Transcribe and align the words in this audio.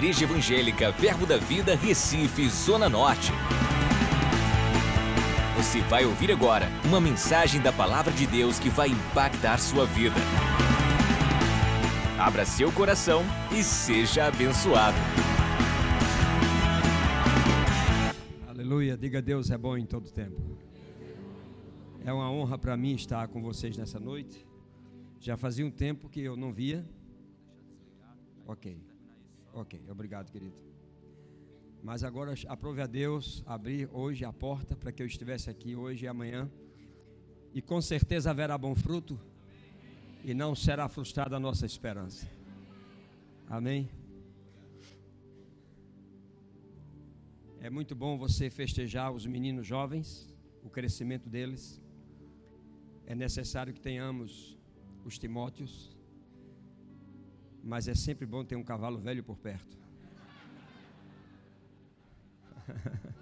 Igreja 0.00 0.24
Evangélica 0.24 0.90
Verbo 0.92 1.26
da 1.26 1.36
Vida, 1.36 1.76
Recife, 1.76 2.48
Zona 2.48 2.88
Norte. 2.88 3.30
Você 5.58 5.82
vai 5.82 6.06
ouvir 6.06 6.32
agora 6.32 6.68
uma 6.86 6.98
mensagem 6.98 7.60
da 7.60 7.70
Palavra 7.70 8.10
de 8.10 8.26
Deus 8.26 8.58
que 8.58 8.70
vai 8.70 8.88
impactar 8.88 9.58
sua 9.58 9.84
vida. 9.84 10.16
Abra 12.18 12.46
seu 12.46 12.72
coração 12.72 13.22
e 13.52 13.62
seja 13.62 14.24
abençoado. 14.24 14.96
Aleluia, 18.48 18.96
diga 18.96 19.20
Deus 19.20 19.50
é 19.50 19.58
bom 19.58 19.76
em 19.76 19.84
todo 19.84 20.10
tempo. 20.10 20.40
É 22.06 22.10
uma 22.10 22.30
honra 22.30 22.56
para 22.56 22.74
mim 22.74 22.94
estar 22.94 23.28
com 23.28 23.42
vocês 23.42 23.76
nessa 23.76 24.00
noite. 24.00 24.46
Já 25.20 25.36
fazia 25.36 25.66
um 25.66 25.70
tempo 25.70 26.08
que 26.08 26.22
eu 26.22 26.38
não 26.38 26.54
via. 26.54 26.88
Ok, 28.46 28.80
ok, 29.52 29.80
obrigado, 29.88 30.30
querido. 30.30 30.54
Mas 31.82 32.04
agora 32.04 32.34
aprove 32.46 32.82
a 32.82 32.86
Deus 32.86 33.42
abrir 33.46 33.88
hoje 33.92 34.24
a 34.24 34.32
porta 34.32 34.76
para 34.76 34.92
que 34.92 35.02
eu 35.02 35.06
estivesse 35.06 35.48
aqui 35.48 35.74
hoje 35.74 36.04
e 36.04 36.08
amanhã. 36.08 36.50
E 37.54 37.62
com 37.62 37.80
certeza 37.80 38.30
haverá 38.30 38.56
bom 38.56 38.74
fruto 38.74 39.18
e 40.22 40.34
não 40.34 40.54
será 40.54 40.88
frustrada 40.88 41.36
a 41.36 41.40
nossa 41.40 41.64
esperança. 41.64 42.28
Amém? 43.48 43.88
É 47.60 47.68
muito 47.68 47.94
bom 47.94 48.16
você 48.16 48.48
festejar 48.48 49.10
os 49.12 49.26
meninos 49.26 49.66
jovens, 49.66 50.28
o 50.62 50.70
crescimento 50.70 51.28
deles. 51.28 51.80
É 53.06 53.14
necessário 53.14 53.72
que 53.72 53.80
tenhamos 53.80 54.56
os 55.04 55.18
Timóteos, 55.18 55.96
mas 57.62 57.88
é 57.88 57.94
sempre 57.94 58.26
bom 58.26 58.44
ter 58.44 58.56
um 58.56 58.64
cavalo 58.64 58.98
velho 58.98 59.22
por 59.22 59.36
perto. 59.36 59.78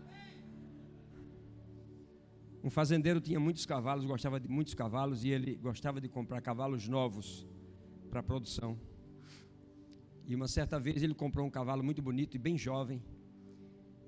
Um 2.62 2.70
fazendeiro 2.70 3.20
tinha 3.20 3.38
muitos 3.38 3.64
cavalos, 3.64 4.04
gostava 4.04 4.40
de 4.40 4.48
muitos 4.48 4.74
cavalos 4.74 5.24
e 5.24 5.30
ele 5.30 5.54
gostava 5.54 6.00
de 6.00 6.08
comprar 6.08 6.40
cavalos 6.40 6.88
novos 6.88 7.46
para 8.10 8.22
produção. 8.22 8.78
E 10.26 10.34
uma 10.34 10.48
certa 10.48 10.78
vez 10.78 11.02
ele 11.02 11.14
comprou 11.14 11.46
um 11.46 11.50
cavalo 11.50 11.82
muito 11.82 12.02
bonito 12.02 12.34
e 12.34 12.38
bem 12.38 12.58
jovem. 12.58 13.02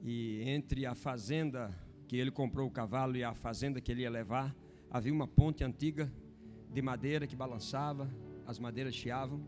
E 0.03 0.43
entre 0.43 0.85
a 0.85 0.95
fazenda 0.95 1.75
que 2.09 2.17
ele 2.17 2.31
comprou 2.31 2.67
o 2.67 2.71
cavalo 2.71 3.17
e 3.17 3.23
a 3.23 3.33
fazenda 3.35 3.81
que 3.81 3.93
ele 3.93 4.03
ia 4.03 4.11
levar, 4.11 4.55
havia 4.91 5.13
uma 5.13 5.29
ponte 5.29 5.63
antiga 5.63 6.13
de 6.71 6.83
madeira 6.83 7.27
que 7.27 7.37
balançava, 7.37 8.11
as 8.47 8.59
madeiras 8.59 8.95
chiavam. 8.95 9.41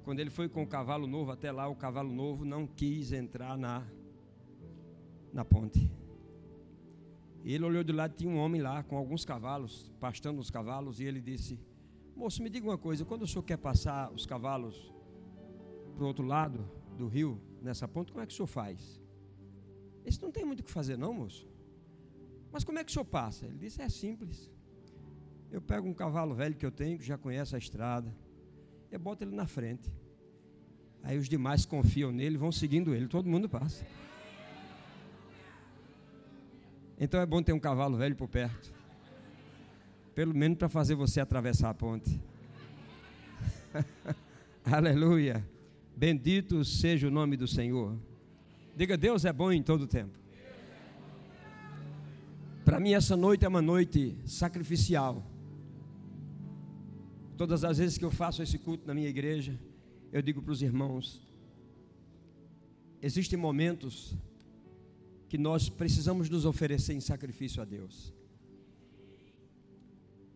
E 0.00 0.02
quando 0.02 0.18
ele 0.18 0.30
foi 0.30 0.48
com 0.48 0.62
o 0.62 0.66
cavalo 0.66 1.06
novo 1.06 1.30
até 1.30 1.52
lá, 1.52 1.68
o 1.68 1.76
cavalo 1.76 2.10
novo 2.10 2.42
não 2.42 2.66
quis 2.66 3.12
entrar 3.12 3.58
na, 3.58 3.86
na 5.30 5.44
ponte. 5.44 5.92
Ele 7.44 7.62
olhou 7.62 7.84
do 7.84 7.92
lado, 7.92 8.14
tinha 8.16 8.30
um 8.30 8.38
homem 8.38 8.62
lá 8.62 8.82
com 8.82 8.96
alguns 8.96 9.26
cavalos, 9.26 9.92
pastando 10.00 10.40
os 10.40 10.50
cavalos, 10.50 11.00
e 11.00 11.04
ele 11.04 11.20
disse: 11.20 11.60
Moço, 12.16 12.42
me 12.42 12.48
diga 12.48 12.66
uma 12.66 12.78
coisa, 12.78 13.04
quando 13.04 13.24
o 13.24 13.26
senhor 13.26 13.42
quer 13.42 13.58
passar 13.58 14.10
os 14.10 14.24
cavalos 14.24 14.90
para 15.94 16.02
o 16.02 16.06
outro 16.06 16.24
lado 16.24 16.66
do 16.96 17.06
rio, 17.06 17.38
nessa 17.60 17.86
ponte, 17.86 18.10
como 18.10 18.24
é 18.24 18.26
que 18.26 18.32
o 18.32 18.36
senhor 18.36 18.46
faz? 18.46 18.98
Esse 20.02 20.22
não 20.22 20.32
tem 20.32 20.46
muito 20.46 20.60
o 20.60 20.64
que 20.64 20.70
fazer, 20.70 20.96
não, 20.96 21.12
moço. 21.12 21.46
Mas 22.50 22.64
como 22.64 22.78
é 22.78 22.84
que 22.84 22.90
o 22.90 22.92
senhor 22.94 23.04
passa? 23.04 23.44
Ele 23.44 23.58
disse: 23.58 23.82
É 23.82 23.88
simples. 23.90 24.50
Eu 25.50 25.60
pego 25.60 25.86
um 25.86 25.92
cavalo 25.92 26.34
velho 26.34 26.56
que 26.56 26.64
eu 26.64 26.72
tenho, 26.72 26.98
que 26.98 27.04
já 27.04 27.18
conhece 27.18 27.54
a 27.54 27.58
estrada, 27.58 28.16
e 28.90 28.98
boto 28.98 29.24
ele 29.24 29.34
na 29.34 29.46
frente. 29.46 29.90
Aí 31.02 31.16
os 31.16 31.28
demais 31.28 31.64
confiam 31.64 32.12
nele, 32.12 32.36
vão 32.36 32.52
seguindo 32.52 32.94
ele, 32.94 33.06
todo 33.06 33.28
mundo 33.28 33.48
passa. 33.48 33.84
Então 36.98 37.20
é 37.20 37.24
bom 37.24 37.42
ter 37.42 37.52
um 37.52 37.60
cavalo 37.60 37.96
velho 37.96 38.14
por 38.14 38.28
perto. 38.28 38.72
Pelo 40.14 40.34
menos 40.34 40.58
para 40.58 40.68
fazer 40.68 40.94
você 40.94 41.20
atravessar 41.20 41.70
a 41.70 41.74
ponte. 41.74 42.20
Aleluia. 44.64 45.46
Bendito 45.96 46.64
seja 46.64 47.08
o 47.08 47.10
nome 47.10 47.36
do 47.36 47.46
Senhor. 47.46 47.96
Diga, 48.76 48.96
Deus 48.96 49.24
é 49.24 49.32
bom 49.32 49.50
em 49.50 49.62
todo 49.62 49.86
tempo. 49.86 50.18
Para 52.64 52.78
mim, 52.78 52.92
essa 52.92 53.16
noite 53.16 53.44
é 53.44 53.48
uma 53.48 53.62
noite 53.62 54.16
sacrificial. 54.26 55.24
Todas 57.40 57.64
as 57.64 57.78
vezes 57.78 57.96
que 57.96 58.04
eu 58.04 58.10
faço 58.10 58.42
esse 58.42 58.58
culto 58.58 58.86
na 58.86 58.92
minha 58.92 59.08
igreja, 59.08 59.58
eu 60.12 60.20
digo 60.20 60.42
para 60.42 60.52
os 60.52 60.60
irmãos: 60.60 61.26
existem 63.00 63.38
momentos 63.38 64.14
que 65.26 65.38
nós 65.38 65.70
precisamos 65.70 66.28
nos 66.28 66.44
oferecer 66.44 66.92
em 66.92 67.00
sacrifício 67.00 67.62
a 67.62 67.64
Deus. 67.64 68.12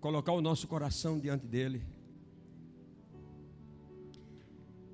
Colocar 0.01 0.33
o 0.33 0.41
nosso 0.41 0.67
coração 0.67 1.21
diante 1.21 1.47
dEle. 1.47 1.83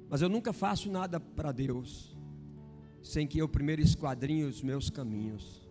Mas 0.09 0.21
eu 0.21 0.29
nunca 0.29 0.53
faço 0.53 0.91
nada 0.91 1.21
para 1.21 1.53
Deus 1.53 2.19
sem 3.01 3.25
que 3.25 3.39
eu 3.39 3.49
primeiro 3.49 3.83
esquadrinhe 3.83 4.43
os 4.43 4.61
meus 4.63 4.91
caminhos 4.91 5.63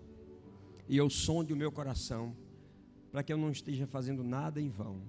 e 0.87 0.95
eu 0.95 1.09
sonde 1.09 1.51
o 1.51 1.57
meu 1.57 1.69
coração 1.69 2.33
para 3.11 3.23
que 3.23 3.33
eu 3.33 3.37
não 3.37 3.51
esteja 3.51 3.85
fazendo 3.85 4.23
nada 4.23 4.61
em 4.61 4.69
vão, 4.69 5.01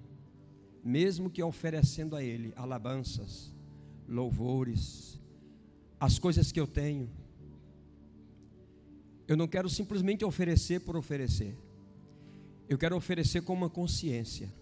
mesmo 0.83 1.29
que 1.29 1.43
oferecendo 1.43 2.15
a 2.15 2.23
Ele 2.23 2.53
alabanças, 2.55 3.53
louvores, 4.07 5.19
as 5.99 6.17
coisas 6.17 6.51
que 6.51 6.59
eu 6.59 6.67
tenho 6.67 7.09
eu 9.31 9.37
não 9.37 9.47
quero 9.47 9.69
simplesmente 9.69 10.25
oferecer 10.25 10.81
por 10.81 10.97
oferecer. 10.97 11.57
Eu 12.67 12.77
quero 12.77 12.97
oferecer 12.97 13.41
com 13.41 13.53
uma 13.53 13.69
consciência 13.69 14.53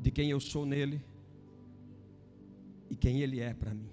de 0.00 0.10
quem 0.10 0.30
eu 0.30 0.40
sou 0.40 0.66
nele 0.66 1.00
e 2.90 2.96
quem 2.96 3.20
ele 3.20 3.38
é 3.38 3.54
para 3.54 3.72
mim. 3.72 3.88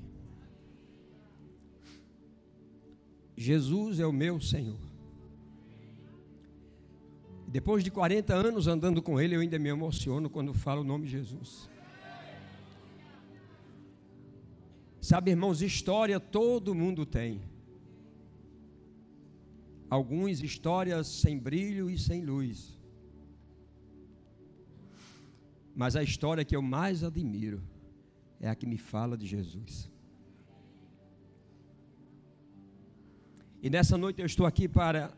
Jesus 3.37 3.99
é 3.99 4.07
o 4.07 4.11
meu 4.11 4.41
Senhor. 4.41 4.88
Depois 7.51 7.83
de 7.83 7.89
40 7.89 8.31
anos 8.31 8.67
andando 8.67 9.01
com 9.01 9.19
ele, 9.19 9.35
eu 9.35 9.41
ainda 9.41 9.57
me 9.57 9.69
emociono 9.69 10.29
quando 10.29 10.53
falo 10.53 10.81
o 10.81 10.83
nome 10.83 11.05
de 11.05 11.13
Jesus. 11.13 11.67
Sabe, 15.01 15.31
irmãos, 15.31 15.63
história 15.63 16.19
todo 16.19 16.75
mundo 16.75 17.07
tem 17.07 17.41
alguns 19.89 20.43
histórias 20.43 21.07
sem 21.07 21.39
brilho 21.39 21.89
e 21.89 21.97
sem 21.97 22.23
luz. 22.23 22.77
Mas 25.75 25.95
a 25.95 26.03
história 26.03 26.45
que 26.45 26.55
eu 26.55 26.61
mais 26.61 27.03
admiro 27.03 27.63
é 28.39 28.47
a 28.47 28.53
que 28.53 28.67
me 28.67 28.77
fala 28.77 29.17
de 29.17 29.25
Jesus. 29.25 29.89
E 33.59 33.71
nessa 33.71 33.97
noite 33.97 34.19
eu 34.19 34.27
estou 34.27 34.45
aqui 34.45 34.67
para 34.67 35.17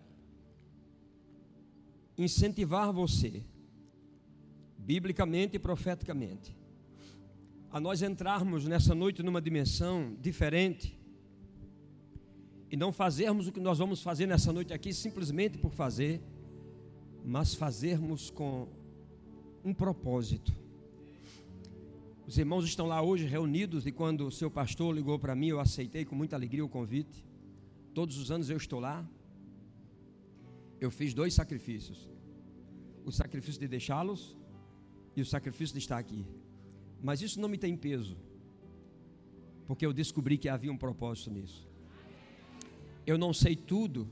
incentivar 2.23 2.91
você, 2.91 3.43
biblicamente 4.77 5.55
e 5.55 5.59
profeticamente, 5.59 6.55
a 7.71 7.79
nós 7.79 8.01
entrarmos 8.01 8.65
nessa 8.65 8.93
noite 8.93 9.23
numa 9.23 9.41
dimensão 9.41 10.15
diferente 10.21 10.99
e 12.69 12.77
não 12.77 12.91
fazermos 12.91 13.47
o 13.47 13.51
que 13.51 13.59
nós 13.59 13.77
vamos 13.77 14.01
fazer 14.01 14.25
nessa 14.25 14.51
noite 14.51 14.73
aqui 14.73 14.93
simplesmente 14.93 15.57
por 15.57 15.71
fazer, 15.71 16.21
mas 17.23 17.53
fazermos 17.53 18.29
com 18.29 18.67
um 19.63 19.73
propósito. 19.73 20.53
Os 22.25 22.37
irmãos 22.37 22.63
estão 22.63 22.87
lá 22.87 23.01
hoje 23.01 23.25
reunidos 23.25 23.85
e 23.85 23.91
quando 23.91 24.25
o 24.25 24.31
seu 24.31 24.49
pastor 24.49 24.95
ligou 24.95 25.19
para 25.19 25.35
mim, 25.35 25.47
eu 25.47 25.59
aceitei 25.59 26.05
com 26.05 26.15
muita 26.15 26.35
alegria 26.35 26.63
o 26.63 26.69
convite. 26.69 27.25
Todos 27.93 28.17
os 28.17 28.31
anos 28.31 28.49
eu 28.49 28.55
estou 28.55 28.79
lá. 28.79 29.05
Eu 30.81 30.89
fiz 30.89 31.13
dois 31.13 31.33
sacrifícios: 31.35 32.09
o 33.05 33.11
sacrifício 33.11 33.61
de 33.61 33.67
deixá-los 33.67 34.35
e 35.15 35.21
o 35.21 35.25
sacrifício 35.25 35.73
de 35.73 35.79
estar 35.79 35.99
aqui. 35.99 36.25
Mas 37.01 37.21
isso 37.21 37.39
não 37.39 37.47
me 37.47 37.57
tem 37.57 37.77
peso, 37.77 38.17
porque 39.67 39.85
eu 39.85 39.93
descobri 39.93 40.39
que 40.39 40.49
havia 40.49 40.71
um 40.71 40.77
propósito 40.77 41.29
nisso. 41.29 41.69
Eu 43.05 43.17
não 43.17 43.31
sei 43.31 43.55
tudo 43.55 44.09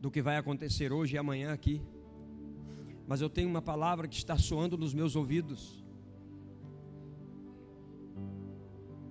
do 0.00 0.10
que 0.10 0.22
vai 0.22 0.36
acontecer 0.36 0.92
hoje 0.92 1.14
e 1.14 1.18
amanhã 1.18 1.52
aqui, 1.52 1.80
mas 3.06 3.22
eu 3.22 3.30
tenho 3.30 3.48
uma 3.48 3.62
palavra 3.62 4.06
que 4.06 4.16
está 4.16 4.36
soando 4.36 4.76
nos 4.76 4.92
meus 4.92 5.16
ouvidos, 5.16 5.82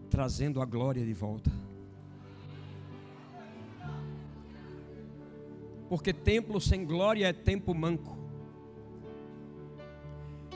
trazendo 0.10 0.62
a 0.62 0.66
glória 0.66 1.04
de 1.04 1.14
volta. 1.14 1.67
Porque 5.90 6.14
templo 6.14 6.60
sem 6.60 6.86
glória 6.86 7.28
é 7.28 7.34
tempo 7.34 7.74
manco. 7.74 8.18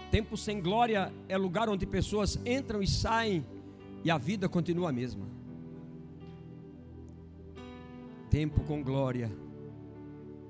Tempo 0.10 0.36
sem 0.36 0.62
glória 0.62 1.14
é 1.30 1.38
lugar 1.38 1.70
onde 1.70 1.86
pessoas 1.86 2.38
entram 2.46 2.82
e 2.82 2.88
saem 2.88 3.46
e 4.04 4.12
a 4.12 4.18
vida 4.18 4.50
continua 4.50 4.90
a 4.90 4.92
mesma. 4.92 5.42
tempo 8.32 8.64
com 8.64 8.82
glória, 8.82 9.30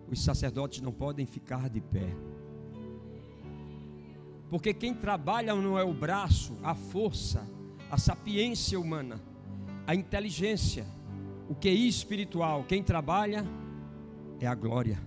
os 0.07 0.23
sacerdotes 0.23 0.81
não 0.81 0.93
podem 0.93 1.25
ficar 1.25 1.67
de 1.67 1.81
pé. 1.81 2.15
Porque 4.51 4.71
quem 4.71 4.93
trabalha 4.93 5.55
não 5.55 5.79
é 5.79 5.83
o 5.83 5.91
braço, 5.91 6.55
a 6.61 6.75
força, 6.75 7.43
a 7.89 7.97
sapiência 7.97 8.79
humana, 8.79 9.19
a 9.87 9.95
inteligência, 9.95 10.85
o 11.49 11.55
QI 11.55 11.87
espiritual. 11.87 12.63
Quem 12.65 12.83
trabalha 12.83 13.43
é 14.41 14.47
a 14.47 14.55
glória. 14.55 14.99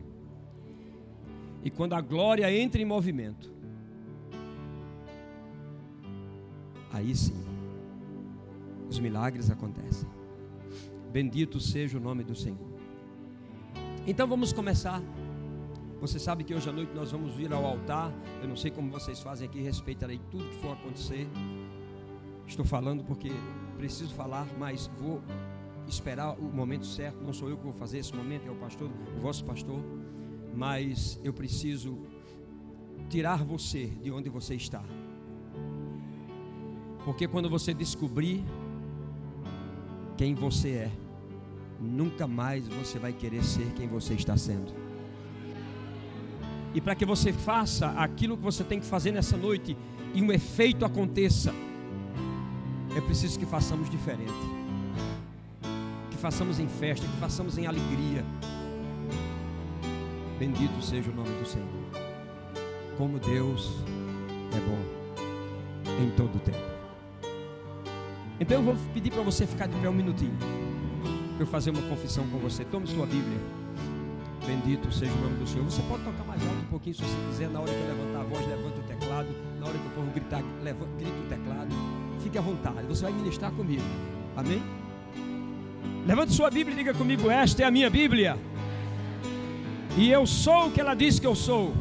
E 1.63 1.71
quando 1.71 1.95
a 1.95 2.01
glória 2.01 2.51
entra 2.53 2.81
em 2.81 2.85
movimento, 2.85 3.53
aí 6.93 7.15
sim, 7.17 7.45
os 8.89 8.99
milagres 8.99 9.51
acontecem. 9.51 10.09
Bendito 11.11 11.59
seja 11.59 11.99
o 11.99 12.01
nome 12.01 12.23
do 12.23 12.35
Senhor. 12.35 12.75
Então 14.07 14.27
vamos 14.29 14.53
começar. 14.53 15.03
Você 16.01 16.19
sabe 16.19 16.45
que 16.45 16.55
hoje 16.55 16.69
à 16.69 16.73
noite 16.73 16.93
nós 16.95 17.11
vamos 17.11 17.35
vir 17.35 17.53
ao 17.53 17.65
altar. 17.65 18.13
Eu 18.43 18.49
não 18.49 18.57
sei 18.57 18.71
como 18.71 18.91
vocês 18.91 19.21
fazem 19.21 19.49
aqui, 19.49 19.61
respeitarei 19.61 20.21
tudo 20.31 20.45
que 20.45 20.57
for 20.57 20.73
acontecer. 20.73 21.27
Estou 22.47 22.65
falando 22.65 23.03
porque 23.05 23.31
preciso 23.77 24.13
falar, 24.15 24.47
mas 24.59 24.91
vou 24.99 25.23
esperar 25.89 26.39
o 26.39 26.45
momento 26.45 26.87
certo. 26.87 27.23
Não 27.23 27.33
sou 27.33 27.49
eu 27.49 27.57
que 27.57 27.65
vou 27.65 27.73
fazer 27.73 27.99
esse 27.99 28.15
momento, 28.15 28.47
é 28.47 28.51
o 28.51 28.57
pastor, 28.57 28.91
o 29.17 29.21
vosso 29.21 29.45
pastor. 29.45 29.81
Mas 30.55 31.19
eu 31.23 31.33
preciso 31.33 31.99
tirar 33.09 33.45
você 33.45 33.87
de 33.87 34.11
onde 34.11 34.29
você 34.29 34.55
está. 34.55 34.83
Porque 37.05 37.29
quando 37.29 37.51
você 37.51 37.75
descobrir 37.75 38.43
quem 40.17 40.35
você 40.35 40.71
é, 40.71 40.93
nunca 41.81 42.27
mais 42.27 42.67
você 42.69 42.99
vai 42.99 43.13
querer 43.13 43.45
ser 43.45 43.67
quem 43.75 43.87
você 43.87 44.15
está 44.15 44.37
sendo. 44.37 44.73
E 46.75 46.81
para 46.81 46.95
que 46.95 47.05
você 47.05 47.33
faça 47.33 47.89
aquilo 47.91 48.37
que 48.37 48.43
você 48.43 48.65
tem 48.65 48.81
que 48.81 48.87
fazer 48.87 49.13
nessa 49.13 49.37
noite 49.37 49.77
e 50.13 50.23
um 50.23 50.33
efeito 50.33 50.85
aconteça, 50.85 51.53
é 52.97 53.01
preciso 53.01 53.39
que 53.39 53.47
façamos 53.47 53.91
diferente. 53.91 54.64
Façamos 56.25 56.59
em 56.59 56.67
festa, 56.67 57.07
que 57.07 57.17
façamos 57.19 57.59
em 57.59 57.67
alegria. 57.67 58.25
Bendito 60.39 60.81
seja 60.81 61.11
o 61.11 61.15
nome 61.15 61.29
do 61.29 61.47
Senhor. 61.47 61.69
Como 62.97 63.19
Deus 63.19 63.71
é 64.57 64.61
bom 64.61 66.03
em 66.03 66.11
todo 66.17 66.35
o 66.37 66.39
tempo. 66.39 66.57
Então 68.41 68.57
eu 68.57 68.63
vou 68.63 68.75
pedir 68.95 69.11
para 69.11 69.21
você 69.21 69.47
ficar 69.47 69.67
de 69.67 69.77
pé 69.77 69.87
um 69.87 69.93
minutinho. 69.93 70.35
Para 71.35 71.43
eu 71.43 71.47
fazer 71.47 71.69
uma 71.69 71.83
confissão 71.91 72.27
com 72.29 72.39
você. 72.39 72.65
Tome 72.65 72.87
sua 72.87 73.05
Bíblia. 73.05 73.39
Bendito 74.47 74.91
seja 74.91 75.13
o 75.13 75.21
nome 75.21 75.37
do 75.37 75.47
Senhor. 75.47 75.65
Você 75.67 75.83
pode 75.83 76.05
tocar 76.05 76.25
mais 76.25 76.41
alto 76.41 76.57
um 76.57 76.71
pouquinho 76.71 76.97
se 76.97 77.03
você 77.03 77.17
quiser. 77.29 77.51
Na 77.51 77.61
hora 77.61 77.71
que 77.71 77.87
levantar 77.87 78.21
a 78.21 78.25
voz, 78.25 78.49
levanta 78.49 78.81
o 78.81 78.83
teclado. 78.85 79.29
Na 79.61 79.67
hora 79.67 79.79
que 79.79 79.87
o 79.89 79.91
povo 79.91 80.11
gritar, 80.11 80.43
levanta, 80.63 80.91
grita 80.97 81.19
o 81.19 81.29
teclado. 81.29 81.75
Fique 82.23 82.39
à 82.39 82.41
vontade. 82.41 82.87
Você 82.87 83.03
vai 83.03 83.13
ministrar 83.13 83.53
comigo. 83.53 83.85
Amém? 84.35 84.84
Levante 86.07 86.35
sua 86.35 86.51
Bíblia 86.51 86.75
e 86.75 86.79
diga 86.79 86.95
comigo: 86.95 87.31
Esta 87.31 87.63
é 87.63 87.67
a 87.67 87.71
minha 87.71 87.89
Bíblia. 87.89 88.39
E 89.97 90.11
eu 90.11 90.27
sou 90.27 90.67
o 90.67 90.71
que 90.71 90.81
ela 90.81 90.95
diz 90.95 91.19
que 91.19 91.27
eu 91.27 91.35
sou. 91.35 91.73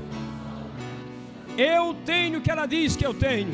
Eu 1.57 1.95
tenho 2.05 2.39
o 2.39 2.41
que 2.41 2.49
ela 2.49 2.65
diz 2.65 2.95
que 2.95 3.05
eu 3.05 3.13
tenho. 3.13 3.53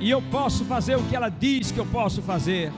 E 0.00 0.10
eu 0.10 0.20
posso 0.22 0.64
fazer 0.64 0.96
o 0.96 1.02
que 1.04 1.14
ela 1.14 1.28
diz 1.28 1.70
que 1.70 1.78
eu 1.78 1.86
posso 1.86 2.20
fazer. 2.20 2.72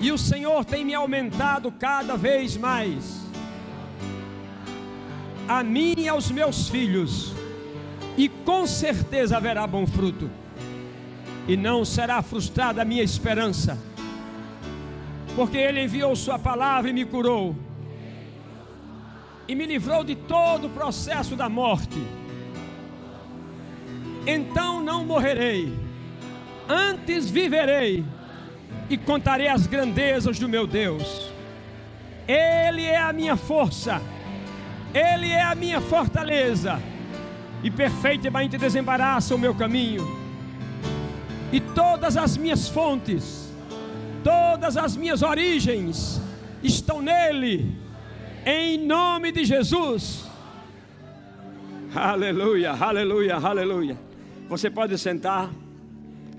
E 0.00 0.12
o 0.12 0.18
Senhor 0.18 0.64
tem 0.64 0.84
me 0.84 0.94
aumentado 0.94 1.72
cada 1.72 2.16
vez 2.16 2.56
mais. 2.56 3.22
A 5.48 5.62
mim 5.62 5.94
e 5.98 6.08
aos 6.08 6.30
meus 6.30 6.68
filhos. 6.68 7.32
E 8.16 8.28
com 8.28 8.66
certeza 8.66 9.36
haverá 9.36 9.66
bom 9.66 9.86
fruto. 9.86 10.30
E 11.48 11.56
não 11.56 11.84
será 11.84 12.22
frustrada 12.22 12.80
a 12.80 12.84
minha 12.84 13.02
esperança. 13.02 13.78
Porque 15.36 15.56
Ele 15.56 15.82
enviou 15.82 16.14
Sua 16.14 16.38
palavra 16.38 16.90
e 16.90 16.92
me 16.92 17.04
curou. 17.04 17.56
E 19.46 19.54
me 19.54 19.66
livrou 19.66 20.02
de 20.02 20.14
todo 20.14 20.68
o 20.68 20.70
processo 20.70 21.36
da 21.36 21.48
morte. 21.48 22.00
Então 24.26 24.80
não 24.80 25.04
morrerei, 25.04 25.70
antes 26.66 27.28
viverei 27.28 28.02
e 28.88 28.96
contarei 28.96 29.48
as 29.48 29.66
grandezas 29.66 30.38
do 30.38 30.48
meu 30.48 30.66
Deus. 30.66 31.30
Ele 32.26 32.86
é 32.86 32.96
a 32.96 33.12
minha 33.12 33.36
força, 33.36 34.00
Ele 34.94 35.30
é 35.30 35.42
a 35.42 35.54
minha 35.54 35.78
fortaleza, 35.78 36.80
e 37.62 37.70
perfeitamente 37.70 38.56
desembaraça 38.56 39.34
o 39.34 39.38
meu 39.38 39.54
caminho, 39.54 40.06
e 41.52 41.60
todas 41.60 42.16
as 42.16 42.34
minhas 42.38 42.66
fontes, 42.66 43.43
todas 44.24 44.78
as 44.78 44.96
minhas 44.96 45.22
origens 45.22 46.20
estão 46.62 47.02
nele, 47.02 47.76
em 48.46 48.78
nome 48.78 49.30
de 49.30 49.44
Jesus. 49.44 50.24
Aleluia, 51.94 52.72
aleluia, 52.72 53.36
aleluia. 53.36 53.98
Você 54.48 54.70
pode 54.70 54.98
sentar. 54.98 55.52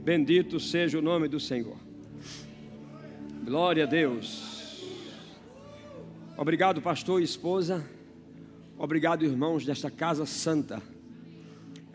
Bendito 0.03 0.59
seja 0.59 0.99
o 0.99 1.01
nome 1.01 1.27
do 1.27 1.39
Senhor. 1.39 1.77
Glória 3.43 3.83
a 3.83 3.87
Deus. 3.87 4.83
Obrigado, 6.35 6.81
pastor 6.81 7.21
e 7.21 7.23
esposa. 7.23 7.85
Obrigado, 8.77 9.23
irmãos 9.23 9.65
desta 9.65 9.89
casa 9.89 10.25
santa. 10.25 10.81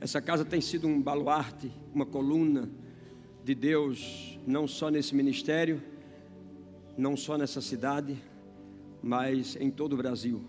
Essa 0.01 0.21
casa 0.21 0.45
tem 0.45 0.61
sido 0.61 0.89
um 0.89 1.01
baluarte, 1.03 1.71
uma 1.93 2.07
coluna 2.07 2.69
de 3.45 3.55
Deus, 3.55 4.39
não 4.47 4.69
só 4.69 4.91
nesse 4.91 5.15
ministério, 5.15 5.83
não 6.97 7.17
só 7.17 7.39
nessa 7.39 7.61
cidade, 7.61 8.17
mas 9.03 9.57
em 9.57 9.71
todo 9.71 9.95
o 9.95 9.97
Brasil. 9.97 10.43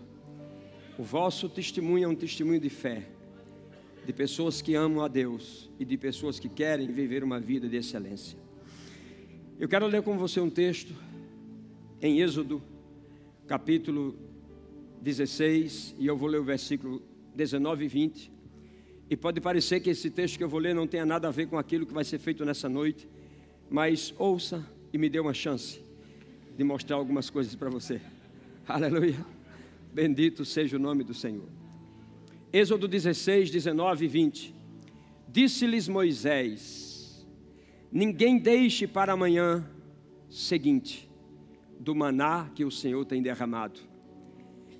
O 0.98 1.02
vosso 1.02 1.48
testemunho 1.48 2.04
é 2.04 2.08
um 2.08 2.14
testemunho 2.14 2.60
de 2.60 2.68
fé, 2.68 3.08
de 4.04 4.12
pessoas 4.12 4.60
que 4.60 4.74
amam 4.74 5.02
a 5.02 5.08
Deus 5.08 5.70
e 5.78 5.84
de 5.84 5.96
pessoas 5.96 6.38
que 6.38 6.48
querem 6.48 6.92
viver 6.92 7.24
uma 7.24 7.40
vida 7.40 7.68
de 7.68 7.76
excelência. 7.76 8.38
Eu 9.58 9.68
quero 9.68 9.86
ler 9.86 10.02
com 10.02 10.18
você 10.18 10.40
um 10.40 10.50
texto 10.50 10.92
em 12.00 12.20
Êxodo, 12.20 12.62
capítulo 13.46 14.16
16, 15.00 15.94
e 15.98 16.06
eu 16.06 16.16
vou 16.16 16.28
ler 16.28 16.40
o 16.40 16.44
versículo 16.44 17.00
19 17.34 17.84
e 17.84 17.88
20. 17.88 18.31
E 19.08 19.16
pode 19.16 19.40
parecer 19.40 19.80
que 19.80 19.90
esse 19.90 20.10
texto 20.10 20.38
que 20.38 20.44
eu 20.44 20.48
vou 20.48 20.60
ler 20.60 20.74
não 20.74 20.86
tenha 20.86 21.04
nada 21.04 21.28
a 21.28 21.30
ver 21.30 21.46
com 21.46 21.58
aquilo 21.58 21.86
que 21.86 21.92
vai 21.92 22.04
ser 22.04 22.18
feito 22.18 22.44
nessa 22.44 22.68
noite, 22.68 23.08
mas 23.68 24.14
ouça 24.18 24.66
e 24.92 24.98
me 24.98 25.08
dê 25.08 25.20
uma 25.20 25.34
chance 25.34 25.80
de 26.56 26.64
mostrar 26.64 26.96
algumas 26.96 27.30
coisas 27.30 27.54
para 27.54 27.70
você. 27.70 28.00
Aleluia. 28.66 29.24
Bendito 29.92 30.44
seja 30.44 30.76
o 30.76 30.80
nome 30.80 31.04
do 31.04 31.12
Senhor. 31.12 31.48
Êxodo 32.52 32.86
16, 32.86 33.50
19 33.50 34.04
e 34.04 34.08
20. 34.08 34.54
Disse-lhes 35.28 35.88
Moisés: 35.88 37.26
Ninguém 37.90 38.38
deixe 38.38 38.86
para 38.86 39.12
amanhã 39.12 39.66
seguinte 40.30 41.10
do 41.78 41.94
maná 41.94 42.48
que 42.54 42.64
o 42.64 42.70
Senhor 42.70 43.04
tem 43.04 43.22
derramado. 43.22 43.80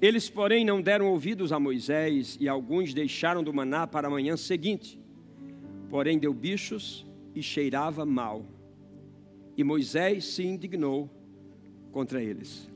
Eles, 0.02 0.28
porém, 0.28 0.64
não 0.64 0.82
deram 0.82 1.06
ouvidos 1.06 1.52
a 1.52 1.60
Moisés 1.60 2.36
e 2.40 2.48
alguns 2.48 2.92
deixaram 2.92 3.42
do 3.42 3.54
maná 3.54 3.86
para 3.86 4.08
a 4.08 4.10
manhã 4.10 4.36
seguinte. 4.36 4.98
Porém, 5.88 6.18
deu 6.18 6.34
bichos 6.34 7.06
e 7.36 7.42
cheirava 7.42 8.04
mal. 8.04 8.44
E 9.56 9.62
Moisés 9.62 10.24
se 10.24 10.42
indignou 10.44 11.08
contra 11.92 12.20
eles. 12.20 12.68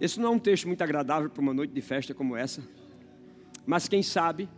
Esse 0.00 0.18
não 0.18 0.32
é 0.32 0.32
um 0.32 0.38
texto 0.40 0.66
muito 0.66 0.82
agradável 0.82 1.30
para 1.30 1.40
uma 1.40 1.54
noite 1.54 1.72
de 1.72 1.80
festa 1.80 2.12
como 2.12 2.36
essa. 2.36 2.62
Mas 3.64 3.86
quem 3.86 4.02
sabe, 4.02 4.48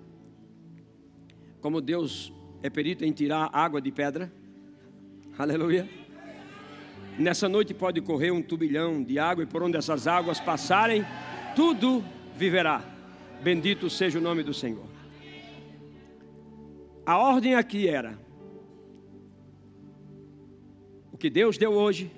como 1.61 1.83
Deus 1.83 2.33
é 2.63 2.71
perito 2.71 3.05
em 3.05 3.13
tirar 3.13 3.51
água 3.53 3.83
de 3.83 3.93
pedra, 3.93 4.33
Aleluia. 5.39 5.87
Nessa 7.19 7.47
noite 7.47 7.75
pode 7.75 8.01
correr 8.01 8.31
um 8.31 8.41
turbilhão 8.41 9.03
de 9.03 9.19
água 9.19 9.45
e 9.45 9.47
por 9.47 9.63
onde 9.63 9.77
essas 9.77 10.07
águas 10.07 10.41
passarem, 10.41 11.05
tudo 11.57 12.05
viverá. 12.37 12.85
Bendito 13.43 13.89
seja 13.89 14.19
o 14.19 14.23
nome 14.23 14.43
do 14.43 14.53
Senhor. 14.53 14.85
A 17.05 17.17
ordem 17.17 17.55
aqui 17.55 17.89
era: 17.89 18.19
o 21.11 21.17
que 21.17 21.31
Deus 21.31 21.57
deu 21.57 21.73
hoje, 21.73 22.13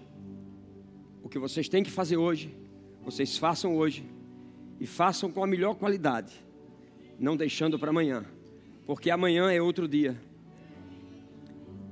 o 1.23 1.29
que 1.29 1.39
vocês 1.39 1.69
têm 1.69 1.85
que 1.85 1.91
fazer 1.91 2.17
hoje, 2.17 2.53
vocês 3.05 3.39
façam 3.39 3.77
hoje 3.77 4.05
e 4.81 4.87
façam 4.87 5.31
com 5.31 5.43
a 5.43 5.47
melhor 5.47 5.77
qualidade, 5.77 6.35
não 7.19 7.37
deixando 7.37 7.79
para 7.79 7.91
amanhã, 7.91 8.25
porque 8.87 9.09
amanhã 9.09 9.53
é 9.53 9.63
outro 9.63 9.87
dia. 9.87 10.21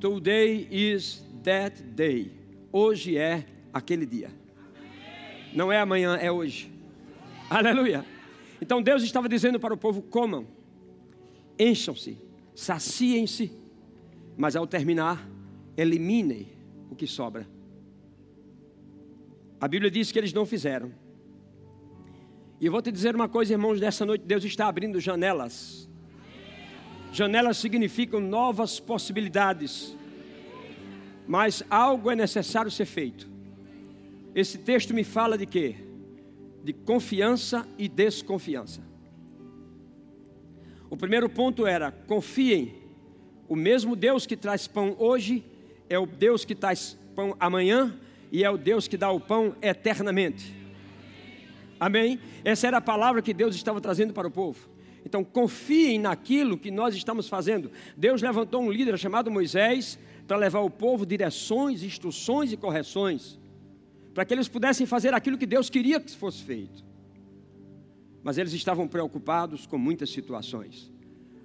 Today 0.01 0.69
is 0.71 1.25
that 1.45 1.81
day. 1.83 2.33
Hoje 2.73 3.17
é 3.17 3.47
aquele 3.73 4.05
dia. 4.05 4.31
Não 5.55 5.73
é 5.73 5.79
amanhã, 5.79 6.17
é 6.17 6.31
hoje. 6.31 6.76
Aleluia. 7.49 8.05
Então 8.61 8.83
Deus 8.83 9.03
estava 9.03 9.29
dizendo 9.29 9.61
para 9.61 9.73
o 9.73 9.77
povo: 9.77 10.03
comam, 10.03 10.47
encham-se, 11.59 12.19
saciem-se, 12.55 13.53
mas 14.37 14.57
ao 14.57 14.67
terminar, 14.67 15.29
eliminem 15.77 16.49
o 16.91 16.97
que 16.97 17.07
sobra. 17.07 17.47
A 19.61 19.69
Bíblia 19.69 19.91
diz 19.91 20.11
que 20.11 20.19
eles 20.19 20.33
não 20.33 20.45
fizeram. 20.45 20.93
E 22.61 22.67
eu 22.67 22.73
vou 22.73 22.83
te 22.83 22.91
dizer 22.91 23.15
uma 23.15 23.29
coisa, 23.29 23.53
irmãos, 23.53 23.81
nessa 23.81 24.05
noite 24.05 24.25
Deus 24.25 24.45
está 24.45 24.67
abrindo 24.67 24.99
janelas. 24.99 25.89
Janelas 27.13 27.57
significam 27.59 28.21
novas 28.21 28.81
possibilidades. 28.81 29.97
Mas 31.27 31.63
algo 31.69 32.11
é 32.11 32.17
necessário 32.17 32.71
ser 32.71 32.87
feito. 32.87 33.29
Esse 34.35 34.59
texto 34.59 34.93
me 34.93 35.03
fala 35.03 35.37
de 35.37 35.47
quê? 35.47 35.77
De 36.67 36.73
confiança 36.73 37.65
e 37.79 37.89
desconfiança. 37.89 38.83
O 40.91 40.97
primeiro 40.97 41.29
ponto 41.29 41.65
era: 41.65 41.93
confiem. 41.93 42.75
O 43.49 43.55
mesmo 43.55 43.95
Deus 43.95 44.27
que 44.27 44.37
traz 44.37 44.67
pão 44.67 44.97
hoje 44.99 45.45
é 45.89 45.97
o 45.97 46.07
Deus 46.07 46.45
que 46.45 46.57
traz 46.57 46.99
pão 47.15 47.37
amanhã 47.39 47.97
e 48.33 48.43
é 48.43 48.51
o 48.51 48.59
Deus 48.59 48.89
que 48.89 48.97
dá 48.97 49.13
o 49.13 49.21
pão 49.21 49.55
eternamente. 49.63 50.53
Amém? 51.79 52.19
Essa 52.45 52.67
era 52.67 52.79
a 52.79 52.81
palavra 52.81 53.23
que 53.23 53.33
Deus 53.33 53.55
estava 53.55 53.81
trazendo 53.81 54.13
para 54.13 54.27
o 54.27 54.31
povo. 54.33 54.69
Então 55.05 55.23
confiem 55.23 56.01
naquilo 56.01 56.59
que 56.59 56.73
nós 56.73 56.97
estamos 56.97 57.29
fazendo. 57.29 57.71
Deus 57.97 58.21
levantou 58.21 58.61
um 58.61 58.73
líder 58.73 58.99
chamado 58.99 59.31
Moisés 59.31 60.01
para 60.27 60.37
levar 60.37 60.63
o 60.63 60.71
povo 60.71 61.07
direções, 61.07 61.85
instruções 61.85 62.51
e 62.51 62.57
correções 62.57 63.39
para 64.17 64.25
que 64.25 64.33
eles 64.33 64.49
pudessem 64.49 64.87
fazer 64.87 65.13
aquilo 65.13 65.37
que 65.37 65.45
Deus 65.45 65.69
queria 65.69 66.01
que 66.01 66.11
fosse 66.17 66.43
feito. 66.43 66.83
Mas 68.23 68.39
eles 68.39 68.55
estavam 68.55 68.89
preocupados 68.89 69.67
com 69.67 69.77
muitas 69.77 70.09
situações. 70.09 70.91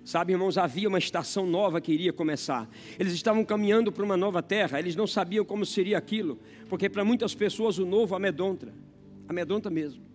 Sabe, 0.06 0.32
irmãos, 0.32 0.58
havia 0.58 0.88
uma 0.88 0.98
estação 0.98 1.46
nova 1.46 1.82
que 1.82 1.92
iria 1.92 2.14
começar. 2.14 2.70
Eles 2.98 3.12
estavam 3.12 3.44
caminhando 3.44 3.92
para 3.92 4.06
uma 4.06 4.16
nova 4.16 4.42
terra, 4.42 4.80
eles 4.80 4.96
não 4.96 5.06
sabiam 5.06 5.44
como 5.44 5.66
seria 5.66 5.98
aquilo, 5.98 6.40
porque 6.70 6.90
para 6.90 7.04
muitas 7.04 7.36
pessoas 7.36 7.78
o 7.78 7.86
novo 7.86 8.16
amedronta, 8.16 8.74
amedronta 9.28 9.70
mesmo. 9.70 10.06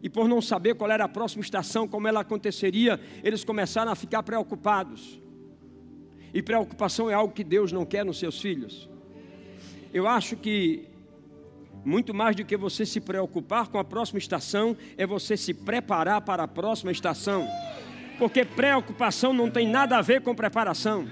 E 0.00 0.08
por 0.08 0.28
não 0.28 0.40
saber 0.40 0.76
qual 0.76 0.92
era 0.92 1.06
a 1.06 1.08
próxima 1.08 1.42
estação, 1.42 1.88
como 1.88 2.06
ela 2.06 2.20
aconteceria, 2.20 3.00
eles 3.24 3.42
começaram 3.42 3.90
a 3.90 3.96
ficar 3.96 4.22
preocupados. 4.22 5.20
E 6.32 6.40
preocupação 6.40 7.10
é 7.10 7.14
algo 7.14 7.34
que 7.34 7.42
Deus 7.42 7.72
não 7.72 7.84
quer 7.84 8.04
nos 8.04 8.20
seus 8.20 8.40
filhos. 8.40 8.88
Eu 9.92 10.06
acho 10.06 10.36
que 10.36 10.86
muito 11.88 12.12
mais 12.12 12.36
do 12.36 12.44
que 12.44 12.56
você 12.56 12.84
se 12.84 13.00
preocupar 13.00 13.68
com 13.68 13.78
a 13.78 13.84
próxima 13.84 14.18
estação, 14.18 14.76
é 14.96 15.06
você 15.06 15.36
se 15.36 15.54
preparar 15.54 16.20
para 16.20 16.42
a 16.42 16.48
próxima 16.48 16.92
estação. 16.92 17.48
Porque 18.18 18.44
preocupação 18.44 19.32
não 19.32 19.50
tem 19.50 19.66
nada 19.66 19.96
a 19.96 20.02
ver 20.02 20.20
com 20.20 20.34
preparação. 20.34 21.08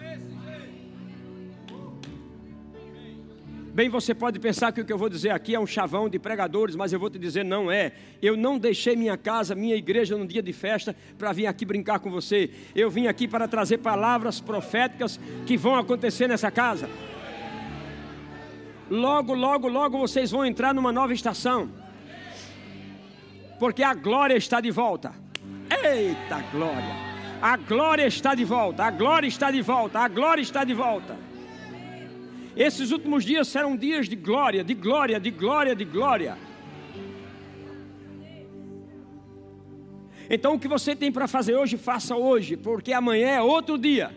Bem, 3.76 3.90
você 3.90 4.14
pode 4.14 4.38
pensar 4.38 4.72
que 4.72 4.80
o 4.80 4.86
que 4.86 4.92
eu 4.92 4.96
vou 4.96 5.10
dizer 5.10 5.28
aqui 5.28 5.54
é 5.54 5.60
um 5.60 5.66
chavão 5.66 6.08
de 6.08 6.18
pregadores, 6.18 6.74
mas 6.74 6.94
eu 6.94 6.98
vou 6.98 7.10
te 7.10 7.18
dizer, 7.18 7.44
não 7.44 7.70
é. 7.70 7.92
Eu 8.22 8.34
não 8.34 8.58
deixei 8.58 8.96
minha 8.96 9.18
casa, 9.18 9.54
minha 9.54 9.76
igreja 9.76 10.16
no 10.16 10.26
dia 10.26 10.42
de 10.42 10.52
festa 10.52 10.96
para 11.18 11.30
vir 11.30 11.46
aqui 11.46 11.66
brincar 11.66 11.98
com 11.98 12.10
você. 12.10 12.50
Eu 12.74 12.90
vim 12.90 13.06
aqui 13.06 13.28
para 13.28 13.46
trazer 13.46 13.76
palavras 13.78 14.40
proféticas 14.40 15.20
que 15.44 15.58
vão 15.58 15.76
acontecer 15.76 16.26
nessa 16.26 16.50
casa. 16.50 16.88
Logo, 18.90 19.34
logo, 19.34 19.68
logo 19.68 19.98
vocês 19.98 20.30
vão 20.30 20.44
entrar 20.44 20.72
numa 20.72 20.92
nova 20.92 21.12
estação. 21.12 21.68
Porque 23.58 23.82
a 23.82 23.94
glória 23.94 24.36
está 24.36 24.60
de 24.60 24.70
volta. 24.70 25.12
Eita 25.70 26.40
glória! 26.52 27.06
A 27.40 27.56
glória 27.56 28.06
está 28.06 28.34
de 28.34 28.44
volta, 28.44 28.84
a 28.84 28.90
glória 28.90 29.26
está 29.26 29.50
de 29.50 29.60
volta, 29.60 30.00
a 30.00 30.08
glória 30.08 30.40
está 30.40 30.64
de 30.64 30.72
volta. 30.72 31.16
Esses 32.56 32.90
últimos 32.90 33.24
dias 33.24 33.48
serão 33.48 33.76
dias 33.76 34.08
de 34.08 34.16
glória, 34.16 34.64
de 34.64 34.72
glória, 34.72 35.20
de 35.20 35.30
glória, 35.30 35.76
de 35.76 35.84
glória. 35.84 36.38
Então 40.30 40.54
o 40.54 40.58
que 40.58 40.66
você 40.66 40.96
tem 40.96 41.12
para 41.12 41.28
fazer 41.28 41.54
hoje, 41.54 41.76
faça 41.76 42.16
hoje, 42.16 42.56
porque 42.56 42.92
amanhã 42.92 43.28
é 43.28 43.42
outro 43.42 43.76
dia. 43.76 44.10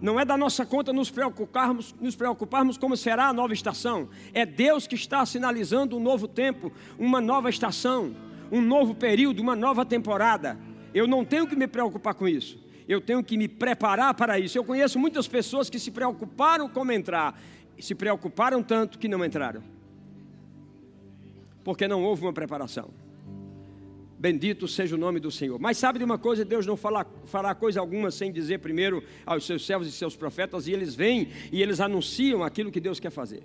Não 0.00 0.18
é 0.18 0.24
da 0.24 0.36
nossa 0.36 0.64
conta 0.64 0.92
nos 0.92 1.10
preocuparmos, 1.10 1.94
nos 2.00 2.14
preocuparmos 2.14 2.78
como 2.78 2.96
será 2.96 3.28
a 3.28 3.32
nova 3.32 3.52
estação. 3.52 4.08
É 4.32 4.46
Deus 4.46 4.86
que 4.86 4.94
está 4.94 5.26
sinalizando 5.26 5.96
um 5.96 6.00
novo 6.00 6.28
tempo, 6.28 6.72
uma 6.98 7.20
nova 7.20 7.50
estação, 7.50 8.14
um 8.50 8.60
novo 8.60 8.94
período, 8.94 9.40
uma 9.40 9.56
nova 9.56 9.84
temporada. 9.84 10.58
Eu 10.94 11.08
não 11.08 11.24
tenho 11.24 11.46
que 11.46 11.56
me 11.56 11.66
preocupar 11.66 12.14
com 12.14 12.28
isso. 12.28 12.58
Eu 12.88 13.00
tenho 13.00 13.22
que 13.22 13.36
me 13.36 13.48
preparar 13.48 14.14
para 14.14 14.38
isso. 14.38 14.56
Eu 14.56 14.64
conheço 14.64 14.98
muitas 14.98 15.26
pessoas 15.26 15.68
que 15.68 15.78
se 15.78 15.90
preocuparam 15.90 16.68
como 16.68 16.92
entrar, 16.92 17.38
se 17.78 17.94
preocuparam 17.94 18.62
tanto 18.62 18.98
que 18.98 19.08
não 19.08 19.24
entraram. 19.24 19.62
Porque 21.64 21.88
não 21.88 22.04
houve 22.04 22.22
uma 22.22 22.32
preparação. 22.32 22.88
Bendito 24.18 24.66
seja 24.66 24.96
o 24.96 24.98
nome 24.98 25.20
do 25.20 25.30
Senhor. 25.30 25.60
Mas 25.60 25.78
sabe 25.78 26.00
de 26.00 26.04
uma 26.04 26.18
coisa? 26.18 26.44
Deus 26.44 26.66
não 26.66 26.76
fala, 26.76 27.06
fará 27.26 27.54
coisa 27.54 27.78
alguma 27.78 28.10
sem 28.10 28.32
dizer 28.32 28.58
primeiro 28.58 29.02
aos 29.24 29.46
seus 29.46 29.64
servos 29.64 29.86
e 29.86 29.92
seus 29.92 30.16
profetas, 30.16 30.66
e 30.66 30.72
eles 30.72 30.94
vêm 30.96 31.28
e 31.52 31.62
eles 31.62 31.78
anunciam 31.78 32.42
aquilo 32.42 32.72
que 32.72 32.80
Deus 32.80 32.98
quer 32.98 33.10
fazer. 33.10 33.44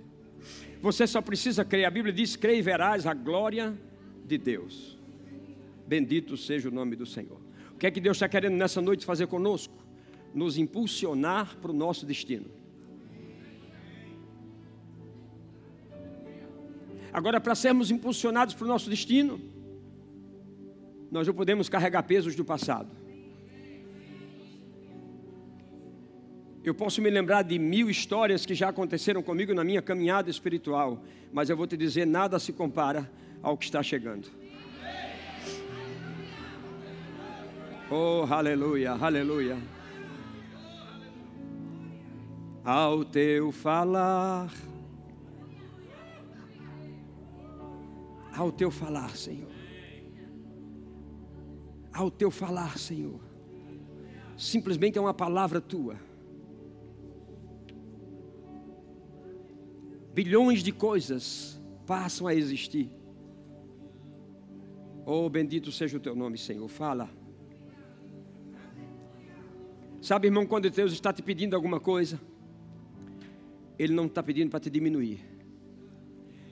Você 0.82 1.06
só 1.06 1.22
precisa 1.22 1.64
crer. 1.64 1.84
A 1.84 1.90
Bíblia 1.90 2.12
diz: 2.12 2.34
crê 2.34 2.58
e 2.58 2.62
verás 2.62 3.06
a 3.06 3.14
glória 3.14 3.72
de 4.26 4.36
Deus. 4.36 4.98
Bendito 5.86 6.36
seja 6.36 6.68
o 6.68 6.72
nome 6.72 6.96
do 6.96 7.06
Senhor. 7.06 7.40
O 7.72 7.78
que 7.78 7.86
é 7.86 7.90
que 7.90 8.00
Deus 8.00 8.16
está 8.16 8.28
querendo 8.28 8.56
nessa 8.56 8.82
noite 8.82 9.06
fazer 9.06 9.28
conosco? 9.28 9.74
Nos 10.34 10.58
impulsionar 10.58 11.56
para 11.58 11.70
o 11.70 11.74
nosso 11.74 12.04
destino. 12.04 12.46
Agora, 17.12 17.40
para 17.40 17.54
sermos 17.54 17.92
impulsionados 17.92 18.56
para 18.56 18.64
o 18.64 18.68
nosso 18.68 18.90
destino, 18.90 19.40
nós 21.14 21.28
não 21.28 21.32
podemos 21.32 21.68
carregar 21.68 22.02
pesos 22.02 22.34
do 22.34 22.44
passado. 22.44 22.88
Eu 26.64 26.74
posso 26.74 27.00
me 27.00 27.08
lembrar 27.08 27.42
de 27.42 27.56
mil 27.56 27.88
histórias 27.88 28.44
que 28.44 28.52
já 28.52 28.70
aconteceram 28.70 29.22
comigo 29.22 29.54
na 29.54 29.62
minha 29.62 29.80
caminhada 29.80 30.28
espiritual, 30.28 31.00
mas 31.32 31.48
eu 31.48 31.56
vou 31.56 31.68
te 31.68 31.76
dizer: 31.76 32.04
nada 32.04 32.40
se 32.40 32.52
compara 32.52 33.08
ao 33.40 33.56
que 33.56 33.64
está 33.64 33.80
chegando. 33.80 34.28
Oh, 37.88 38.26
aleluia, 38.28 38.90
aleluia. 38.94 39.56
Ao 42.64 43.04
teu 43.04 43.52
falar, 43.52 44.52
ao 48.36 48.50
teu 48.50 48.68
falar, 48.72 49.10
Senhor 49.10 49.53
ao 51.94 52.10
teu 52.10 52.30
falar, 52.30 52.76
Senhor. 52.76 53.20
Simplesmente 54.36 54.98
é 54.98 55.00
uma 55.00 55.14
palavra 55.14 55.60
tua. 55.60 55.96
Bilhões 60.12 60.62
de 60.62 60.72
coisas 60.72 61.60
passam 61.86 62.26
a 62.26 62.34
existir. 62.34 62.90
Oh, 65.06 65.28
bendito 65.28 65.70
seja 65.70 65.96
o 65.96 66.00
teu 66.00 66.16
nome, 66.16 66.36
Senhor. 66.36 66.66
Fala. 66.68 67.08
Sabe, 70.00 70.28
irmão, 70.28 70.46
quando 70.46 70.68
Deus 70.68 70.92
está 70.92 71.12
te 71.12 71.22
pedindo 71.22 71.54
alguma 71.54 71.78
coisa, 71.78 72.20
Ele 73.78 73.94
não 73.94 74.06
está 74.06 74.22
pedindo 74.22 74.50
para 74.50 74.60
te 74.60 74.68
diminuir, 74.68 75.20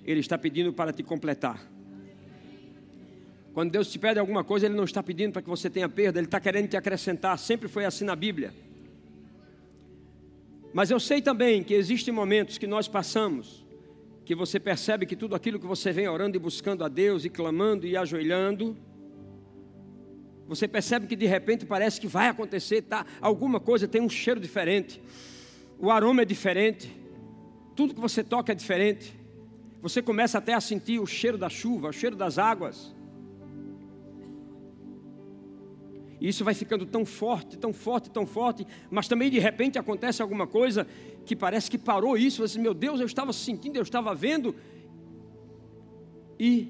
Ele 0.04 0.20
está 0.20 0.38
pedindo 0.38 0.72
para 0.72 0.92
te 0.92 1.02
completar. 1.02 1.71
Quando 3.52 3.70
Deus 3.70 3.90
te 3.90 3.98
pede 3.98 4.18
alguma 4.18 4.42
coisa, 4.42 4.66
Ele 4.66 4.74
não 4.74 4.84
está 4.84 5.02
pedindo 5.02 5.32
para 5.32 5.42
que 5.42 5.48
você 5.48 5.68
tenha 5.68 5.88
perda, 5.88 6.18
Ele 6.18 6.26
está 6.26 6.40
querendo 6.40 6.68
te 6.68 6.76
acrescentar. 6.76 7.38
Sempre 7.38 7.68
foi 7.68 7.84
assim 7.84 8.04
na 8.04 8.16
Bíblia. 8.16 8.52
Mas 10.72 10.90
eu 10.90 10.98
sei 10.98 11.20
também 11.20 11.62
que 11.62 11.74
existem 11.74 12.14
momentos 12.14 12.56
que 12.56 12.66
nós 12.66 12.88
passamos, 12.88 13.66
que 14.24 14.34
você 14.34 14.58
percebe 14.58 15.04
que 15.04 15.14
tudo 15.14 15.34
aquilo 15.34 15.60
que 15.60 15.66
você 15.66 15.92
vem 15.92 16.08
orando 16.08 16.36
e 16.36 16.40
buscando 16.40 16.82
a 16.82 16.88
Deus, 16.88 17.26
e 17.26 17.28
clamando 17.28 17.86
e 17.86 17.94
ajoelhando, 17.96 18.74
você 20.48 20.66
percebe 20.66 21.06
que 21.06 21.16
de 21.16 21.26
repente 21.26 21.66
parece 21.66 22.00
que 22.00 22.06
vai 22.06 22.28
acontecer, 22.28 22.82
tá? 22.82 23.04
Alguma 23.20 23.60
coisa 23.60 23.86
tem 23.86 24.00
um 24.00 24.08
cheiro 24.08 24.40
diferente, 24.40 25.00
o 25.78 25.90
aroma 25.90 26.22
é 26.22 26.24
diferente, 26.24 26.90
tudo 27.76 27.94
que 27.94 28.00
você 28.00 28.22
toca 28.22 28.52
é 28.52 28.54
diferente. 28.54 29.14
Você 29.80 30.00
começa 30.00 30.38
até 30.38 30.54
a 30.54 30.60
sentir 30.60 31.00
o 31.00 31.06
cheiro 31.06 31.36
da 31.36 31.48
chuva, 31.48 31.88
o 31.88 31.92
cheiro 31.92 32.14
das 32.14 32.38
águas. 32.38 32.94
E 36.22 36.28
isso 36.28 36.44
vai 36.44 36.54
ficando 36.54 36.86
tão 36.86 37.04
forte, 37.04 37.58
tão 37.58 37.72
forte, 37.72 38.08
tão 38.08 38.24
forte, 38.24 38.64
mas 38.88 39.08
também 39.08 39.28
de 39.28 39.40
repente 39.40 39.76
acontece 39.76 40.22
alguma 40.22 40.46
coisa 40.46 40.86
que 41.26 41.34
parece 41.34 41.68
que 41.68 41.76
parou 41.76 42.16
isso. 42.16 42.46
Você, 42.46 42.60
meu 42.60 42.72
Deus, 42.72 43.00
eu 43.00 43.06
estava 43.06 43.32
sentindo, 43.32 43.74
eu 43.74 43.82
estava 43.82 44.14
vendo. 44.14 44.54
E 46.38 46.68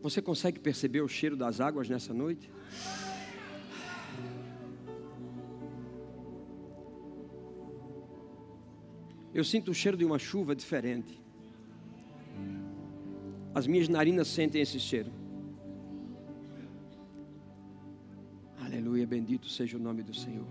você 0.00 0.22
consegue 0.22 0.58
perceber 0.58 1.02
o 1.02 1.08
cheiro 1.08 1.36
das 1.36 1.60
águas 1.60 1.86
nessa 1.86 2.14
noite? 2.14 2.50
Eu 9.34 9.44
sinto 9.44 9.70
o 9.70 9.74
cheiro 9.74 9.98
de 9.98 10.04
uma 10.06 10.18
chuva 10.18 10.56
diferente. 10.56 11.20
As 13.54 13.66
minhas 13.66 13.88
narinas 13.88 14.28
sentem 14.28 14.62
esse 14.62 14.78
cheiro. 14.78 15.10
Aleluia, 18.60 19.06
bendito 19.06 19.48
seja 19.48 19.76
o 19.76 19.80
nome 19.80 20.02
do 20.02 20.14
Senhor. 20.14 20.46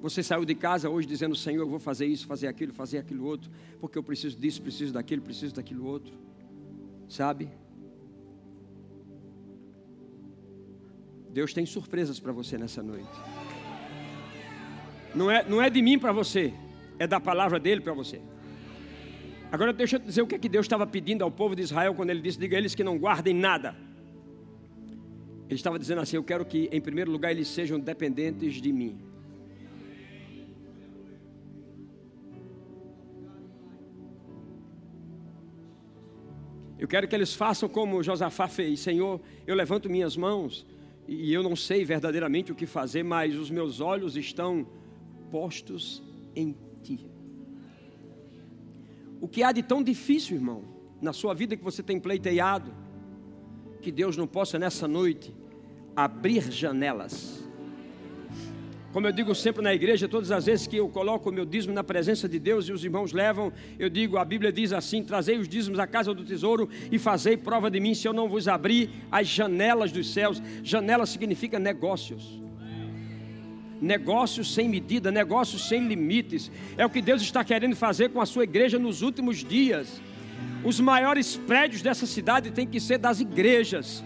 Você 0.00 0.22
saiu 0.22 0.44
de 0.44 0.54
casa 0.54 0.88
hoje 0.88 1.08
dizendo: 1.08 1.34
Senhor, 1.34 1.62
eu 1.62 1.68
vou 1.68 1.80
fazer 1.80 2.06
isso, 2.06 2.26
fazer 2.26 2.46
aquilo, 2.46 2.72
fazer 2.72 2.98
aquilo 2.98 3.24
outro, 3.24 3.50
porque 3.80 3.98
eu 3.98 4.02
preciso 4.02 4.38
disso, 4.38 4.62
preciso 4.62 4.92
daquilo, 4.92 5.22
preciso 5.22 5.54
daquilo 5.54 5.84
outro. 5.84 6.14
Sabe? 7.08 7.48
Deus 11.30 11.52
tem 11.52 11.66
surpresas 11.66 12.20
para 12.20 12.32
você 12.32 12.56
nessa 12.56 12.82
noite. 12.82 13.08
Não 15.14 15.30
é, 15.30 15.48
não 15.48 15.60
é 15.60 15.68
de 15.68 15.82
mim 15.82 15.98
para 15.98 16.12
você, 16.12 16.54
é 16.98 17.06
da 17.06 17.18
palavra 17.18 17.58
dele 17.58 17.80
para 17.80 17.92
você. 17.92 18.20
Agora 19.50 19.72
deixa 19.72 19.96
eu 19.96 20.00
dizer 20.00 20.22
o 20.22 20.26
que, 20.26 20.34
é 20.34 20.38
que 20.38 20.48
Deus 20.48 20.66
estava 20.66 20.86
pedindo 20.86 21.24
ao 21.24 21.30
povo 21.30 21.56
de 21.56 21.62
Israel 21.62 21.94
quando 21.94 22.10
ele 22.10 22.20
disse: 22.20 22.38
diga 22.38 22.56
eles 22.56 22.74
que 22.74 22.84
não 22.84 22.98
guardem 22.98 23.34
nada. 23.34 23.74
Ele 25.46 25.54
estava 25.54 25.78
dizendo 25.78 26.02
assim: 26.02 26.16
Eu 26.16 26.24
quero 26.24 26.44
que, 26.44 26.68
em 26.70 26.80
primeiro 26.80 27.10
lugar, 27.10 27.30
eles 27.30 27.48
sejam 27.48 27.80
dependentes 27.80 28.60
de 28.60 28.70
mim. 28.70 28.98
Eu 36.78 36.86
quero 36.86 37.08
que 37.08 37.16
eles 37.16 37.34
façam 37.34 37.68
como 37.68 38.02
Josafá 38.02 38.46
fez: 38.46 38.80
Senhor, 38.80 39.18
eu 39.46 39.54
levanto 39.54 39.88
minhas 39.88 40.14
mãos 40.14 40.66
e 41.06 41.32
eu 41.32 41.42
não 41.42 41.56
sei 41.56 41.86
verdadeiramente 41.86 42.52
o 42.52 42.54
que 42.54 42.66
fazer, 42.66 43.02
mas 43.02 43.34
os 43.34 43.50
meus 43.50 43.80
olhos 43.80 44.14
estão 44.14 44.66
postos 45.30 46.02
em 46.36 46.54
Ti. 46.82 47.17
O 49.20 49.28
que 49.28 49.42
há 49.42 49.52
de 49.52 49.62
tão 49.62 49.82
difícil, 49.82 50.36
irmão, 50.36 50.64
na 51.00 51.12
sua 51.12 51.34
vida 51.34 51.56
que 51.56 51.64
você 51.64 51.82
tem 51.82 51.98
pleiteado, 51.98 52.72
que 53.80 53.90
Deus 53.90 54.16
não 54.16 54.26
possa 54.26 54.58
nessa 54.58 54.86
noite 54.86 55.34
abrir 55.94 56.50
janelas. 56.50 57.46
Como 58.92 59.06
eu 59.06 59.12
digo 59.12 59.34
sempre 59.34 59.62
na 59.62 59.74
igreja, 59.74 60.08
todas 60.08 60.30
as 60.30 60.46
vezes 60.46 60.66
que 60.66 60.76
eu 60.76 60.88
coloco 60.88 61.28
o 61.28 61.32
meu 61.32 61.44
dízimo 61.44 61.74
na 61.74 61.84
presença 61.84 62.28
de 62.28 62.38
Deus 62.38 62.68
e 62.68 62.72
os 62.72 62.82
irmãos 62.82 63.12
levam, 63.12 63.52
eu 63.78 63.90
digo, 63.90 64.16
a 64.16 64.24
Bíblia 64.24 64.50
diz 64.50 64.72
assim: 64.72 65.02
trazei 65.02 65.36
os 65.36 65.46
dízimos 65.46 65.78
à 65.78 65.86
casa 65.86 66.14
do 66.14 66.24
tesouro 66.24 66.68
e 66.90 66.98
fazei 66.98 67.36
prova 67.36 67.70
de 67.70 67.78
mim, 67.80 67.94
se 67.94 68.08
eu 68.08 68.12
não 68.12 68.28
vos 68.28 68.48
abrir 68.48 68.90
as 69.10 69.28
janelas 69.28 69.92
dos 69.92 70.12
céus. 70.12 70.42
Janela 70.62 71.04
significa 71.04 71.58
negócios. 71.58 72.40
Negócios 73.80 74.52
sem 74.52 74.68
medida, 74.68 75.10
negócios 75.10 75.68
sem 75.68 75.86
limites. 75.86 76.50
É 76.76 76.84
o 76.84 76.90
que 76.90 77.00
Deus 77.00 77.22
está 77.22 77.44
querendo 77.44 77.76
fazer 77.76 78.10
com 78.10 78.20
a 78.20 78.26
sua 78.26 78.44
igreja 78.44 78.78
nos 78.78 79.02
últimos 79.02 79.44
dias. 79.44 80.00
Os 80.64 80.80
maiores 80.80 81.36
prédios 81.36 81.82
dessa 81.82 82.06
cidade 82.06 82.50
têm 82.50 82.66
que 82.66 82.80
ser 82.80 82.98
das 82.98 83.20
igrejas. 83.20 84.02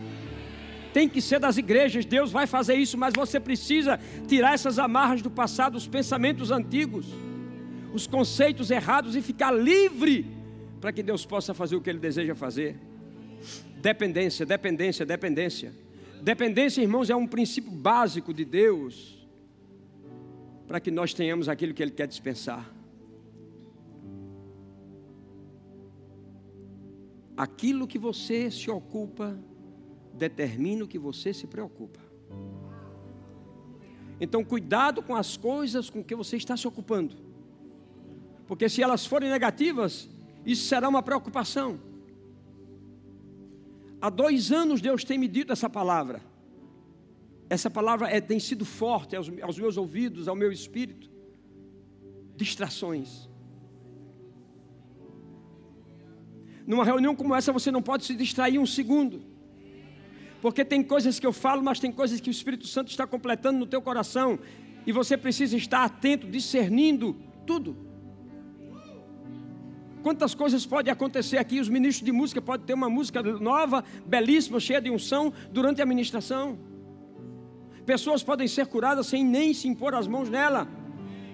Tem 0.92 1.08
que 1.08 1.22
ser 1.22 1.38
das 1.38 1.56
igrejas. 1.56 2.04
Deus 2.04 2.30
vai 2.30 2.46
fazer 2.46 2.74
isso, 2.74 2.98
mas 2.98 3.14
você 3.14 3.40
precisa 3.40 3.98
tirar 4.28 4.52
essas 4.52 4.78
amarras 4.78 5.22
do 5.22 5.30
passado, 5.30 5.76
os 5.76 5.86
pensamentos 5.86 6.50
antigos, 6.50 7.06
os 7.94 8.06
conceitos 8.06 8.70
errados 8.70 9.16
e 9.16 9.22
ficar 9.22 9.50
livre 9.50 10.26
para 10.80 10.92
que 10.92 11.02
Deus 11.02 11.24
possa 11.24 11.54
fazer 11.54 11.76
o 11.76 11.80
que 11.80 11.88
Ele 11.88 11.98
deseja 11.98 12.34
fazer. 12.34 12.76
Dependência, 13.80 14.44
dependência, 14.44 15.06
dependência. 15.06 15.72
Dependência, 16.20 16.82
irmãos, 16.82 17.08
é 17.08 17.16
um 17.16 17.26
princípio 17.26 17.72
básico 17.72 18.34
de 18.34 18.44
Deus 18.44 19.21
para 20.66 20.80
que 20.80 20.90
nós 20.90 21.12
tenhamos 21.12 21.48
aquilo 21.48 21.74
que 21.74 21.82
Ele 21.82 21.90
quer 21.90 22.06
dispensar. 22.06 22.72
Aquilo 27.36 27.86
que 27.86 27.98
você 27.98 28.50
se 28.50 28.70
ocupa 28.70 29.38
determina 30.14 30.84
o 30.84 30.88
que 30.88 30.98
você 30.98 31.32
se 31.32 31.46
preocupa. 31.46 32.00
Então, 34.20 34.44
cuidado 34.44 35.02
com 35.02 35.16
as 35.16 35.36
coisas 35.36 35.90
com 35.90 36.04
que 36.04 36.14
você 36.14 36.36
está 36.36 36.56
se 36.56 36.68
ocupando, 36.68 37.16
porque 38.46 38.68
se 38.68 38.82
elas 38.82 39.04
forem 39.04 39.28
negativas, 39.28 40.08
isso 40.44 40.66
será 40.66 40.88
uma 40.88 41.02
preocupação. 41.02 41.80
Há 44.00 44.10
dois 44.10 44.52
anos 44.52 44.80
Deus 44.80 45.04
tem 45.04 45.18
me 45.18 45.28
dito 45.28 45.52
essa 45.52 45.70
palavra. 45.70 46.31
Essa 47.52 47.68
palavra 47.68 48.08
é, 48.08 48.18
tem 48.18 48.40
sido 48.40 48.64
forte 48.64 49.14
aos, 49.14 49.30
aos 49.42 49.58
meus 49.58 49.76
ouvidos, 49.76 50.26
ao 50.26 50.34
meu 50.34 50.50
espírito. 50.50 51.10
Distrações. 52.34 53.28
Numa 56.66 56.82
reunião 56.82 57.14
como 57.14 57.34
essa, 57.34 57.52
você 57.52 57.70
não 57.70 57.82
pode 57.82 58.06
se 58.06 58.14
distrair 58.14 58.58
um 58.58 58.64
segundo. 58.64 59.22
Porque 60.40 60.64
tem 60.64 60.82
coisas 60.82 61.20
que 61.20 61.26
eu 61.26 61.32
falo, 61.32 61.62
mas 61.62 61.78
tem 61.78 61.92
coisas 61.92 62.22
que 62.22 62.30
o 62.30 62.36
Espírito 62.38 62.66
Santo 62.66 62.88
está 62.88 63.06
completando 63.06 63.58
no 63.58 63.66
teu 63.66 63.82
coração. 63.82 64.38
E 64.86 64.90
você 64.90 65.14
precisa 65.18 65.54
estar 65.54 65.84
atento, 65.84 66.26
discernindo 66.26 67.14
tudo. 67.46 67.76
Quantas 70.02 70.34
coisas 70.34 70.64
podem 70.64 70.90
acontecer 70.90 71.36
aqui? 71.36 71.60
Os 71.60 71.68
ministros 71.68 72.06
de 72.06 72.12
música 72.12 72.40
podem 72.40 72.64
ter 72.64 72.72
uma 72.72 72.88
música 72.88 73.22
nova, 73.22 73.84
belíssima, 74.06 74.58
cheia 74.58 74.80
de 74.80 74.90
unção, 74.90 75.30
durante 75.52 75.82
a 75.82 75.86
ministração. 75.86 76.71
Pessoas 77.84 78.22
podem 78.22 78.46
ser 78.46 78.66
curadas 78.66 79.06
sem 79.06 79.24
nem 79.24 79.52
se 79.52 79.68
impor 79.68 79.94
as 79.94 80.06
mãos 80.06 80.28
nela, 80.28 80.68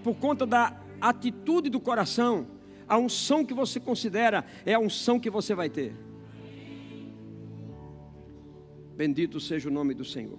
por 0.02 0.14
conta 0.16 0.46
da 0.46 0.80
atitude 1.00 1.68
do 1.68 1.80
coração. 1.80 2.46
A 2.88 2.96
unção 2.96 3.44
que 3.44 3.52
você 3.52 3.78
considera 3.78 4.44
é 4.64 4.74
a 4.74 4.78
unção 4.78 5.20
que 5.20 5.28
você 5.28 5.54
vai 5.54 5.68
ter. 5.68 5.94
Bendito 8.96 9.38
seja 9.38 9.68
o 9.68 9.72
nome 9.72 9.94
do 9.94 10.04
Senhor. 10.04 10.38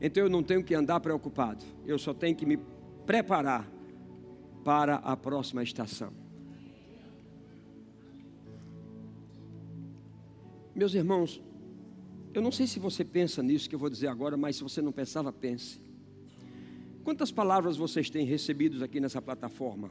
Então 0.00 0.22
eu 0.22 0.30
não 0.30 0.42
tenho 0.42 0.64
que 0.64 0.74
andar 0.74 1.00
preocupado, 1.00 1.64
eu 1.86 1.98
só 1.98 2.12
tenho 2.12 2.34
que 2.34 2.44
me 2.44 2.58
preparar 3.06 3.70
para 4.64 4.96
a 4.96 5.16
próxima 5.16 5.62
estação. 5.62 6.12
Meus 10.74 10.94
irmãos, 10.94 11.40
eu 12.34 12.42
não 12.42 12.50
sei 12.50 12.66
se 12.66 12.80
você 12.80 13.04
pensa 13.04 13.42
nisso 13.44 13.68
que 13.68 13.76
eu 13.76 13.78
vou 13.78 13.88
dizer 13.88 14.08
agora, 14.08 14.36
mas 14.36 14.56
se 14.56 14.62
você 14.64 14.82
não 14.82 14.90
pensava, 14.90 15.32
pense. 15.32 15.80
Quantas 17.04 17.30
palavras 17.30 17.76
vocês 17.76 18.10
têm 18.10 18.26
recebido 18.26 18.82
aqui 18.82 18.98
nessa 18.98 19.22
plataforma? 19.22 19.90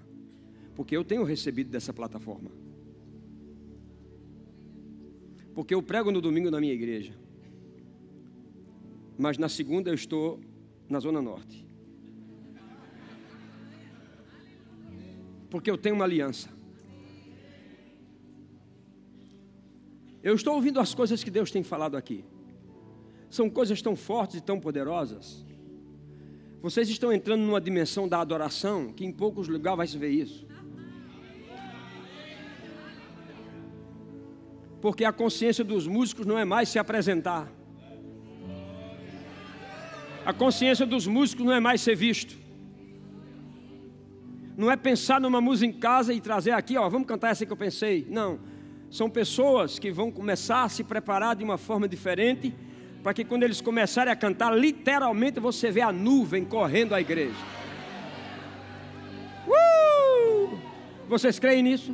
Porque 0.75 0.95
eu 0.95 1.05
tenho 1.05 1.23
recebido 1.23 1.69
dessa 1.69 1.93
plataforma. 1.93 2.51
Porque 5.55 5.73
eu 5.73 5.81
prego 5.81 6.11
no 6.11 6.19
domingo 6.19 6.51
na 6.51 6.59
minha 6.59 6.73
igreja. 6.73 7.13
Mas 9.17 9.37
na 9.37 9.47
segunda 9.47 9.89
eu 9.89 9.93
estou 9.93 10.37
na 10.89 10.99
Zona 10.99 11.21
Norte. 11.21 11.65
Porque 15.49 15.71
eu 15.71 15.77
tenho 15.77 15.95
uma 15.95 16.03
aliança. 16.03 16.49
Eu 20.21 20.35
estou 20.35 20.55
ouvindo 20.55 20.81
as 20.81 20.93
coisas 20.93 21.23
que 21.23 21.31
Deus 21.31 21.49
tem 21.49 21.63
falado 21.63 21.95
aqui 21.95 22.25
são 23.33 23.49
coisas 23.49 23.81
tão 23.81 23.95
fortes 23.95 24.35
e 24.35 24.41
tão 24.41 24.59
poderosas. 24.59 25.43
Vocês 26.61 26.87
estão 26.87 27.11
entrando 27.11 27.41
numa 27.41 27.59
dimensão 27.59 28.07
da 28.07 28.19
adoração 28.21 28.93
que 28.93 29.03
em 29.03 29.11
poucos 29.11 29.47
lugares 29.47 29.77
vai 29.77 29.87
se 29.87 29.97
ver 29.97 30.11
isso. 30.11 30.45
Porque 34.79 35.03
a 35.03 35.11
consciência 35.11 35.63
dos 35.63 35.87
músicos 35.87 36.27
não 36.27 36.37
é 36.37 36.45
mais 36.45 36.69
se 36.69 36.77
apresentar. 36.77 37.51
A 40.23 40.31
consciência 40.31 40.85
dos 40.85 41.07
músicos 41.07 41.43
não 41.43 41.53
é 41.53 41.59
mais 41.59 41.81
ser 41.81 41.95
visto. 41.95 42.37
Não 44.55 44.69
é 44.69 44.77
pensar 44.77 45.19
numa 45.19 45.41
música 45.41 45.75
em 45.75 45.79
casa 45.79 46.13
e 46.13 46.21
trazer 46.21 46.51
aqui, 46.51 46.77
ó, 46.77 46.87
vamos 46.87 47.07
cantar 47.07 47.31
essa 47.31 47.47
que 47.47 47.51
eu 47.51 47.57
pensei. 47.57 48.05
Não. 48.07 48.39
São 48.91 49.09
pessoas 49.09 49.79
que 49.79 49.91
vão 49.91 50.11
começar 50.11 50.65
a 50.65 50.69
se 50.69 50.83
preparar 50.83 51.35
de 51.35 51.43
uma 51.43 51.57
forma 51.57 51.87
diferente 51.87 52.53
para 53.03 53.13
que 53.13 53.25
quando 53.25 53.43
eles 53.43 53.59
começarem 53.59 54.11
a 54.11 54.15
cantar, 54.15 54.57
literalmente 54.57 55.39
você 55.39 55.69
vê 55.69 55.81
a 55.81 55.91
nuvem 55.91 56.45
correndo 56.45 56.95
à 56.95 57.01
igreja. 57.01 57.35
Uh! 59.45 60.57
Vocês 61.09 61.37
creem 61.37 61.61
nisso? 61.61 61.93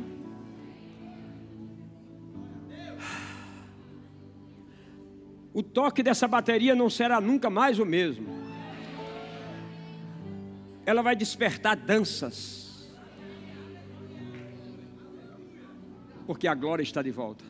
o 5.52 5.62
toque 5.62 6.02
dessa 6.02 6.28
bateria 6.28 6.74
não 6.74 6.88
será 6.88 7.20
nunca 7.20 7.50
mais 7.50 7.78
o 7.78 7.84
mesmo. 7.84 8.28
Ela 10.86 11.02
vai 11.02 11.16
despertar 11.16 11.76
danças. 11.76 12.88
Porque 16.26 16.46
a 16.46 16.54
glória 16.54 16.82
está 16.82 17.02
de 17.02 17.10
volta. 17.10 17.44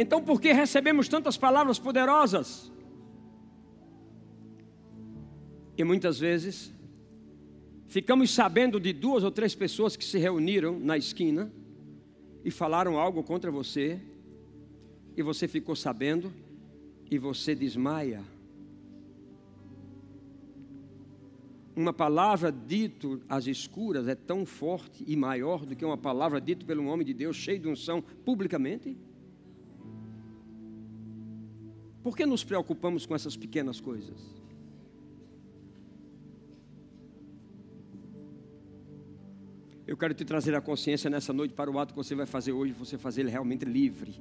Então, 0.00 0.24
por 0.24 0.40
que 0.40 0.50
recebemos 0.50 1.08
tantas 1.08 1.36
palavras 1.36 1.78
poderosas? 1.78 2.72
E 5.76 5.84
muitas 5.84 6.18
vezes 6.18 6.72
ficamos 7.86 8.30
sabendo 8.30 8.80
de 8.80 8.94
duas 8.94 9.24
ou 9.24 9.30
três 9.30 9.54
pessoas 9.54 9.96
que 9.96 10.04
se 10.06 10.16
reuniram 10.16 10.80
na 10.80 10.96
esquina 10.96 11.52
e 12.42 12.50
falaram 12.50 12.98
algo 12.98 13.22
contra 13.22 13.50
você, 13.50 14.00
e 15.18 15.22
você 15.22 15.46
ficou 15.46 15.76
sabendo, 15.76 16.32
e 17.10 17.18
você 17.18 17.54
desmaia. 17.54 18.22
Uma 21.76 21.92
palavra 21.92 22.50
dita 22.50 23.20
às 23.28 23.46
escuras 23.46 24.08
é 24.08 24.14
tão 24.14 24.46
forte 24.46 25.04
e 25.06 25.14
maior 25.14 25.66
do 25.66 25.76
que 25.76 25.84
uma 25.84 25.98
palavra 25.98 26.40
dita 26.40 26.64
pelo 26.64 26.86
homem 26.86 27.06
de 27.06 27.12
Deus 27.12 27.36
cheio 27.36 27.58
de 27.58 27.68
unção 27.68 28.02
publicamente? 28.24 28.96
Por 32.02 32.16
que 32.16 32.24
nos 32.24 32.42
preocupamos 32.42 33.04
com 33.04 33.14
essas 33.14 33.36
pequenas 33.36 33.80
coisas? 33.80 34.18
Eu 39.86 39.96
quero 39.96 40.14
te 40.14 40.24
trazer 40.24 40.54
a 40.54 40.60
consciência 40.60 41.10
nessa 41.10 41.32
noite 41.32 41.52
para 41.52 41.70
o 41.70 41.78
ato 41.78 41.92
que 41.92 41.96
você 41.96 42.14
vai 42.14 42.26
fazer 42.26 42.52
hoje, 42.52 42.72
você 42.72 42.96
fazer 42.96 43.22
ele 43.22 43.30
realmente 43.30 43.64
livre. 43.64 44.20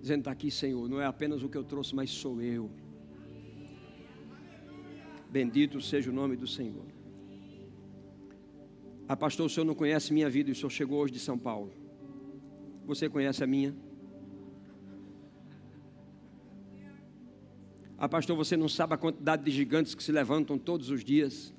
Dizendo, 0.00 0.20
está 0.20 0.32
aqui, 0.32 0.50
Senhor, 0.50 0.88
não 0.88 1.00
é 1.00 1.06
apenas 1.06 1.42
o 1.42 1.48
que 1.48 1.56
eu 1.56 1.64
trouxe, 1.64 1.94
mas 1.94 2.10
sou 2.10 2.42
eu. 2.42 2.70
Bendito 5.30 5.80
seja 5.80 6.10
o 6.10 6.12
nome 6.12 6.36
do 6.36 6.46
Senhor. 6.46 6.86
Ah, 9.06 9.16
pastor, 9.16 9.46
o 9.46 9.48
senhor 9.48 9.64
não 9.64 9.74
conhece 9.74 10.12
minha 10.12 10.28
vida 10.28 10.52
o 10.52 10.54
senhor 10.54 10.68
chegou 10.68 11.00
hoje 11.00 11.14
de 11.14 11.18
São 11.18 11.38
Paulo. 11.38 11.72
Você 12.84 13.08
conhece 13.08 13.42
a 13.42 13.46
minha? 13.46 13.74
Ah, 18.00 18.08
pastor, 18.08 18.36
você 18.36 18.56
não 18.56 18.68
sabe 18.68 18.94
a 18.94 18.96
quantidade 18.96 19.42
de 19.42 19.50
gigantes 19.50 19.92
que 19.92 20.04
se 20.04 20.12
levantam 20.12 20.56
todos 20.56 20.88
os 20.88 21.02
dias. 21.02 21.52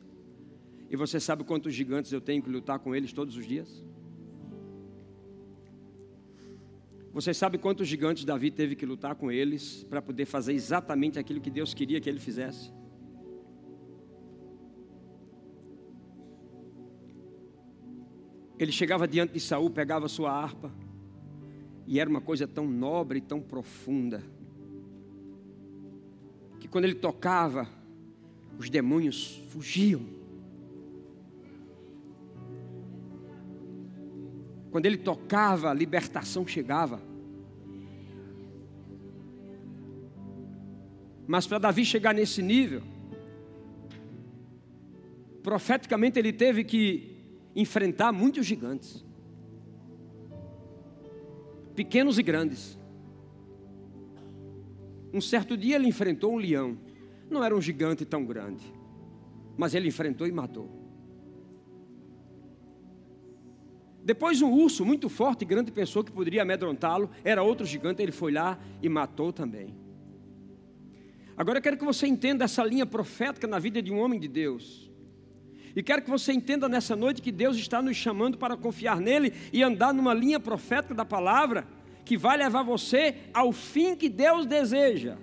E 0.90 0.96
você 0.96 1.20
sabe 1.20 1.44
quantos 1.44 1.74
gigantes 1.74 2.14
eu 2.14 2.22
tenho 2.22 2.42
que 2.42 2.50
lutar 2.50 2.80
com 2.80 2.96
eles 2.96 3.12
todos 3.12 3.36
os 3.36 3.46
dias? 3.46 3.86
Você 7.12 7.34
sabe 7.34 7.58
quantos 7.58 7.90
gigantes 7.90 8.24
Davi 8.24 8.50
teve 8.52 8.74
que 8.74 8.86
lutar 8.86 9.16
com 9.16 9.30
eles 9.30 9.84
para 9.90 10.02
poder 10.02 10.26
fazer 10.26 10.54
exatamente 10.54 11.20
aquilo 11.20 11.42
que 11.42 11.50
Deus 11.50 11.74
queria 11.74 12.00
que 12.00 12.10
ele 12.10 12.22
fizesse? 12.22 12.72
Ele 18.58 18.72
chegava 18.72 19.06
diante 19.06 19.34
de 19.34 19.42
Saul, 19.42 19.70
pegava 19.70 20.08
sua 20.08 20.32
harpa, 20.32 20.74
e 21.86 22.00
era 22.00 22.10
uma 22.10 22.22
coisa 22.22 22.48
tão 22.48 22.66
nobre, 22.66 23.20
tão 23.20 23.42
profunda 23.42 24.24
quando 26.68 26.86
ele 26.86 26.96
tocava, 26.96 27.68
os 28.58 28.70
demônios 28.70 29.42
fugiam. 29.50 30.02
Quando 34.72 34.86
ele 34.86 34.98
tocava, 34.98 35.70
a 35.70 35.74
libertação 35.74 36.46
chegava. 36.46 37.02
Mas 41.28 41.46
para 41.46 41.60
Davi 41.60 41.86
chegar 41.86 42.14
nesse 42.14 42.42
nível, 42.42 42.82
profeticamente 45.44 46.18
ele 46.18 46.34
teve 46.34 46.64
que 46.64 47.18
enfrentar 47.56 48.12
muitos 48.12 48.46
gigantes, 48.46 49.06
pequenos 51.76 52.18
e 52.18 52.24
grandes. 52.24 52.79
Um 55.14 55.22
certo 55.22 55.58
dia 55.58 55.76
ele 55.76 55.88
enfrentou 55.88 56.34
um 56.34 56.38
leão. 56.38 56.78
Não 57.30 57.44
era 57.44 57.56
um 57.56 57.62
gigante 57.62 58.06
tão 58.06 58.26
grande, 58.26 58.74
mas 59.58 59.76
ele 59.76 59.88
enfrentou 59.88 60.28
e 60.28 60.32
matou. 60.32 60.80
Depois 64.04 64.42
um 64.42 64.52
urso 64.52 64.86
muito 64.86 65.10
forte 65.10 65.44
e 65.44 65.46
grande 65.46 65.72
pensou 65.72 66.04
que 66.04 66.12
poderia 66.12 66.42
amedrontá-lo, 66.42 67.10
era 67.24 67.44
outro 67.44 67.66
gigante, 67.66 68.02
ele 68.02 68.12
foi 68.12 68.32
lá 68.32 68.58
e 68.82 68.90
matou 68.90 69.32
também. 69.32 69.76
Agora 71.38 71.60
eu 71.60 71.62
quero 71.62 71.78
que 71.78 71.86
você 71.86 72.08
entenda 72.08 72.46
essa 72.46 72.64
linha 72.64 72.86
profética 72.86 73.48
na 73.48 73.60
vida 73.60 73.82
de 73.82 73.92
um 73.92 74.00
homem 74.00 74.20
de 74.20 74.28
Deus. 74.28 74.90
E 75.76 75.84
quero 75.84 76.02
que 76.02 76.10
você 76.10 76.34
entenda 76.34 76.68
nessa 76.68 76.96
noite 76.96 77.22
que 77.22 77.32
Deus 77.32 77.56
está 77.56 77.82
nos 77.82 77.96
chamando 77.96 78.38
para 78.38 78.58
confiar 78.58 79.00
nele 79.00 79.34
e 79.54 79.62
andar 79.62 79.94
numa 79.94 80.14
linha 80.14 80.40
profética 80.40 80.94
da 80.94 81.06
palavra 81.06 81.68
que 82.10 82.18
vai 82.18 82.36
levar 82.36 82.64
você 82.64 83.18
ao 83.32 83.52
fim 83.52 83.96
que 83.96 84.10
Deus 84.10 84.48
deseja. 84.48 85.16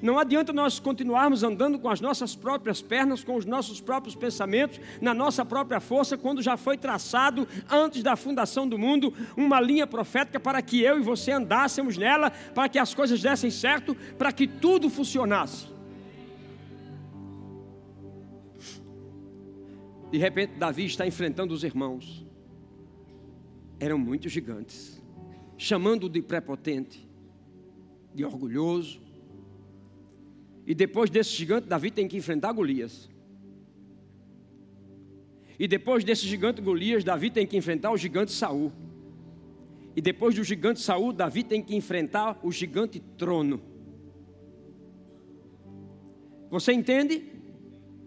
Não 0.00 0.18
adianta 0.18 0.54
nós 0.54 0.80
continuarmos 0.80 1.42
andando 1.42 1.78
com 1.78 1.90
as 1.90 2.00
nossas 2.00 2.34
próprias 2.34 2.80
pernas, 2.80 3.22
com 3.22 3.36
os 3.36 3.44
nossos 3.44 3.78
próprios 3.78 4.14
pensamentos, 4.14 4.80
na 5.02 5.12
nossa 5.12 5.44
própria 5.44 5.80
força, 5.80 6.16
quando 6.16 6.40
já 6.40 6.56
foi 6.56 6.78
traçado 6.78 7.46
antes 7.70 8.02
da 8.02 8.16
fundação 8.16 8.66
do 8.66 8.78
mundo 8.78 9.12
uma 9.36 9.60
linha 9.60 9.86
profética 9.86 10.40
para 10.40 10.62
que 10.62 10.80
eu 10.80 10.98
e 10.98 11.02
você 11.02 11.32
andássemos 11.32 11.98
nela, 11.98 12.30
para 12.30 12.66
que 12.66 12.78
as 12.78 12.94
coisas 12.94 13.20
dessem 13.20 13.50
certo, 13.50 13.94
para 14.16 14.32
que 14.32 14.46
tudo 14.46 14.88
funcionasse. 14.88 15.66
De 20.10 20.16
repente, 20.16 20.54
Davi 20.54 20.86
está 20.86 21.06
enfrentando 21.06 21.52
os 21.52 21.62
irmãos 21.62 22.24
eram 23.84 23.98
muitos 23.98 24.32
gigantes, 24.32 25.02
chamando 25.58 26.08
de 26.08 26.22
prepotente, 26.22 27.06
de 28.14 28.24
orgulhoso. 28.24 28.98
E 30.66 30.74
depois 30.74 31.10
desse 31.10 31.30
gigante, 31.30 31.68
Davi 31.68 31.90
tem 31.90 32.08
que 32.08 32.16
enfrentar 32.16 32.52
Golias. 32.52 33.10
E 35.58 35.68
depois 35.68 36.02
desse 36.02 36.26
gigante 36.26 36.62
Golias, 36.62 37.04
Davi 37.04 37.30
tem 37.30 37.46
que 37.46 37.58
enfrentar 37.58 37.92
o 37.92 37.96
gigante 37.96 38.32
Saul. 38.32 38.72
E 39.94 40.00
depois 40.00 40.34
do 40.34 40.42
gigante 40.42 40.80
Saul, 40.80 41.12
Davi 41.12 41.44
tem 41.44 41.62
que 41.62 41.76
enfrentar 41.76 42.40
o 42.42 42.50
gigante 42.50 43.00
trono. 43.18 43.60
Você 46.50 46.72
entende? 46.72 47.33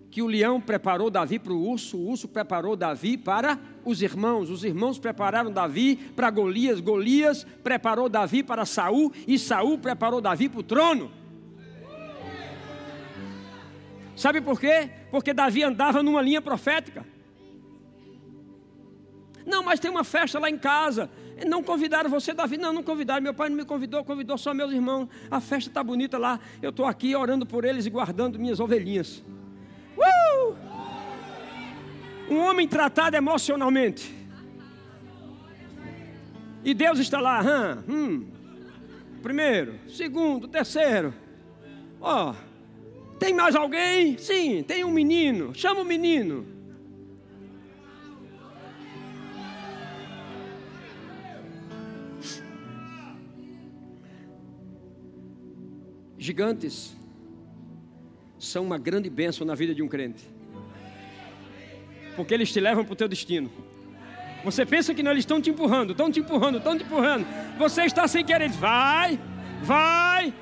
Que 0.09 0.21
o 0.21 0.27
leão 0.27 0.59
preparou 0.59 1.09
Davi 1.09 1.37
para 1.37 1.53
o 1.53 1.69
urso, 1.69 1.97
o 1.97 2.09
urso 2.09 2.27
preparou 2.27 2.75
Davi 2.75 3.17
para 3.17 3.59
os 3.83 4.01
irmãos, 4.01 4.49
os 4.49 4.63
irmãos 4.63 4.97
prepararam 4.97 5.51
Davi 5.51 5.95
para 6.15 6.29
Golias, 6.29 6.79
Golias 6.79 7.45
preparou 7.63 8.09
Davi 8.09 8.41
para 8.41 8.65
Saul 8.65 9.11
e 9.27 9.37
Saul 9.37 9.77
preparou 9.77 10.21
Davi 10.21 10.49
para 10.49 10.59
o 10.59 10.63
trono. 10.63 11.11
Sabe 14.15 14.41
por 14.41 14.59
quê? 14.59 14.89
Porque 15.11 15.33
Davi 15.33 15.63
andava 15.63 16.01
numa 16.01 16.21
linha 16.21 16.41
profética. 16.41 17.05
Não, 19.45 19.63
mas 19.63 19.79
tem 19.79 19.89
uma 19.91 20.03
festa 20.03 20.39
lá 20.39 20.49
em 20.49 20.57
casa. 20.57 21.09
Não 21.45 21.61
convidaram 21.61 22.09
você, 22.09 22.33
Davi? 22.33 22.57
Não, 22.57 22.73
não 22.73 22.81
convidaram. 22.81 23.21
Meu 23.21 23.33
pai 23.33 23.47
não 23.47 23.55
me 23.55 23.63
convidou, 23.63 24.03
convidou 24.03 24.37
só 24.37 24.53
meus 24.53 24.73
irmãos. 24.73 25.07
A 25.29 25.39
festa 25.39 25.69
está 25.69 25.83
bonita 25.83 26.17
lá. 26.17 26.39
Eu 26.61 26.71
estou 26.71 26.85
aqui 26.85 27.15
orando 27.15 27.45
por 27.45 27.63
eles 27.63 27.85
e 27.85 27.89
guardando 27.89 28.39
minhas 28.39 28.59
ovelhinhas. 28.59 29.23
Uh! 30.37 30.55
Um 32.29 32.39
homem 32.39 32.67
tratado 32.67 33.15
emocionalmente. 33.15 34.13
E 36.63 36.73
Deus 36.73 36.99
está 36.99 37.21
lá, 37.21 37.41
hum, 37.41 37.83
hum. 37.87 38.27
primeiro, 39.23 39.79
segundo, 39.87 40.47
terceiro. 40.47 41.13
Ó, 42.01 42.31
oh, 42.31 43.15
tem 43.17 43.33
mais 43.33 43.55
alguém? 43.55 44.17
Sim, 44.17 44.63
tem 44.63 44.83
um 44.83 44.91
menino. 44.91 45.55
Chama 45.55 45.79
o 45.79 45.85
menino. 45.85 46.45
Gigantes 56.17 56.96
são 58.39 58.63
uma 58.63 58.77
grande 58.77 59.09
bênção 59.09 59.45
na 59.45 59.55
vida 59.55 59.73
de 59.73 59.81
um 59.81 59.87
crente. 59.87 60.23
Porque 62.15 62.33
eles 62.33 62.51
te 62.51 62.59
levam 62.59 62.83
para 62.83 62.93
o 62.93 62.95
teu 62.95 63.07
destino. 63.07 63.51
Você 64.43 64.65
pensa 64.65 64.93
que 64.93 65.01
não, 65.03 65.11
eles 65.11 65.23
estão 65.23 65.41
te 65.41 65.49
empurrando, 65.49 65.91
estão 65.91 66.11
te 66.11 66.19
empurrando, 66.19 66.57
estão 66.57 66.77
te 66.77 66.83
empurrando. 66.83 67.25
Você 67.57 67.83
está 67.83 68.07
sem 68.07 68.23
querer, 68.23 68.49
vai, 68.49 69.19
vai. 69.61 70.33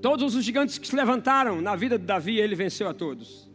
Todos 0.00 0.34
os 0.34 0.44
gigantes 0.44 0.78
que 0.78 0.86
se 0.86 0.94
levantaram 0.94 1.60
na 1.60 1.74
vida 1.74 1.98
de 1.98 2.04
Davi, 2.04 2.38
ele 2.38 2.54
venceu 2.54 2.88
a 2.88 2.94
todos. 2.94 3.47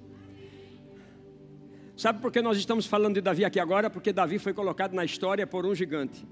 Sabe 1.96 2.20
por 2.20 2.32
que 2.32 2.42
nós 2.42 2.58
estamos 2.58 2.86
falando 2.86 3.16
de 3.16 3.22
Davi 3.22 3.46
aqui 3.46 3.60
agora? 3.60 3.90
Porque 3.90 4.12
Davi 4.12 4.40
foi 4.40 4.54
colocado 4.54 4.94
na 4.94 5.06
história 5.06 5.46
por 5.46 5.66
um 5.66 5.76
gigante. 5.76 6.26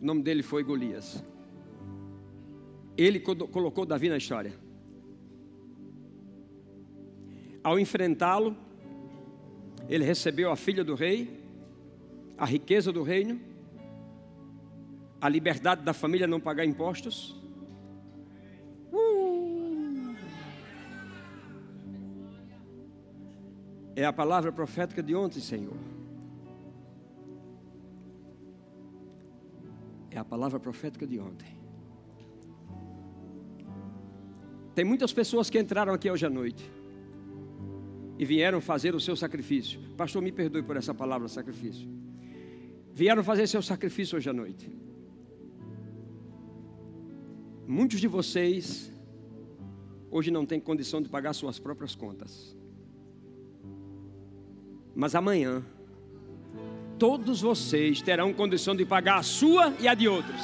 O 0.00 0.04
nome 0.04 0.22
dele 0.22 0.42
foi 0.42 0.64
Golias. 0.64 1.22
Ele 2.96 3.20
colocou 3.20 3.84
Davi 3.84 4.08
na 4.08 4.16
história. 4.16 4.52
Ao 7.62 7.78
enfrentá-lo, 7.78 8.56
ele 9.88 10.04
recebeu 10.04 10.50
a 10.50 10.56
filha 10.56 10.82
do 10.82 10.94
rei, 10.94 11.40
a 12.36 12.44
riqueza 12.44 12.90
do 12.90 13.02
reino, 13.02 13.40
a 15.20 15.28
liberdade 15.28 15.82
da 15.82 15.92
família 15.92 16.26
não 16.26 16.40
pagar 16.40 16.64
impostos. 16.64 17.40
É 23.94 24.04
a 24.04 24.12
palavra 24.12 24.50
profética 24.50 25.02
de 25.02 25.14
ontem, 25.14 25.40
Senhor. 25.40 25.76
É 30.10 30.18
a 30.18 30.24
palavra 30.24 30.58
profética 30.58 31.06
de 31.06 31.18
ontem. 31.18 31.56
Tem 34.74 34.84
muitas 34.84 35.12
pessoas 35.12 35.50
que 35.50 35.58
entraram 35.58 35.92
aqui 35.92 36.10
hoje 36.10 36.24
à 36.24 36.30
noite 36.30 36.70
e 38.18 38.24
vieram 38.24 38.60
fazer 38.60 38.94
o 38.94 39.00
seu 39.00 39.14
sacrifício. 39.14 39.80
Pastor, 39.96 40.22
me 40.22 40.32
perdoe 40.32 40.62
por 40.62 40.76
essa 40.76 40.94
palavra 40.94 41.28
sacrifício. 41.28 41.88
Vieram 42.94 43.22
fazer 43.22 43.46
seu 43.46 43.62
sacrifício 43.62 44.16
hoje 44.16 44.30
à 44.30 44.32
noite. 44.32 44.70
Muitos 47.66 48.00
de 48.00 48.08
vocês 48.08 48.90
hoje 50.10 50.30
não 50.30 50.44
têm 50.44 50.60
condição 50.60 51.00
de 51.00 51.08
pagar 51.08 51.32
suas 51.32 51.58
próprias 51.58 51.94
contas. 51.94 52.56
Mas 54.94 55.14
amanhã, 55.14 55.62
todos 56.98 57.40
vocês 57.40 58.02
terão 58.02 58.32
condição 58.32 58.74
de 58.76 58.84
pagar 58.84 59.18
a 59.18 59.22
sua 59.22 59.72
e 59.80 59.88
a 59.88 59.94
de 59.94 60.08
outros. 60.08 60.40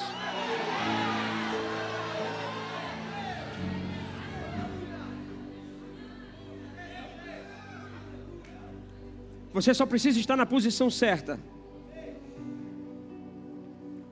Você 9.53 9.75
só 9.75 9.85
precisa 9.85 10.21
estar 10.21 10.37
na 10.37 10.47
posição 10.47 10.89
certa. 10.91 11.39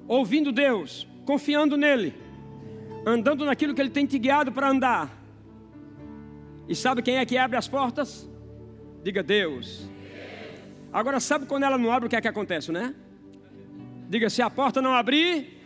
Ouvindo 0.09 0.53
Deus, 0.53 1.07
confiando 1.25 1.77
nele 1.77 2.27
andando 3.07 3.45
naquilo 3.45 3.73
que 3.73 3.81
Ele 3.81 3.91
tem 3.91 4.05
te 4.05 4.19
guiado 4.19 4.51
para 4.51 4.69
andar. 4.69 5.17
E 6.69 6.75
sabe 6.75 7.01
quem 7.01 7.19
é 7.19 7.25
que 7.25 7.39
abre 7.39 7.57
as 7.57 7.69
portas? 7.69 8.29
Diga 9.05 9.23
Deus. 9.23 9.89
Agora 10.97 11.21
sabe 11.21 11.45
quando 11.45 11.65
ela 11.65 11.77
não 11.77 11.93
abre 11.93 12.07
o 12.07 12.09
que 12.09 12.17
é 12.17 12.23
que 12.23 12.27
acontece, 12.27 12.73
né? 12.73 12.95
Diga 14.09 14.31
se 14.31 14.41
a 14.41 14.49
porta 14.49 14.81
não 14.81 14.95
abrir, 14.95 15.61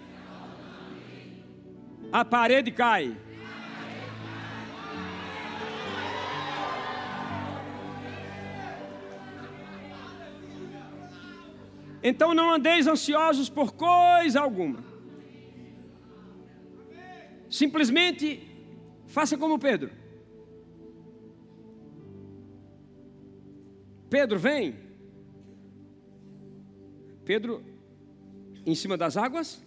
a 2.11 2.25
parede 2.25 2.73
cai. 2.73 3.17
Então 12.03 12.35
não 12.35 12.53
andeis 12.53 12.89
ansiosos 12.89 13.49
por 13.49 13.73
coisa 13.73 14.41
alguma. 14.41 14.83
Simplesmente 17.49 18.49
faça 19.07 19.39
como 19.39 19.61
Pedro. 19.61 19.93
Pedro, 24.09 24.37
vem. 24.37 24.90
Pedro, 27.31 27.63
em 28.67 28.75
cima 28.75 28.97
das 28.97 29.17
águas, 29.17 29.65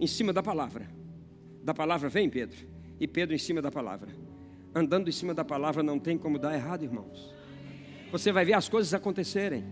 em 0.00 0.06
cima 0.06 0.32
da 0.32 0.42
palavra. 0.42 0.88
Da 1.62 1.74
palavra 1.74 2.08
vem, 2.08 2.30
Pedro. 2.30 2.56
E 2.98 3.06
Pedro 3.06 3.34
em 3.34 3.38
cima 3.38 3.60
da 3.60 3.70
palavra. 3.70 4.08
Andando 4.74 5.10
em 5.10 5.12
cima 5.12 5.34
da 5.34 5.44
palavra 5.44 5.82
não 5.82 5.98
tem 5.98 6.16
como 6.16 6.38
dar 6.38 6.54
errado, 6.54 6.84
irmãos. 6.84 7.30
Você 8.10 8.32
vai 8.32 8.46
ver 8.46 8.54
as 8.54 8.66
coisas 8.66 8.94
acontecerem. 8.94 9.62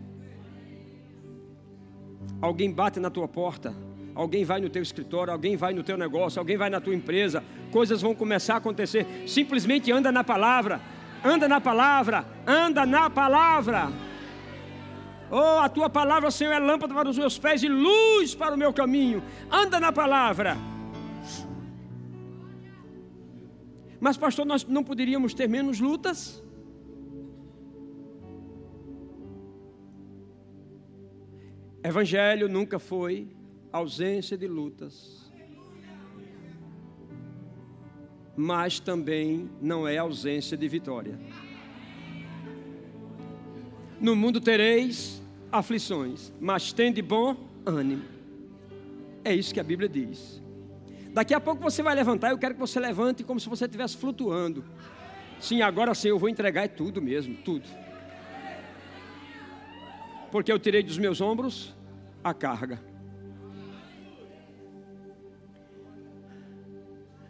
Alguém 2.43 2.71
bate 2.71 3.01
na 3.01 3.09
tua 3.09 3.27
porta 3.27 3.75
alguém 4.13 4.45
vai 4.45 4.61
no 4.61 4.69
teu 4.69 4.83
escritório, 4.83 5.33
alguém 5.33 5.57
vai 5.57 5.73
no 5.73 5.83
teu 5.83 5.97
negócio, 5.97 6.39
alguém 6.39 6.59
vai 6.59 6.69
na 6.69 6.79
tua 6.79 6.95
empresa, 6.95 7.43
coisas 7.71 8.03
vão 8.03 8.15
começar 8.15 8.55
a 8.55 8.57
acontecer. 8.59 9.07
Simplesmente 9.27 9.91
anda 9.91 10.13
na 10.13 10.23
palavra, 10.23 10.79
anda 11.25 11.49
na 11.49 11.59
palavra, 11.59 12.27
anda 12.47 12.85
na 12.85 13.09
palavra. 13.09 14.10
Oh, 15.31 15.61
a 15.61 15.69
tua 15.69 15.89
palavra, 15.89 16.31
Senhor, 16.31 16.53
é 16.53 16.59
lâmpada 16.59 16.93
para 16.93 17.09
os 17.09 17.17
meus 17.17 17.39
pés 17.39 17.63
e 17.63 17.69
luz 17.69 18.35
para 18.35 18.55
o 18.55 18.59
meu 18.59 18.73
caminho. 18.73 19.23
Anda 19.51 19.79
na 19.79 19.93
palavra. 19.93 20.57
Mas, 24.01 24.17
pastor, 24.17 24.45
nós 24.45 24.65
não 24.65 24.83
poderíamos 24.83 25.33
ter 25.35 25.49
menos 25.49 25.79
lutas? 25.79 26.43
Evangelho 31.83 32.49
nunca 32.49 32.79
foi 32.79 33.29
ausência 33.73 34.37
de 34.37 34.47
lutas, 34.47 35.33
mas 38.37 38.81
também 38.81 39.49
não 39.63 39.87
é 39.87 39.97
ausência 39.97 40.57
de 40.57 40.69
vitória. 40.69 41.19
No 44.01 44.17
mundo 44.17 44.41
tereis 44.41 45.20
aflições, 45.51 46.33
mas 46.41 46.73
tende 46.73 47.03
bom 47.03 47.37
ânimo. 47.65 48.05
É 49.25 49.35
isso 49.35 49.53
que 49.53 49.61
a 49.61 49.65
Bíblia 49.65 49.89
diz. 49.89 50.41
Daqui 51.13 51.35
a 51.35 51.41
pouco 51.41 51.63
você 51.63 51.83
vai 51.83 51.95
levantar, 51.95 52.31
eu 52.31 52.39
quero 52.39 52.55
que 52.55 52.61
você 52.61 52.79
levante 52.79 53.25
como 53.25 53.41
se 53.41 53.49
você 53.49 53.65
estivesse 53.65 53.97
flutuando. 53.97 54.65
Sim, 55.41 55.63
agora 55.63 55.95
sim 55.95 56.09
eu 56.09 56.19
vou 56.19 56.29
entregar 56.29 56.65
é 56.65 56.69
tudo 56.69 57.03
mesmo, 57.03 57.37
tudo. 57.37 57.69
Porque 60.31 60.53
eu 60.53 60.59
tirei 60.59 60.83
dos 60.83 60.99
meus 60.99 61.21
ombros 61.21 61.75
a 62.23 62.33
carga. 62.33 62.81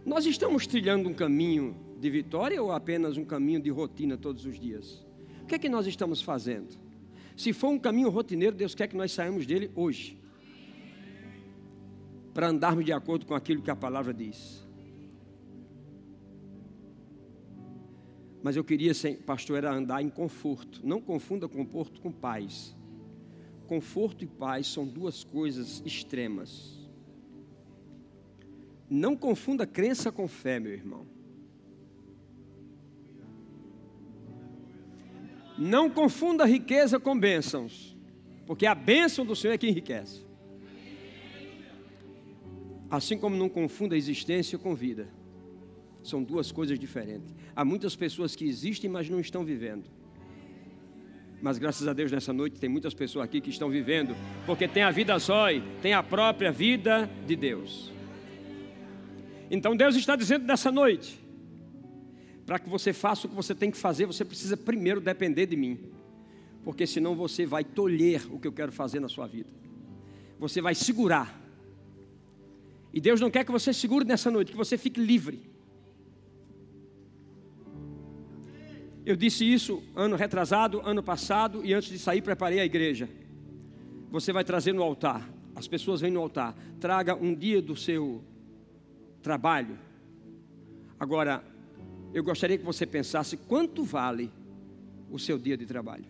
Nós 0.04 0.26
estamos 0.26 0.66
trilhando 0.66 1.08
um 1.08 1.14
caminho 1.14 1.76
de 1.98 2.10
vitória 2.10 2.62
ou 2.62 2.72
apenas 2.72 3.16
um 3.16 3.24
caminho 3.24 3.60
de 3.60 3.70
rotina 3.70 4.16
todos 4.16 4.44
os 4.44 4.58
dias? 4.58 5.06
O 5.42 5.46
que 5.46 5.54
é 5.54 5.58
que 5.58 5.68
nós 5.68 5.86
estamos 5.86 6.22
fazendo? 6.22 6.89
Se 7.40 7.54
for 7.54 7.70
um 7.70 7.78
caminho 7.78 8.10
rotineiro, 8.10 8.54
Deus 8.54 8.74
quer 8.74 8.86
que 8.86 8.94
nós 8.94 9.12
saímos 9.12 9.46
dele 9.46 9.70
hoje. 9.74 10.20
Para 12.34 12.48
andarmos 12.48 12.84
de 12.84 12.92
acordo 12.92 13.24
com 13.24 13.34
aquilo 13.34 13.62
que 13.62 13.70
a 13.70 13.74
palavra 13.74 14.12
diz. 14.12 14.62
Mas 18.42 18.56
eu 18.56 18.62
queria, 18.62 18.92
pastor, 19.24 19.56
era 19.56 19.72
andar 19.72 20.02
em 20.02 20.10
conforto. 20.10 20.86
Não 20.86 21.00
confunda 21.00 21.48
conforto 21.48 21.98
com 22.02 22.12
paz. 22.12 22.76
Conforto 23.66 24.22
e 24.22 24.26
paz 24.26 24.66
são 24.66 24.86
duas 24.86 25.24
coisas 25.24 25.82
extremas. 25.86 26.78
Não 28.86 29.16
confunda 29.16 29.66
crença 29.66 30.12
com 30.12 30.28
fé, 30.28 30.60
meu 30.60 30.72
irmão. 30.74 31.06
Não 35.60 35.90
confunda 35.90 36.46
riqueza 36.46 36.98
com 36.98 37.18
bênçãos, 37.20 37.94
porque 38.46 38.64
a 38.64 38.74
bênção 38.74 39.26
do 39.26 39.36
Senhor 39.36 39.52
é 39.52 39.58
que 39.58 39.68
enriquece. 39.68 40.24
Assim 42.90 43.18
como 43.18 43.36
não 43.36 43.46
confunda 43.46 43.94
existência 43.94 44.58
com 44.58 44.74
vida. 44.74 45.06
São 46.02 46.22
duas 46.22 46.50
coisas 46.50 46.78
diferentes. 46.78 47.34
Há 47.54 47.62
muitas 47.62 47.94
pessoas 47.94 48.34
que 48.34 48.46
existem, 48.46 48.88
mas 48.88 49.10
não 49.10 49.20
estão 49.20 49.44
vivendo. 49.44 49.84
Mas 51.42 51.58
graças 51.58 51.86
a 51.86 51.92
Deus 51.92 52.10
nessa 52.10 52.32
noite 52.32 52.58
tem 52.58 52.70
muitas 52.70 52.94
pessoas 52.94 53.26
aqui 53.26 53.38
que 53.38 53.50
estão 53.50 53.68
vivendo, 53.68 54.16
porque 54.46 54.66
tem 54.66 54.82
a 54.82 54.90
vida 54.90 55.18
zói, 55.18 55.62
tem 55.82 55.92
a 55.92 56.02
própria 56.02 56.50
vida 56.50 57.08
de 57.26 57.36
Deus. 57.36 57.92
Então 59.50 59.76
Deus 59.76 59.94
está 59.94 60.16
dizendo 60.16 60.46
nessa 60.46 60.72
noite: 60.72 61.20
para 62.50 62.58
que 62.58 62.68
você 62.68 62.92
faça 62.92 63.28
o 63.28 63.30
que 63.30 63.36
você 63.36 63.54
tem 63.54 63.70
que 63.70 63.76
fazer, 63.76 64.06
você 64.06 64.24
precisa 64.24 64.56
primeiro 64.56 65.00
depender 65.00 65.46
de 65.46 65.54
mim, 65.54 65.78
porque 66.64 66.84
senão 66.84 67.14
você 67.14 67.46
vai 67.46 67.62
tolher 67.62 68.26
o 68.28 68.40
que 68.40 68.48
eu 68.48 68.52
quero 68.52 68.72
fazer 68.72 68.98
na 68.98 69.08
sua 69.08 69.28
vida, 69.28 69.48
você 70.36 70.60
vai 70.60 70.74
segurar. 70.74 71.40
E 72.92 73.00
Deus 73.00 73.20
não 73.20 73.30
quer 73.30 73.44
que 73.44 73.52
você 73.52 73.72
segure 73.72 74.04
nessa 74.04 74.32
noite, 74.32 74.50
que 74.50 74.56
você 74.56 74.76
fique 74.76 75.00
livre. 75.00 75.48
Eu 79.06 79.14
disse 79.14 79.44
isso 79.44 79.80
ano 79.94 80.16
retrasado, 80.16 80.80
ano 80.84 81.04
passado, 81.04 81.64
e 81.64 81.72
antes 81.72 81.88
de 81.88 82.00
sair, 82.00 82.20
preparei 82.20 82.58
a 82.58 82.64
igreja. 82.64 83.08
Você 84.10 84.32
vai 84.32 84.42
trazer 84.42 84.72
no 84.72 84.82
altar, 84.82 85.32
as 85.54 85.68
pessoas 85.68 86.00
vêm 86.00 86.10
no 86.10 86.18
altar, 86.18 86.56
traga 86.80 87.14
um 87.14 87.32
dia 87.32 87.62
do 87.62 87.76
seu 87.76 88.24
trabalho, 89.22 89.78
Agora, 91.00 91.42
eu 92.12 92.24
gostaria 92.24 92.58
que 92.58 92.64
você 92.64 92.84
pensasse 92.86 93.36
quanto 93.36 93.84
vale 93.84 94.30
o 95.10 95.18
seu 95.18 95.38
dia 95.38 95.56
de 95.56 95.66
trabalho. 95.66 96.06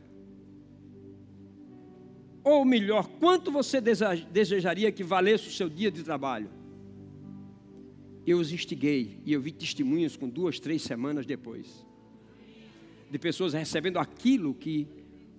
Ou 2.43 2.65
melhor, 2.65 3.07
quanto 3.19 3.51
você 3.51 3.81
desejaria 3.81 4.91
que 4.91 5.05
valesse 5.05 5.49
o 5.49 5.53
seu 5.53 5.69
dia 5.69 5.91
de 5.91 6.03
trabalho? 6.03 6.49
Eu 8.27 8.39
os 8.39 8.53
instiguei 8.53 9.21
e 9.25 9.33
eu 9.33 9.41
vi 9.41 9.53
testemunhos 9.53 10.17
com 10.17 10.29
duas, 10.29 10.59
três 10.59 10.83
semanas 10.83 11.27
depois. 11.27 11.87
De 13.11 13.19
pessoas 13.19 13.53
recebendo 13.53 13.99
aquilo 13.99 14.55
que 14.55 14.87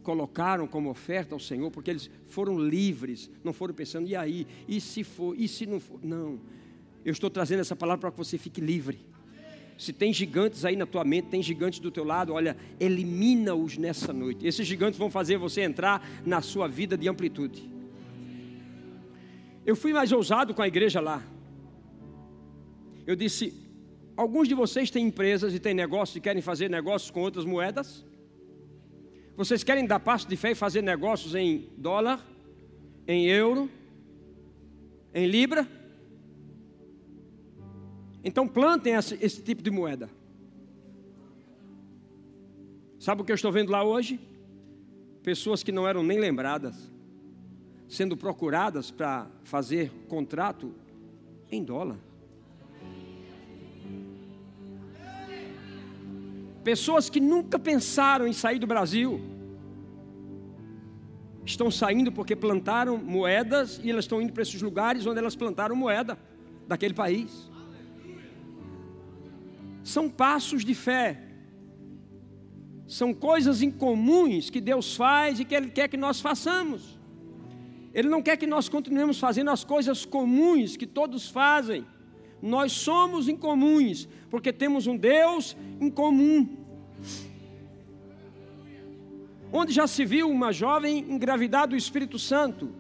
colocaram 0.03 0.67
como 0.67 0.89
oferta 0.89 1.33
ao 1.33 1.39
Senhor, 1.39 1.71
porque 1.71 1.89
eles 1.89 2.09
foram 2.27 2.59
livres, 2.59 3.29
não 3.43 3.53
foram 3.53 3.73
pensando, 3.73 4.07
e 4.07 4.15
aí? 4.15 4.47
E 4.67 4.81
se 4.81 5.03
for? 5.03 5.39
E 5.39 5.47
se 5.47 5.65
não 5.65 5.79
for? 5.79 5.99
Não. 6.03 6.39
Eu 7.03 7.11
estou 7.11 7.29
trazendo 7.29 7.61
essa 7.61 7.75
palavra 7.75 8.01
para 8.01 8.11
que 8.11 8.17
você 8.17 8.37
fique 8.37 8.61
livre. 8.61 8.99
Se 9.81 9.91
tem 9.91 10.13
gigantes 10.13 10.63
aí 10.63 10.75
na 10.75 10.85
tua 10.85 11.03
mente, 11.03 11.29
tem 11.29 11.41
gigantes 11.41 11.79
do 11.79 11.89
teu 11.89 12.03
lado, 12.03 12.33
olha, 12.33 12.55
elimina-os 12.79 13.79
nessa 13.79 14.13
noite. 14.13 14.45
Esses 14.45 14.67
gigantes 14.67 14.99
vão 14.99 15.09
fazer 15.09 15.39
você 15.39 15.61
entrar 15.61 16.07
na 16.23 16.39
sua 16.39 16.67
vida 16.67 16.95
de 16.95 17.09
amplitude. 17.09 17.67
Eu 19.65 19.75
fui 19.75 19.91
mais 19.91 20.11
ousado 20.11 20.53
com 20.53 20.61
a 20.61 20.67
igreja 20.67 21.01
lá. 21.01 21.23
Eu 23.07 23.15
disse: 23.15 23.55
alguns 24.15 24.47
de 24.47 24.53
vocês 24.53 24.91
têm 24.91 25.07
empresas 25.07 25.51
e 25.51 25.59
têm 25.59 25.73
negócios 25.73 26.15
e 26.15 26.21
querem 26.21 26.43
fazer 26.43 26.69
negócios 26.69 27.09
com 27.09 27.21
outras 27.21 27.43
moedas? 27.43 28.05
Vocês 29.35 29.63
querem 29.63 29.87
dar 29.87 29.99
passo 29.99 30.27
de 30.27 30.37
fé 30.37 30.51
e 30.51 30.55
fazer 30.55 30.83
negócios 30.83 31.33
em 31.33 31.67
dólar, 31.75 32.23
em 33.07 33.25
euro, 33.25 33.67
em 35.11 35.25
libra? 35.25 35.80
Então 38.23 38.47
plantem 38.47 38.93
esse, 38.93 39.17
esse 39.21 39.41
tipo 39.41 39.61
de 39.61 39.71
moeda. 39.71 40.09
Sabe 42.99 43.21
o 43.21 43.25
que 43.25 43.31
eu 43.31 43.35
estou 43.35 43.51
vendo 43.51 43.71
lá 43.71 43.83
hoje? 43.83 44.19
Pessoas 45.23 45.63
que 45.63 45.71
não 45.71 45.87
eram 45.87 46.03
nem 46.03 46.19
lembradas, 46.19 46.91
sendo 47.87 48.15
procuradas 48.15 48.91
para 48.91 49.27
fazer 49.43 49.91
contrato 50.07 50.73
em 51.51 51.63
dólar. 51.63 51.97
Pessoas 56.63 57.09
que 57.09 57.19
nunca 57.19 57.57
pensaram 57.57 58.27
em 58.27 58.33
sair 58.33 58.59
do 58.59 58.67
Brasil, 58.67 59.19
estão 61.43 61.71
saindo 61.71 62.11
porque 62.11 62.35
plantaram 62.35 62.97
moedas 62.97 63.81
e 63.83 63.89
elas 63.89 64.05
estão 64.05 64.21
indo 64.21 64.31
para 64.31 64.43
esses 64.43 64.61
lugares 64.61 65.07
onde 65.07 65.17
elas 65.17 65.35
plantaram 65.35 65.75
moeda 65.75 66.19
daquele 66.67 66.93
país 66.93 67.49
são 69.83 70.09
passos 70.09 70.63
de 70.63 70.73
fé. 70.73 71.19
São 72.87 73.13
coisas 73.13 73.61
incomuns 73.61 74.49
que 74.49 74.59
Deus 74.59 74.95
faz 74.95 75.39
e 75.39 75.45
que 75.45 75.55
Ele 75.55 75.69
quer 75.69 75.87
que 75.87 75.97
nós 75.97 76.19
façamos. 76.19 76.99
Ele 77.93 78.09
não 78.09 78.21
quer 78.21 78.37
que 78.37 78.47
nós 78.47 78.69
continuemos 78.69 79.19
fazendo 79.19 79.51
as 79.51 79.63
coisas 79.63 80.05
comuns 80.05 80.77
que 80.77 80.87
todos 80.87 81.29
fazem. 81.29 81.85
Nós 82.41 82.71
somos 82.71 83.27
incomuns, 83.27 84.07
porque 84.29 84.51
temos 84.51 84.87
um 84.87 84.97
Deus 84.97 85.55
incomum. 85.79 86.57
Onde 89.53 89.73
já 89.73 89.85
se 89.85 90.05
viu 90.05 90.29
uma 90.29 90.51
jovem 90.51 90.99
engravidar 90.99 91.67
do 91.67 91.75
Espírito 91.75 92.17
Santo? 92.17 92.73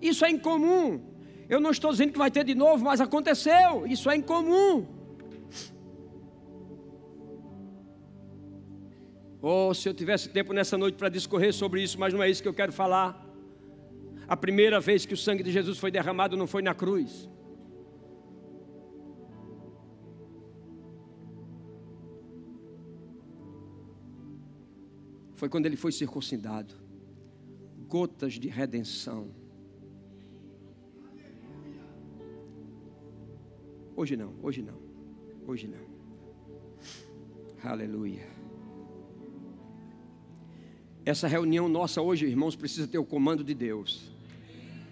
Isso 0.00 0.24
é 0.24 0.30
incomum. 0.30 1.00
Eu 1.48 1.60
não 1.60 1.70
estou 1.70 1.90
dizendo 1.90 2.12
que 2.12 2.18
vai 2.18 2.30
ter 2.30 2.44
de 2.44 2.54
novo, 2.54 2.84
mas 2.84 3.00
aconteceu. 3.00 3.86
Isso 3.86 4.10
é 4.10 4.16
incomum. 4.16 4.86
Oh, 9.44 9.74
se 9.74 9.88
eu 9.88 9.92
tivesse 9.92 10.28
tempo 10.28 10.52
nessa 10.52 10.78
noite 10.78 10.94
para 10.94 11.08
discorrer 11.08 11.52
sobre 11.52 11.82
isso, 11.82 11.98
mas 11.98 12.14
não 12.14 12.22
é 12.22 12.30
isso 12.30 12.40
que 12.40 12.48
eu 12.48 12.54
quero 12.54 12.72
falar. 12.72 13.28
A 14.28 14.36
primeira 14.36 14.78
vez 14.78 15.04
que 15.04 15.14
o 15.14 15.16
sangue 15.16 15.42
de 15.42 15.50
Jesus 15.50 15.78
foi 15.78 15.90
derramado 15.90 16.36
não 16.36 16.46
foi 16.46 16.62
na 16.62 16.72
cruz. 16.72 17.28
Foi 25.34 25.48
quando 25.48 25.66
ele 25.66 25.76
foi 25.76 25.90
circuncidado. 25.90 26.76
Gotas 27.88 28.34
de 28.34 28.46
redenção. 28.46 29.34
Hoje 33.96 34.16
não, 34.16 34.34
hoje 34.40 34.62
não, 34.62 34.78
hoje 35.48 35.66
não. 35.66 35.92
Aleluia. 37.68 38.41
Essa 41.04 41.26
reunião 41.26 41.68
nossa 41.68 42.00
hoje, 42.00 42.26
irmãos, 42.26 42.54
precisa 42.54 42.86
ter 42.86 42.98
o 42.98 43.04
comando 43.04 43.42
de 43.42 43.54
Deus. 43.54 44.10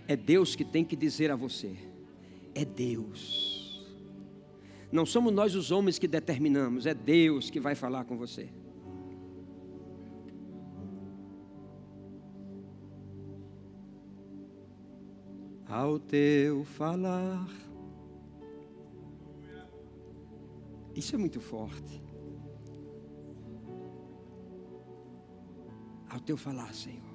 É 0.09 0.17
Deus 0.17 0.57
que 0.57 0.65
tem 0.65 0.85
que 0.85 0.97
dizer 0.97 1.31
a 1.31 1.37
você. 1.37 1.77
É 2.53 2.65
Deus. 2.65 3.87
Não 4.91 5.07
somos 5.07 5.33
nós 5.33 5.55
os 5.55 5.71
homens 5.71 6.01
que 6.01 6.09
determinamos, 6.09 6.85
é 6.85 6.93
Deus 6.93 7.49
que 7.49 7.61
vai 7.61 7.77
falar 7.77 8.05
com 8.05 8.17
você. 8.17 8.49
Ao 15.69 16.01
teu 16.01 16.65
falar. 16.65 17.49
Isso 20.97 21.15
é 21.15 21.19
muito 21.19 21.41
forte. 21.41 22.10
Ao 26.11 26.19
teu 26.21 26.37
falar, 26.37 26.75
Senhor. 26.75 27.09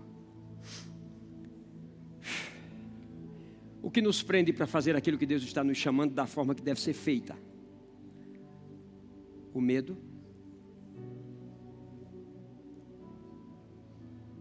O 3.83 3.91
que 3.91 4.01
nos 4.01 4.23
prende 4.23 4.51
para 4.51 4.65
fazer 4.65 4.95
aquilo 4.95 5.17
que 5.17 5.27
Deus 5.27 5.43
está 5.43 5.63
nos 5.63 5.77
chamando 5.77 6.13
da 6.13 6.25
forma 6.25 6.55
que 6.55 6.61
deve 6.63 6.81
ser 6.81 6.93
feita? 6.93 7.37
O 9.53 9.61
medo. 9.61 9.95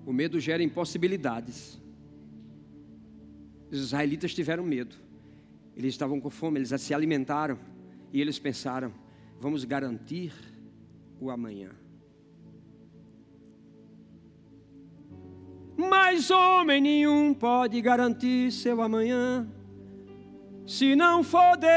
O 0.07 0.13
medo 0.13 0.41
gera 0.41 0.63
impossibilidades. 0.63 1.81
Os 3.71 3.79
israelitas 3.79 4.35
tiveram 4.35 4.65
medo. 4.65 4.97
Eles 5.77 5.93
estavam 5.93 6.21
com 6.21 6.31
fome, 6.31 6.59
eles 6.59 6.81
se 6.81 6.95
alimentaram 6.95 7.59
e 8.13 8.21
eles 8.21 8.39
pensaram: 8.39 8.95
vamos 9.41 9.65
garantir 9.65 10.33
o 11.21 11.31
amanhã. 11.31 11.84
Homem 16.31 16.81
nenhum 16.81 17.35
pode 17.35 17.81
garantir 17.81 18.51
seu 18.53 18.81
amanhã, 18.81 19.47
se 20.67 20.97
não 20.97 21.23
for 21.23 21.57
Deus. 21.57 21.75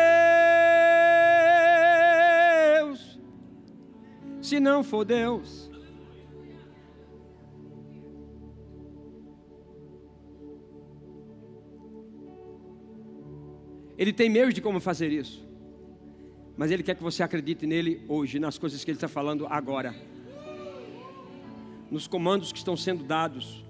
Se 4.42 4.60
não 4.60 4.82
for 4.84 5.04
Deus. 5.04 5.70
Ele 13.98 14.14
tem 14.14 14.30
meios 14.30 14.54
de 14.54 14.62
como 14.62 14.80
fazer 14.80 15.12
isso. 15.12 15.46
Mas 16.56 16.72
Ele 16.72 16.84
quer 16.84 16.96
que 16.96 17.04
você 17.04 17.24
acredite 17.24 17.68
nele 17.68 18.06
hoje, 18.08 18.40
nas 18.40 18.58
coisas 18.58 18.84
que 18.84 18.92
Ele 18.92 18.98
está 18.98 19.08
falando 19.08 19.46
agora. 19.48 19.94
Nos 21.92 22.08
comandos 22.08 22.52
que 22.52 22.58
estão 22.58 22.78
sendo 22.78 23.04
dados. 23.04 23.67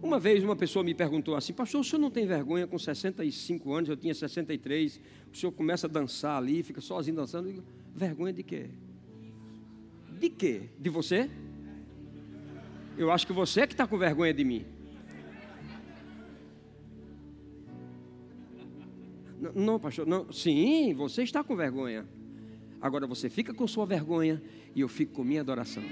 Uma 0.00 0.18
vez 0.18 0.44
uma 0.44 0.54
pessoa 0.54 0.84
me 0.84 0.94
perguntou 0.94 1.34
assim, 1.34 1.52
pastor, 1.52 1.80
o 1.80 1.84
senhor 1.84 2.00
não 2.00 2.10
tem 2.10 2.26
vergonha 2.26 2.66
com 2.66 2.78
65 2.78 3.72
anos, 3.72 3.88
eu 3.88 3.96
tinha 3.96 4.14
63, 4.14 5.00
o 5.32 5.36
senhor 5.36 5.52
começa 5.52 5.86
a 5.86 5.90
dançar 5.90 6.36
ali, 6.36 6.62
fica 6.62 6.80
sozinho 6.80 7.16
dançando, 7.16 7.48
eu 7.48 7.54
digo, 7.54 7.66
vergonha 7.94 8.32
de 8.32 8.42
quê? 8.44 8.70
De 10.18 10.30
quê? 10.30 10.62
De 10.78 10.88
você? 10.88 11.28
Eu 12.96 13.10
acho 13.10 13.26
que 13.26 13.32
você 13.32 13.62
é 13.62 13.66
que 13.66 13.74
está 13.74 13.86
com 13.86 13.98
vergonha 13.98 14.32
de 14.32 14.44
mim. 14.44 14.64
Não, 19.40 19.52
não, 19.52 19.80
pastor, 19.80 20.06
não. 20.06 20.32
Sim, 20.32 20.94
você 20.94 21.22
está 21.22 21.44
com 21.44 21.54
vergonha. 21.54 22.06
Agora 22.80 23.06
você 23.06 23.28
fica 23.28 23.54
com 23.54 23.66
sua 23.66 23.86
vergonha 23.86 24.42
e 24.74 24.80
eu 24.80 24.88
fico 24.88 25.12
com 25.12 25.24
minha 25.24 25.40
adoração. 25.40 25.82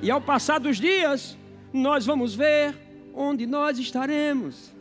E 0.00 0.10
ao 0.10 0.20
passar 0.20 0.58
dos 0.58 0.78
dias, 0.78 1.36
nós 1.72 2.04
vamos 2.04 2.34
ver 2.34 2.74
onde 3.14 3.46
nós 3.46 3.78
estaremos. 3.78 4.72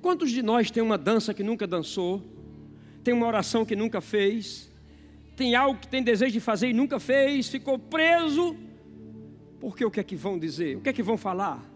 Quantos 0.00 0.30
de 0.30 0.42
nós 0.42 0.70
tem 0.70 0.82
uma 0.82 0.96
dança 0.96 1.34
que 1.34 1.42
nunca 1.42 1.66
dançou? 1.66 2.22
Tem 3.04 3.12
uma 3.12 3.26
oração 3.26 3.64
que 3.64 3.76
nunca 3.76 4.00
fez? 4.00 4.70
Tem 5.36 5.54
algo 5.54 5.78
que 5.78 5.88
tem 5.88 6.02
desejo 6.02 6.32
de 6.32 6.40
fazer 6.40 6.68
e 6.68 6.72
nunca 6.72 6.98
fez? 6.98 7.48
Ficou 7.48 7.78
preso? 7.78 8.56
Porque 9.60 9.84
o 9.84 9.90
que 9.90 10.00
é 10.00 10.02
que 10.02 10.16
vão 10.16 10.38
dizer? 10.38 10.76
O 10.76 10.80
que 10.80 10.88
é 10.88 10.92
que 10.92 11.02
vão 11.02 11.16
falar? 11.16 11.69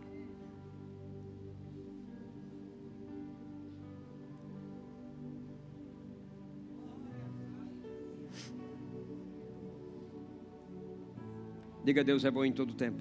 Diga 11.85 12.03
Deus 12.03 12.25
é 12.25 12.31
bom 12.31 12.47
em 12.47 12.53
todo 12.53 12.73
tempo. 12.73 12.99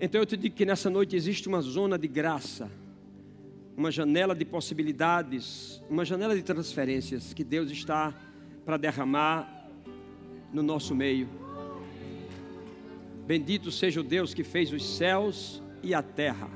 Então 0.00 0.20
eu 0.20 0.26
te 0.26 0.36
digo 0.36 0.54
que 0.54 0.64
nessa 0.64 0.88
noite 0.88 1.16
existe 1.16 1.48
uma 1.48 1.60
zona 1.60 1.98
de 1.98 2.06
graça, 2.06 2.70
uma 3.76 3.90
janela 3.90 4.32
de 4.32 4.44
possibilidades, 4.44 5.82
uma 5.90 6.04
janela 6.04 6.36
de 6.36 6.42
transferências 6.42 7.34
que 7.34 7.42
Deus 7.42 7.68
está 7.70 8.14
para 8.64 8.76
derramar 8.76 9.68
no 10.52 10.62
nosso 10.62 10.94
meio. 10.94 11.28
Bendito 13.26 13.72
seja 13.72 14.00
o 14.00 14.04
Deus 14.04 14.32
que 14.32 14.44
fez 14.44 14.72
os 14.72 14.96
céus 14.96 15.60
e 15.82 15.94
a 15.94 16.02
terra. 16.02 16.48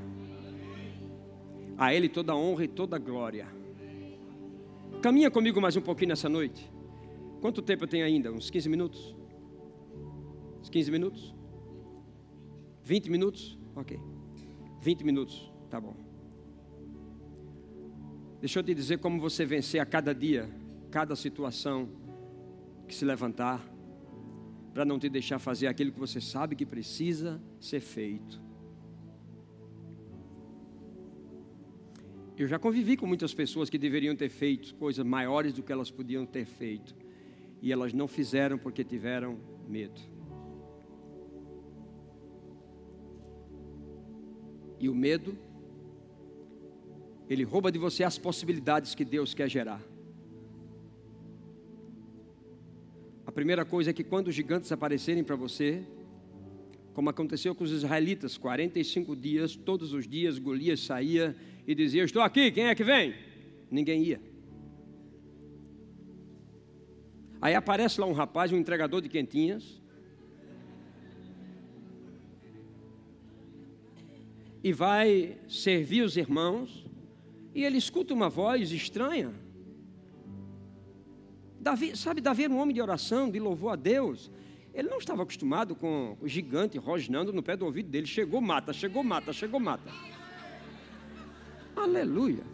A 1.76 1.92
Ele 1.92 2.08
toda 2.08 2.36
honra 2.36 2.64
e 2.64 2.68
toda 2.68 2.96
glória. 2.96 3.48
Caminha 5.02 5.32
comigo 5.32 5.60
mais 5.60 5.76
um 5.76 5.80
pouquinho 5.80 6.10
nessa 6.10 6.28
noite. 6.28 6.77
Quanto 7.40 7.62
tempo 7.62 7.84
eu 7.84 7.88
tenho 7.88 8.04
ainda? 8.04 8.32
Uns 8.32 8.50
15 8.50 8.68
minutos? 8.68 9.16
Uns 10.60 10.68
15 10.68 10.90
minutos? 10.90 11.34
20 12.82 13.10
minutos? 13.10 13.58
Ok. 13.76 13.98
20 14.80 15.04
minutos, 15.04 15.52
tá 15.70 15.80
bom. 15.80 15.94
Deixa 18.40 18.58
eu 18.58 18.62
te 18.62 18.74
dizer 18.74 18.98
como 18.98 19.20
você 19.20 19.44
vencer 19.44 19.80
a 19.80 19.86
cada 19.86 20.14
dia, 20.14 20.48
cada 20.90 21.16
situação 21.16 21.88
que 22.86 22.94
se 22.94 23.04
levantar, 23.04 23.62
para 24.72 24.84
não 24.84 24.98
te 24.98 25.08
deixar 25.08 25.38
fazer 25.38 25.66
aquilo 25.66 25.92
que 25.92 25.98
você 25.98 26.20
sabe 26.20 26.54
que 26.54 26.64
precisa 26.64 27.42
ser 27.60 27.80
feito. 27.80 28.40
Eu 32.36 32.46
já 32.46 32.58
convivi 32.58 32.96
com 32.96 33.04
muitas 33.04 33.34
pessoas 33.34 33.68
que 33.68 33.76
deveriam 33.76 34.14
ter 34.14 34.28
feito 34.28 34.72
coisas 34.76 35.04
maiores 35.04 35.52
do 35.52 35.62
que 35.62 35.72
elas 35.72 35.90
podiam 35.90 36.24
ter 36.24 36.44
feito, 36.44 36.94
e 37.60 37.72
elas 37.72 37.92
não 37.92 38.06
fizeram 38.06 38.58
porque 38.58 38.84
tiveram 38.84 39.38
medo. 39.66 40.00
E 44.80 44.88
o 44.88 44.94
medo, 44.94 45.36
ele 47.28 47.42
rouba 47.42 47.72
de 47.72 47.78
você 47.78 48.04
as 48.04 48.16
possibilidades 48.16 48.94
que 48.94 49.04
Deus 49.04 49.34
quer 49.34 49.48
gerar. 49.48 49.82
A 53.26 53.32
primeira 53.32 53.64
coisa 53.64 53.90
é 53.90 53.92
que 53.92 54.04
quando 54.04 54.28
os 54.28 54.34
gigantes 54.34 54.70
aparecerem 54.72 55.24
para 55.24 55.36
você, 55.36 55.84
como 56.94 57.10
aconteceu 57.10 57.54
com 57.54 57.62
os 57.62 57.70
israelitas, 57.70 58.38
45 58.38 59.14
dias, 59.14 59.54
todos 59.54 59.92
os 59.92 60.08
dias, 60.08 60.38
Golias 60.38 60.80
saía 60.80 61.36
e 61.66 61.74
dizia: 61.74 62.04
Estou 62.04 62.22
aqui, 62.22 62.50
quem 62.50 62.66
é 62.66 62.74
que 62.74 62.82
vem? 62.82 63.14
Ninguém 63.70 64.02
ia. 64.02 64.27
Aí 67.40 67.54
aparece 67.54 68.00
lá 68.00 68.06
um 68.06 68.12
rapaz, 68.12 68.52
um 68.52 68.56
entregador 68.56 69.00
de 69.00 69.08
quentinhas, 69.08 69.80
e 74.62 74.72
vai 74.72 75.38
servir 75.48 76.02
os 76.02 76.16
irmãos, 76.16 76.84
e 77.54 77.64
ele 77.64 77.78
escuta 77.78 78.12
uma 78.12 78.28
voz 78.28 78.72
estranha. 78.72 79.32
Davi, 81.60 81.96
sabe, 81.96 82.20
Davi 82.20 82.44
era 82.44 82.52
um 82.52 82.58
homem 82.58 82.74
de 82.74 82.80
oração, 82.80 83.30
de 83.30 83.38
louvor 83.38 83.72
a 83.72 83.76
Deus. 83.76 84.30
Ele 84.72 84.88
não 84.88 84.98
estava 84.98 85.22
acostumado 85.22 85.74
com 85.74 86.16
o 86.20 86.28
gigante 86.28 86.78
rosnando 86.78 87.32
no 87.32 87.42
pé 87.42 87.56
do 87.56 87.64
ouvido 87.64 87.88
dele. 87.88 88.06
Chegou, 88.06 88.40
mata, 88.40 88.72
chegou, 88.72 89.02
mata, 89.02 89.32
chegou, 89.32 89.58
mata. 89.58 89.90
Aleluia. 91.74 92.44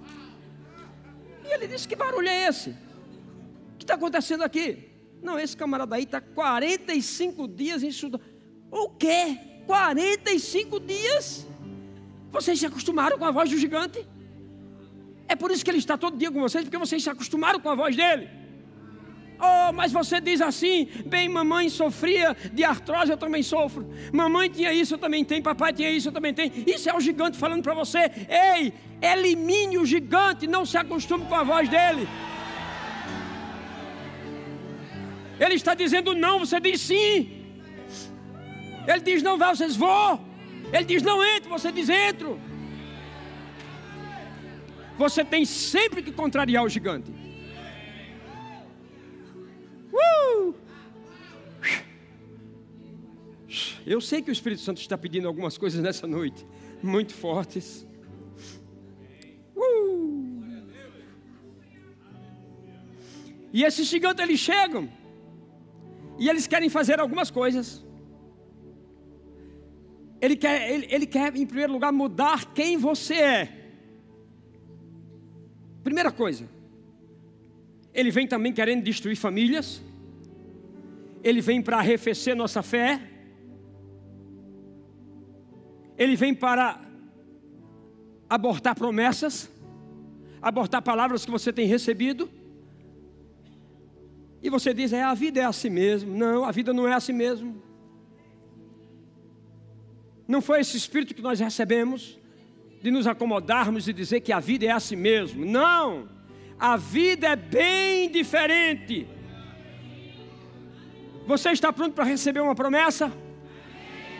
E 1.45 1.53
ele 1.53 1.67
disse: 1.67 1.87
Que 1.87 1.97
barulho 1.97 2.29
é 2.29 2.49
esse? 2.49 2.75
Que 3.85 3.93
está 3.93 3.95
acontecendo 3.97 4.43
aqui? 4.43 4.79
Não, 5.23 5.39
esse 5.39 5.55
camarada 5.55 5.95
aí 5.95 6.05
está 6.05 6.19
45 6.19 7.47
dias 7.47 7.83
em 7.83 7.93
Sudão. 7.93 8.19
O 8.71 8.89
quê? 8.89 9.39
45 9.67 10.81
dias? 10.81 11.47
Vocês 12.33 12.59
se 12.59 12.65
acostumaram 12.65 13.19
com 13.19 13.27
a 13.27 13.31
voz 13.31 13.51
do 13.51 13.59
gigante? 13.59 14.07
É 15.29 15.37
por 15.37 15.51
isso 15.51 15.63
que 15.63 15.71
ele 15.71 15.79
está 15.79 15.99
todo 15.99 16.17
dia 16.17 16.31
com 16.31 16.41
vocês, 16.41 16.65
porque 16.65 16.79
vocês 16.79 17.03
se 17.03 17.11
acostumaram 17.11 17.61
com 17.61 17.69
a 17.69 17.75
voz 17.75 17.95
dele. 17.95 18.27
Oh, 19.39 19.73
mas 19.75 19.93
você 19.93 20.19
diz 20.19 20.41
assim: 20.41 20.89
bem, 21.05 21.29
mamãe 21.29 21.69
sofria 21.69 22.35
de 22.51 22.65
artrose, 22.65 23.11
eu 23.11 23.19
também 23.19 23.43
sofro. 23.43 23.87
Mamãe 24.15 24.49
tinha 24.49 24.73
isso, 24.73 24.95
eu 24.95 24.99
também 24.99 25.27
tenho. 25.27 25.43
Papai 25.43 25.75
tinha 25.75 25.91
isso, 25.91 26.09
eu 26.09 26.13
também 26.13 26.33
tenho. 26.33 26.53
Isso 26.67 26.89
é 26.89 26.95
o 26.97 27.01
gigante 27.01 27.37
falando 27.37 27.63
para 27.63 27.75
você: 27.75 28.11
ei, 28.31 28.73
elimine 29.03 29.77
o 29.77 29.85
gigante, 29.85 30.47
não 30.47 30.65
se 30.65 30.79
acostume 30.79 31.27
com 31.27 31.35
a 31.35 31.43
voz 31.43 31.69
dele. 31.69 32.09
Ele 35.39 35.55
está 35.55 35.75
dizendo 35.75 36.15
não, 36.15 36.39
você 36.39 36.61
diz 36.61 36.81
sim. 36.81 37.45
Ele 38.87 39.01
diz 39.01 39.23
não 39.23 39.39
vai, 39.39 39.55
vocês 39.55 39.77
vão. 39.77 40.35
Ele 40.73 40.85
diz: 40.85 41.03
Não 41.03 41.25
entre, 41.25 41.49
você 41.49 41.71
diz: 41.71 41.89
Entro. 41.89 42.41
Você 44.99 45.25
tem 45.25 45.45
sempre 45.45 46.03
que 46.03 46.13
contrariar 46.13 46.65
o 46.65 46.69
gigante. 46.69 47.13
Uh! 49.93 50.55
Eu 53.87 54.01
sei 54.01 54.23
que 54.23 54.31
o 54.31 54.33
Espírito 54.33 54.63
Santo 54.63 54.81
está 54.81 54.97
pedindo 54.97 55.29
algumas 55.29 55.59
coisas 55.59 55.81
nessa 55.81 56.07
noite, 56.07 56.47
muito 56.83 57.13
fortes. 57.15 57.87
Uh! 59.55 60.43
E 63.53 63.63
esses 63.63 63.87
gigantes 63.87 64.25
eles 64.25 64.41
chegam 64.41 64.89
e 66.19 66.29
eles 66.29 66.47
querem 66.47 66.69
fazer 66.69 67.01
algumas 67.01 67.31
coisas. 67.31 67.85
Ele 70.21 70.37
quer, 70.37 70.71
ele, 70.71 70.87
ele 70.91 71.07
quer, 71.07 71.37
em 71.37 71.47
primeiro 71.47 71.73
lugar, 71.73 71.93
mudar 71.93 72.53
quem 72.55 72.77
você 72.77 73.15
é. 73.15 73.65
Primeira 75.83 76.11
coisa, 76.11 76.49
ele 77.93 78.11
vem 78.11 78.27
também 78.27 78.53
querendo 78.53 78.83
destruir 78.83 79.17
famílias, 79.17 79.83
ele 81.23 81.41
vem 81.41 81.61
para 81.61 81.79
arrefecer 81.79 82.35
nossa 82.35 82.63
fé, 82.63 83.01
ele 85.97 86.17
vem 86.17 86.35
para 86.35 86.81
abortar 88.29 88.75
promessas, 88.75 89.51
abortar 90.41 90.83
palavras 90.83 91.25
que 91.25 91.31
você 91.31 91.53
tem 91.53 91.67
recebido. 91.67 92.31
E 94.45 94.51
você 94.51 94.75
diz, 94.75 94.93
é, 94.93 95.03
a 95.03 95.15
vida 95.15 95.41
é 95.41 95.45
assim 95.47 95.71
mesmo. 95.71 96.15
Não, 96.15 96.45
a 96.45 96.53
vida 96.53 96.71
não 96.75 96.87
é 96.87 96.93
assim 96.93 97.15
mesmo. 97.15 97.63
Não 100.29 100.43
foi 100.43 100.61
esse 100.61 100.77
espírito 100.77 101.15
que 101.15 101.23
nós 101.23 101.41
recebemos 101.41 102.19
de 102.83 102.91
nos 102.91 103.07
acomodarmos 103.07 103.89
e 103.89 103.93
dizer 103.95 104.21
que 104.21 104.31
a 104.31 104.41
vida 104.41 104.67
é 104.67 104.71
assim 104.71 104.97
mesmo. 104.97 105.47
Não! 105.47 106.11
A 106.61 106.77
vida 106.77 107.29
é 107.29 107.37
bem 107.37 108.11
diferente. 108.11 109.09
Você 111.27 111.49
está 111.49 111.73
pronto 111.73 111.95
para 111.95 112.05
receber 112.05 112.41
uma 112.41 112.55
promessa? 112.55 113.11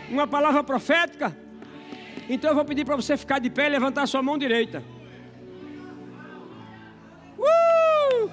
Uma 0.09 0.25
palavra 0.25 0.63
profética? 0.63 1.37
Então 2.27 2.49
eu 2.49 2.55
vou 2.55 2.65
pedir 2.65 2.83
para 2.83 2.95
você 2.95 3.15
ficar 3.15 3.37
de 3.37 3.51
pé 3.51 3.67
e 3.67 3.69
levantar 3.69 4.07
sua 4.07 4.23
mão 4.23 4.39
direita. 4.39 4.83
Uh! 7.37 8.31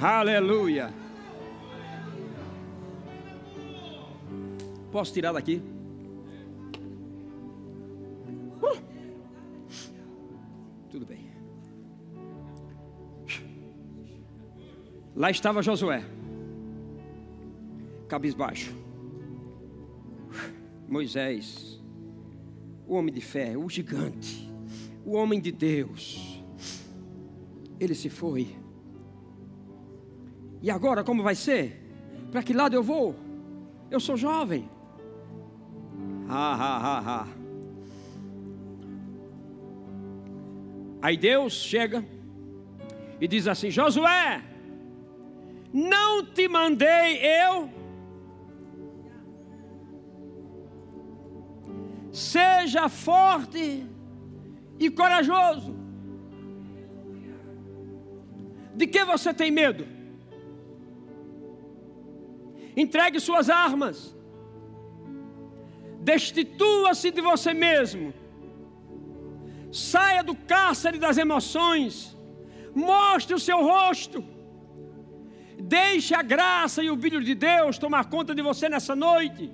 Aleluia. 0.00 0.90
Posso 4.90 5.12
tirar 5.12 5.32
daqui? 5.32 5.62
Tudo 10.90 11.04
bem. 11.04 11.30
Lá 15.14 15.30
estava 15.30 15.62
Josué, 15.62 16.02
cabisbaixo. 18.08 18.74
Moisés, 20.88 21.78
o 22.88 22.94
homem 22.94 23.12
de 23.12 23.20
fé, 23.20 23.56
o 23.56 23.68
gigante, 23.68 24.50
o 25.04 25.12
homem 25.12 25.38
de 25.38 25.52
Deus. 25.52 26.42
Ele 27.78 27.94
se 27.94 28.08
foi. 28.08 28.59
E 30.62 30.70
agora 30.70 31.02
como 31.02 31.22
vai 31.22 31.34
ser? 31.34 31.80
Para 32.30 32.42
que 32.42 32.52
lado 32.52 32.74
eu 32.74 32.82
vou? 32.82 33.16
Eu 33.90 33.98
sou 33.98 34.16
jovem. 34.16 34.68
Ha, 36.28 36.54
ha, 36.54 36.76
ha, 36.76 36.98
ha. 37.00 37.28
Aí 41.02 41.16
Deus 41.16 41.54
chega 41.54 42.04
e 43.20 43.26
diz 43.26 43.48
assim: 43.48 43.70
Josué, 43.70 44.42
não 45.72 46.24
te 46.24 46.46
mandei 46.46 47.18
eu. 47.18 47.70
Seja 52.12 52.88
forte 52.88 53.86
e 54.78 54.90
corajoso. 54.90 55.74
De 58.74 58.86
que 58.86 59.04
você 59.04 59.32
tem 59.32 59.50
medo? 59.50 59.99
Entregue 62.82 63.18
suas 63.28 63.46
armas. 63.66 63.96
Destitua-se 66.10 67.10
de 67.16 67.20
você 67.30 67.52
mesmo. 67.66 68.06
Saia 69.70 70.22
do 70.28 70.34
cárcere 70.52 70.98
das 70.98 71.18
emoções. 71.18 72.16
Mostre 72.74 73.34
o 73.34 73.44
seu 73.48 73.58
rosto. 73.72 74.24
Deixe 75.76 76.14
a 76.14 76.22
graça 76.22 76.82
e 76.82 76.90
o 76.90 76.96
brilho 76.96 77.22
de 77.28 77.34
Deus 77.34 77.78
tomar 77.84 78.04
conta 78.14 78.34
de 78.34 78.42
você 78.50 78.68
nessa 78.74 78.96
noite. 78.96 79.44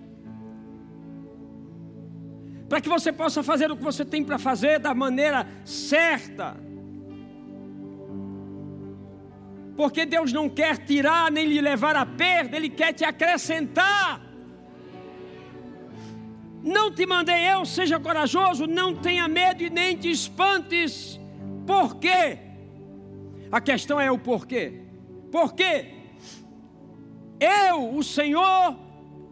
Para 2.68 2.80
que 2.80 2.88
você 2.88 3.10
possa 3.12 3.42
fazer 3.42 3.70
o 3.70 3.76
que 3.76 3.82
você 3.90 4.04
tem 4.04 4.22
para 4.24 4.38
fazer 4.38 4.78
da 4.78 4.94
maneira 4.94 5.40
certa. 5.64 6.65
Porque 9.76 10.06
Deus 10.06 10.32
não 10.32 10.48
quer 10.48 10.78
tirar 10.78 11.30
nem 11.30 11.46
lhe 11.46 11.60
levar 11.60 11.94
a 11.96 12.06
perda, 12.06 12.56
Ele 12.56 12.70
quer 12.70 12.92
te 12.94 13.04
acrescentar. 13.04 14.22
Não 16.62 16.90
te 16.90 17.06
mandei 17.06 17.44
eu, 17.44 17.64
seja 17.64 18.00
corajoso, 18.00 18.66
não 18.66 18.94
tenha 18.94 19.28
medo 19.28 19.62
e 19.62 19.70
nem 19.70 19.96
te 19.96 20.10
espantes. 20.10 21.20
Por 21.66 21.96
quê? 21.96 22.38
A 23.52 23.60
questão 23.60 24.00
é 24.00 24.10
o 24.10 24.18
porquê. 24.18 24.80
Por 25.30 25.52
quê? 25.52 25.92
Eu, 27.38 27.94
o 27.94 28.02
Senhor, 28.02 28.76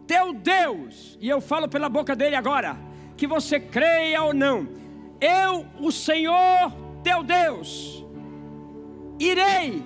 teu 0.05 0.31
Deus, 0.31 1.17
e 1.19 1.27
eu 1.27 1.41
falo 1.41 1.67
pela 1.67 1.89
boca 1.89 2.15
dele 2.15 2.35
agora, 2.35 2.77
que 3.17 3.25
você 3.25 3.59
creia 3.59 4.21
ou 4.21 4.33
não, 4.33 4.69
eu, 5.19 5.65
o 5.79 5.91
Senhor, 5.91 6.71
teu 7.03 7.23
Deus, 7.23 8.05
irei 9.19 9.83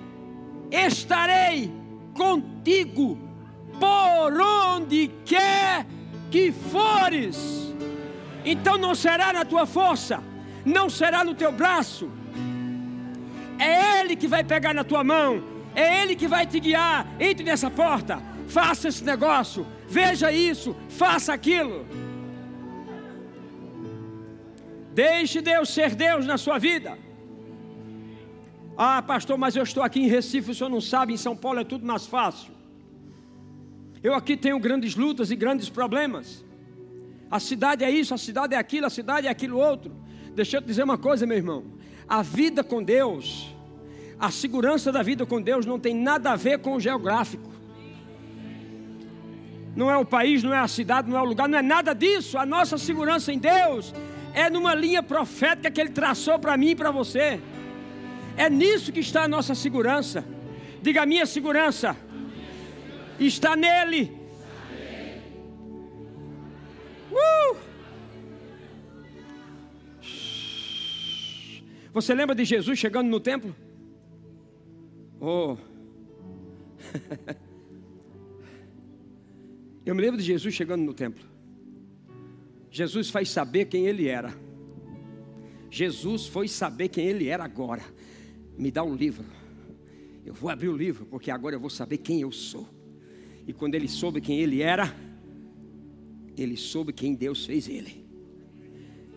estarei 0.70 1.72
contigo 2.14 3.18
por 3.78 4.40
onde 4.40 5.10
quer 5.24 5.86
que 6.30 6.52
fores. 6.52 7.74
Então 8.44 8.78
não 8.78 8.94
será 8.94 9.32
na 9.32 9.44
tua 9.44 9.66
força, 9.66 10.22
não 10.64 10.88
será 10.88 11.24
no 11.24 11.34
teu 11.34 11.52
braço. 11.52 12.10
É 13.58 14.00
Ele 14.00 14.16
que 14.16 14.28
vai 14.28 14.42
pegar 14.42 14.72
na 14.72 14.84
tua 14.84 15.04
mão, 15.04 15.42
é 15.74 16.02
Ele 16.02 16.16
que 16.16 16.28
vai 16.28 16.46
te 16.46 16.60
guiar. 16.60 17.06
Entre 17.18 17.44
nessa 17.44 17.70
porta, 17.70 18.22
faça 18.48 18.88
esse 18.88 19.04
negócio, 19.04 19.66
veja 19.88 20.32
isso, 20.32 20.74
faça 20.88 21.32
aquilo. 21.32 21.86
Deixe 24.92 25.40
Deus 25.40 25.68
ser 25.70 25.94
Deus 25.94 26.26
na 26.26 26.36
sua 26.36 26.58
vida. 26.58 26.98
Ah, 28.82 29.02
pastor, 29.02 29.36
mas 29.36 29.54
eu 29.54 29.62
estou 29.62 29.82
aqui 29.82 30.00
em 30.00 30.08
Recife, 30.08 30.52
o 30.52 30.54
senhor 30.54 30.70
não 30.70 30.80
sabe, 30.80 31.12
em 31.12 31.16
São 31.18 31.36
Paulo 31.36 31.60
é 31.60 31.64
tudo 31.64 31.84
mais 31.84 32.06
fácil. 32.06 32.50
Eu 34.02 34.14
aqui 34.14 34.38
tenho 34.38 34.58
grandes 34.58 34.96
lutas 34.96 35.30
e 35.30 35.36
grandes 35.36 35.68
problemas. 35.68 36.42
A 37.30 37.38
cidade 37.38 37.84
é 37.84 37.90
isso, 37.90 38.14
a 38.14 38.16
cidade 38.16 38.54
é 38.54 38.56
aquilo, 38.56 38.86
a 38.86 38.88
cidade 38.88 39.26
é 39.26 39.30
aquilo 39.30 39.58
outro. 39.58 39.94
Deixa 40.34 40.56
eu 40.56 40.62
te 40.62 40.68
dizer 40.68 40.82
uma 40.82 40.96
coisa, 40.96 41.26
meu 41.26 41.36
irmão. 41.36 41.62
A 42.08 42.22
vida 42.22 42.64
com 42.64 42.82
Deus, 42.82 43.54
a 44.18 44.30
segurança 44.30 44.90
da 44.90 45.02
vida 45.02 45.26
com 45.26 45.42
Deus 45.42 45.66
não 45.66 45.78
tem 45.78 45.94
nada 45.94 46.30
a 46.30 46.36
ver 46.36 46.60
com 46.60 46.76
o 46.76 46.80
geográfico. 46.80 47.50
Não 49.76 49.90
é 49.90 49.96
o 49.98 50.06
país, 50.06 50.42
não 50.42 50.54
é 50.54 50.58
a 50.58 50.68
cidade, 50.68 51.10
não 51.10 51.18
é 51.18 51.20
o 51.20 51.26
lugar, 51.26 51.46
não 51.46 51.58
é 51.58 51.62
nada 51.62 51.92
disso. 51.92 52.38
A 52.38 52.46
nossa 52.46 52.78
segurança 52.78 53.30
em 53.30 53.38
Deus 53.38 53.92
é 54.32 54.48
numa 54.48 54.74
linha 54.74 55.02
profética 55.02 55.70
que 55.70 55.78
Ele 55.78 55.90
traçou 55.90 56.38
para 56.38 56.56
mim 56.56 56.70
e 56.70 56.74
para 56.74 56.90
você. 56.90 57.42
É 58.44 58.48
nisso 58.48 58.90
que 58.90 59.00
está 59.00 59.24
a 59.24 59.28
nossa 59.28 59.54
segurança. 59.54 60.24
Diga: 60.80 61.02
a 61.02 61.06
minha 61.06 61.26
segurança 61.26 61.94
está 63.18 63.54
nele. 63.54 64.10
Uh! 67.12 67.56
Você 71.92 72.14
lembra 72.14 72.34
de 72.34 72.46
Jesus 72.46 72.78
chegando 72.78 73.08
no 73.10 73.20
templo? 73.20 73.54
Oh. 75.20 75.58
Eu 79.84 79.94
me 79.94 80.00
lembro 80.00 80.16
de 80.16 80.24
Jesus 80.24 80.54
chegando 80.54 80.82
no 80.82 80.94
templo. 80.94 81.28
Jesus 82.70 83.10
faz 83.10 83.28
saber 83.28 83.66
quem 83.66 83.86
ele 83.86 84.08
era. 84.08 84.32
Jesus 85.70 86.26
foi 86.26 86.48
saber 86.48 86.88
quem 86.88 87.04
ele 87.04 87.28
era 87.28 87.44
agora 87.44 87.99
me 88.60 88.70
dá 88.70 88.84
um 88.84 88.94
livro. 88.94 89.24
Eu 90.24 90.34
vou 90.34 90.50
abrir 90.50 90.68
o 90.68 90.76
livro, 90.76 91.06
porque 91.06 91.30
agora 91.30 91.56
eu 91.56 91.60
vou 91.60 91.70
saber 91.70 91.96
quem 91.96 92.20
eu 92.20 92.30
sou. 92.30 92.68
E 93.46 93.54
quando 93.54 93.74
ele 93.74 93.88
soube 93.88 94.20
quem 94.20 94.38
ele 94.38 94.60
era, 94.60 94.94
ele 96.36 96.56
soube 96.58 96.92
quem 96.92 97.14
Deus 97.14 97.46
fez 97.46 97.66
ele. 97.66 98.04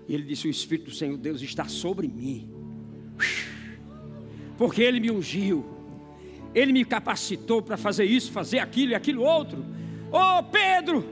E 0.08 0.14
ele 0.16 0.24
disse: 0.24 0.48
O 0.48 0.50
Espírito 0.50 0.90
do 0.90 0.96
Senhor 0.96 1.18
Deus 1.18 1.42
está 1.42 1.68
sobre 1.68 2.08
mim, 2.08 2.50
porque 4.58 4.82
ele 4.82 5.02
me 5.02 5.12
ungiu, 5.12 5.66
ele 6.56 6.72
me 6.72 6.86
capacitou 6.86 7.62
para 7.62 7.76
fazer 7.76 8.06
isso, 8.06 8.32
fazer 8.32 8.60
aquilo 8.60 8.94
e 8.94 8.96
aquilo 8.96 9.24
outro. 9.24 9.60
Ô 10.10 10.40
oh, 10.40 10.44
Pedro, 10.44 11.06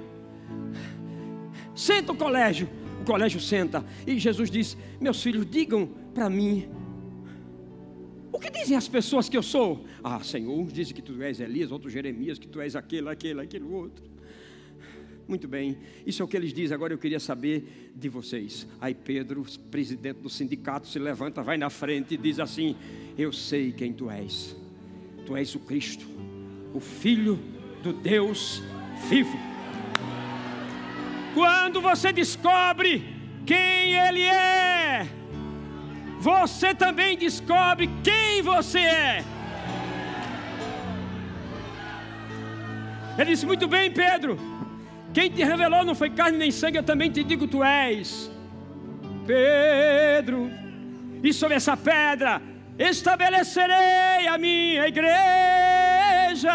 senta 1.75 2.13
o 2.13 2.15
colégio. 2.15 2.69
O 3.01 3.03
colégio 3.03 3.41
senta. 3.41 3.85
E 4.07 4.17
Jesus 4.17 4.49
disse: 4.49 4.77
Meus 5.01 5.21
filhos, 5.21 5.45
digam 5.45 5.85
para 6.13 6.29
mim 6.29 6.80
o 8.31 8.39
que 8.39 8.49
dizem 8.49 8.77
as 8.77 8.87
pessoas 8.87 9.27
que 9.27 9.37
eu 9.37 9.43
sou? 9.43 9.85
Ah, 10.03 10.19
Senhor, 10.21 10.57
uns 10.57 10.71
dizem 10.71 10.95
que 10.95 11.01
tu 11.01 11.21
és 11.21 11.39
Elias, 11.39 11.71
outros 11.71 11.91
Jeremias, 11.91 12.39
que 12.39 12.47
tu 12.47 12.61
és 12.61 12.75
aquele, 12.75 13.09
aquele, 13.09 13.41
aquele 13.41 13.65
outro. 13.65 14.11
Muito 15.27 15.47
bem, 15.47 15.77
isso 16.05 16.21
é 16.21 16.25
o 16.25 16.27
que 16.27 16.35
eles 16.35 16.53
dizem. 16.53 16.75
Agora 16.75 16.93
eu 16.93 16.97
queria 16.97 17.19
saber 17.19 17.91
de 17.95 18.09
vocês. 18.09 18.67
Aí 18.79 18.93
Pedro, 18.93 19.45
presidente 19.69 20.17
do 20.17 20.29
sindicato, 20.29 20.87
se 20.87 20.99
levanta, 20.99 21.41
vai 21.41 21.57
na 21.57 21.69
frente 21.69 22.15
e 22.15 22.17
diz 22.17 22.39
assim: 22.39 22.75
Eu 23.17 23.31
sei 23.31 23.71
quem 23.71 23.93
tu 23.93 24.09
és. 24.09 24.55
Tu 25.25 25.35
és 25.35 25.55
o 25.55 25.59
Cristo, 25.59 26.05
o 26.73 26.79
Filho 26.79 27.39
do 27.83 27.93
Deus 27.93 28.61
vivo. 29.09 29.37
Quando 31.33 31.79
você 31.79 32.11
descobre 32.11 33.03
quem 33.45 33.95
Ele 33.95 34.23
é, 34.23 34.70
você 36.21 36.75
também 36.75 37.17
descobre 37.17 37.89
quem 38.03 38.43
você 38.43 38.79
é. 38.79 39.23
Ele 43.17 43.31
disse: 43.31 43.45
Muito 43.45 43.67
bem, 43.67 43.91
Pedro. 43.91 44.37
Quem 45.11 45.31
te 45.31 45.43
revelou 45.43 45.83
não 45.83 45.95
foi 45.95 46.11
carne 46.11 46.37
nem 46.37 46.51
sangue, 46.51 46.77
eu 46.77 46.83
também 46.83 47.09
te 47.09 47.23
digo: 47.23 47.47
Tu 47.47 47.63
és 47.63 48.29
Pedro. 49.25 50.51
E 51.23 51.33
sobre 51.33 51.55
essa 51.55 51.75
pedra 51.75 52.39
estabelecerei 52.77 54.27
a 54.27 54.37
minha 54.37 54.87
igreja. 54.87 56.51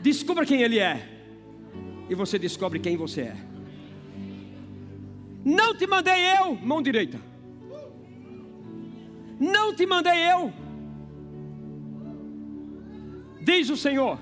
Descubra 0.00 0.46
quem 0.46 0.62
Ele 0.62 0.78
é, 0.78 1.08
e 2.08 2.14
você 2.14 2.38
descobre 2.38 2.78
quem 2.78 2.96
você 2.96 3.22
é. 3.22 3.53
Não 5.44 5.76
te 5.76 5.86
mandei 5.86 6.20
eu, 6.38 6.56
mão 6.56 6.80
direita. 6.80 7.20
Não 9.38 9.74
te 9.74 9.84
mandei 9.84 10.18
eu. 10.32 10.52
Diz 13.40 13.68
o 13.68 13.76
Senhor. 13.76 14.18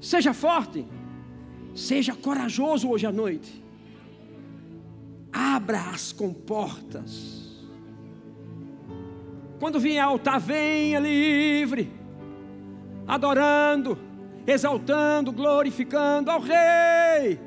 Seja 0.00 0.34
forte. 0.34 0.84
Seja 1.74 2.14
corajoso 2.14 2.88
hoje 2.88 3.06
à 3.06 3.12
noite. 3.12 3.62
Abra 5.32 5.80
as 5.90 6.12
comportas. 6.12 7.44
Quando 9.58 9.80
vier 9.80 10.02
altar, 10.02 10.38
venha 10.38 10.98
livre, 10.98 11.90
adorando, 13.06 13.96
exaltando, 14.46 15.32
glorificando 15.32 16.30
ao 16.30 16.40
Rei. 16.40 17.40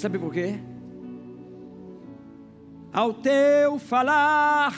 Sabe 0.00 0.18
por 0.18 0.32
quê? 0.32 0.58
Ao 2.90 3.12
teu 3.12 3.78
falar, 3.78 4.72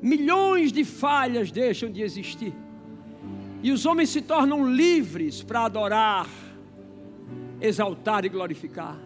milhões 0.00 0.72
de 0.72 0.82
falhas 0.82 1.50
deixam 1.50 1.90
de 1.90 2.00
existir, 2.00 2.54
e 3.62 3.70
os 3.70 3.84
homens 3.84 4.08
se 4.08 4.22
tornam 4.22 4.66
livres 4.66 5.42
para 5.42 5.66
adorar, 5.66 6.26
exaltar 7.60 8.24
e 8.24 8.30
glorificar. 8.30 8.98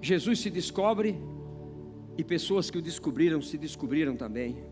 Jesus 0.00 0.38
se 0.38 0.48
descobre 0.48 1.18
e 2.16 2.22
pessoas 2.22 2.70
que 2.70 2.78
o 2.78 2.82
descobriram 2.82 3.42
se 3.42 3.58
descobriram 3.58 4.14
também. 4.14 4.71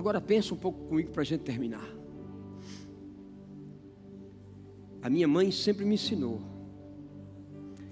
Agora 0.00 0.18
pensa 0.18 0.54
um 0.54 0.56
pouco 0.56 0.86
comigo 0.86 1.10
para 1.10 1.20
a 1.20 1.24
gente 1.26 1.42
terminar. 1.42 1.86
A 5.02 5.10
minha 5.10 5.28
mãe 5.28 5.50
sempre 5.50 5.84
me 5.84 5.96
ensinou 5.96 6.40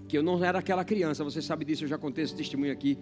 que 0.09 0.17
eu 0.17 0.23
não 0.23 0.43
era 0.43 0.59
aquela 0.59 0.87
criança, 0.87 1.23
você 1.23 1.43
sabe 1.43 1.67
disso, 1.67 1.85
eu 1.85 1.89
já 1.89 1.99
contei 1.99 2.25
esse 2.25 2.35
testemunho 2.35 2.73
aqui. 2.73 2.97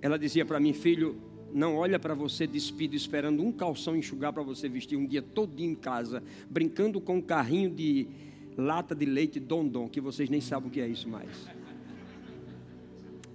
Ela 0.00 0.16
dizia 0.16 0.46
para 0.46 0.60
mim, 0.60 0.72
filho, 0.72 1.20
não 1.52 1.74
olha 1.74 1.98
para 1.98 2.14
você 2.14 2.46
despido 2.46 2.94
esperando 2.94 3.42
um 3.42 3.50
calção 3.50 3.96
enxugar 3.96 4.32
para 4.32 4.44
você 4.44 4.68
vestir 4.68 4.96
um 4.96 5.06
dia 5.08 5.22
todinho 5.22 5.72
em 5.72 5.74
casa, 5.74 6.22
brincando 6.48 7.00
com 7.00 7.16
um 7.16 7.20
carrinho 7.20 7.68
de 7.68 8.06
lata 8.56 8.94
de 8.94 9.06
leite 9.06 9.40
Dondon, 9.40 9.88
que 9.88 10.00
vocês 10.00 10.30
nem 10.30 10.40
sabem 10.40 10.68
o 10.68 10.70
que 10.70 10.80
é 10.80 10.86
isso 10.86 11.08
mais. 11.08 11.48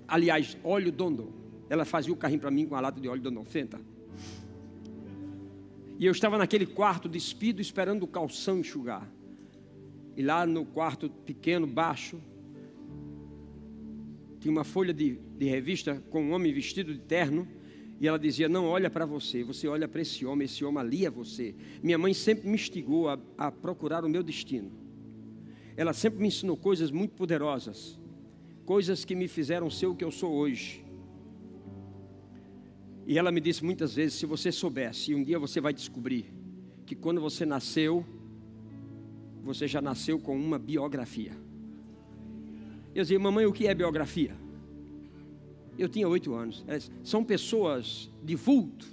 Aliás, 0.08 0.58
óleo 0.64 0.90
Dondon. 0.90 1.28
Ela 1.70 1.84
fazia 1.84 2.14
o 2.14 2.16
carrinho 2.16 2.40
para 2.40 2.50
mim 2.50 2.66
com 2.66 2.76
a 2.76 2.80
lata 2.80 3.02
de 3.02 3.10
óleo 3.10 3.22
Dondon. 3.22 3.44
Senta. 3.50 3.95
E 5.98 6.06
eu 6.06 6.12
estava 6.12 6.38
naquele 6.38 6.66
quarto 6.66 7.08
despido 7.08 7.62
esperando 7.62 8.04
o 8.04 8.08
calção 8.08 8.60
enxugar. 8.60 9.10
E 10.16 10.22
lá 10.22 10.46
no 10.46 10.66
quarto 10.66 11.10
pequeno, 11.10 11.66
baixo, 11.66 12.22
tinha 14.40 14.52
uma 14.52 14.64
folha 14.64 14.94
de, 14.94 15.18
de 15.38 15.46
revista 15.46 16.04
com 16.10 16.24
um 16.24 16.32
homem 16.32 16.54
vestido 16.54 16.94
de 16.94 17.00
terno. 17.00 17.48
E 18.00 18.08
ela 18.08 18.20
dizia: 18.20 18.48
Não 18.48 18.66
olha 18.66 18.90
para 18.90 19.06
você, 19.06 19.44
você 19.44 19.68
olha 19.68 19.88
para 19.88 20.02
esse 20.02 20.26
homem, 20.26 20.46
esse 20.46 20.64
homem 20.64 20.80
ali 20.80 21.06
é 21.06 21.10
você. 21.10 21.56
Minha 21.82 21.98
mãe 21.98 22.14
sempre 22.14 22.48
me 22.48 22.56
instigou 22.56 23.10
a, 23.10 23.18
a 23.38 23.52
procurar 23.52 24.06
o 24.06 24.10
meu 24.10 24.22
destino. 24.22 24.72
Ela 25.76 25.94
sempre 25.94 26.20
me 26.20 26.28
ensinou 26.28 26.56
coisas 26.56 26.92
muito 26.92 27.16
poderosas, 27.16 28.00
coisas 28.66 29.04
que 29.04 29.16
me 29.16 29.28
fizeram 29.28 29.70
ser 29.70 29.88
o 29.88 29.96
que 29.96 30.04
eu 30.04 30.12
sou 30.12 30.32
hoje. 30.32 30.85
E 33.06 33.18
ela 33.18 33.32
me 33.32 33.40
disse 33.40 33.64
muitas 33.64 33.96
vezes: 33.96 34.18
se 34.18 34.26
você 34.26 34.52
soubesse, 34.52 35.12
e 35.12 35.16
um 35.16 35.24
dia 35.24 35.38
você 35.38 35.62
vai 35.62 35.74
descobrir, 35.74 36.26
que 36.86 36.96
quando 36.96 37.22
você 37.22 37.46
nasceu, 37.46 38.06
você 39.44 39.68
já 39.68 39.82
nasceu 39.82 40.20
com 40.20 40.36
uma 40.36 40.58
biografia. 40.58 41.32
Eu 42.94 43.04
dizia, 43.04 43.20
mamãe, 43.20 43.46
o 43.46 43.54
que 43.54 43.68
é 43.68 43.76
biografia? 43.76 44.36
Eu 45.78 45.90
tinha 45.90 46.08
oito 46.08 46.34
anos. 46.34 46.64
É, 46.68 46.80
são 47.04 47.24
pessoas 47.24 48.10
de 48.24 48.36
vulto. 48.36 48.88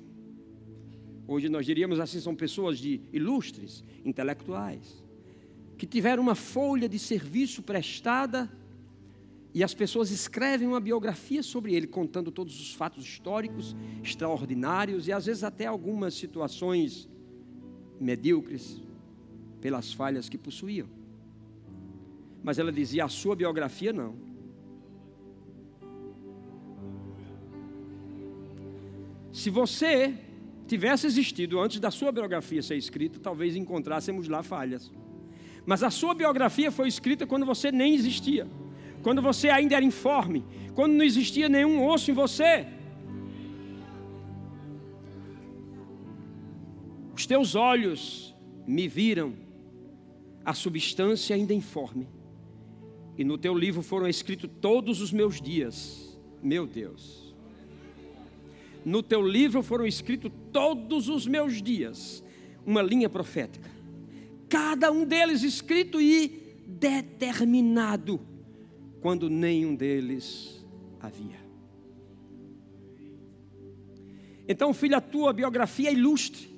Hoje 1.26 1.48
nós 1.48 1.64
diríamos 1.64 2.00
assim, 2.00 2.20
são 2.20 2.34
pessoas 2.34 2.78
de 2.78 3.00
ilustres, 3.12 3.84
intelectuais, 4.04 5.02
que 5.78 5.86
tiveram 5.86 6.22
uma 6.22 6.34
folha 6.34 6.88
de 6.88 6.98
serviço 6.98 7.62
prestada 7.62 8.50
e 9.54 9.62
as 9.62 9.74
pessoas 9.74 10.10
escrevem 10.10 10.66
uma 10.66 10.80
biografia 10.80 11.42
sobre 11.42 11.74
ele, 11.74 11.86
contando 11.86 12.30
todos 12.30 12.58
os 12.58 12.72
fatos 12.74 13.04
históricos 13.04 13.76
extraordinários 14.02 15.06
e 15.06 15.12
às 15.12 15.26
vezes 15.26 15.44
até 15.44 15.66
algumas 15.66 16.14
situações 16.14 17.08
medíocres 18.00 18.80
pelas 19.60 19.92
falhas 19.92 20.28
que 20.28 20.38
possuíam. 20.38 20.88
Mas 22.42 22.58
ela 22.58 22.72
dizia: 22.72 23.04
a 23.04 23.08
sua 23.08 23.36
biografia 23.36 23.92
não. 23.92 24.14
Se 29.32 29.48
você 29.50 30.14
tivesse 30.66 31.06
existido 31.06 31.60
antes 31.60 31.78
da 31.78 31.90
sua 31.90 32.10
biografia 32.10 32.62
ser 32.62 32.76
escrita, 32.76 33.18
talvez 33.18 33.54
encontrássemos 33.56 34.28
lá 34.28 34.42
falhas. 34.42 34.90
Mas 35.64 35.82
a 35.82 35.90
sua 35.90 36.14
biografia 36.14 36.70
foi 36.70 36.88
escrita 36.88 37.26
quando 37.26 37.46
você 37.46 37.70
nem 37.70 37.94
existia, 37.94 38.46
quando 39.02 39.20
você 39.20 39.48
ainda 39.48 39.76
era 39.76 39.84
informe, 39.84 40.44
quando 40.74 40.92
não 40.92 41.04
existia 41.04 41.48
nenhum 41.48 41.84
osso 41.86 42.10
em 42.10 42.14
você. 42.14 42.66
Os 47.14 47.26
teus 47.26 47.54
olhos 47.54 48.34
me 48.66 48.88
viram 48.88 49.34
a 50.44 50.54
substância 50.54 51.36
ainda 51.36 51.52
informe 51.52 52.08
e 53.16 53.24
no 53.24 53.36
teu 53.36 53.56
livro 53.56 53.82
foram 53.82 54.08
escritos 54.08 54.50
todos 54.60 55.00
os 55.00 55.12
meus 55.12 55.40
dias, 55.40 56.18
meu 56.42 56.66
Deus. 56.66 57.34
No 58.84 59.02
teu 59.02 59.22
livro 59.26 59.62
foram 59.62 59.86
escritos 59.86 60.32
todos 60.52 61.08
os 61.08 61.26
meus 61.26 61.62
dias, 61.62 62.24
uma 62.66 62.82
linha 62.82 63.08
profética, 63.08 63.70
cada 64.48 64.90
um 64.90 65.04
deles 65.04 65.42
escrito 65.42 66.00
e 66.00 66.56
determinado, 66.66 68.20
quando 69.02 69.28
nenhum 69.28 69.74
deles 69.74 70.64
havia. 71.00 71.42
Então, 74.48 74.72
filho, 74.72 74.96
a 74.96 75.00
tua 75.00 75.32
biografia 75.32 75.90
é 75.90 75.92
ilustre. 75.92 76.48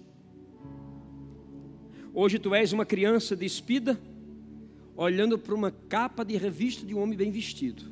Hoje 2.12 2.38
tu 2.38 2.54
és 2.54 2.72
uma 2.72 2.84
criança 2.84 3.34
despida 3.34 3.98
olhando 4.94 5.38
para 5.38 5.54
uma 5.54 5.70
capa 5.70 6.22
de 6.22 6.36
revista 6.36 6.86
de 6.86 6.94
um 6.94 7.00
homem 7.00 7.16
bem 7.16 7.30
vestido. 7.30 7.82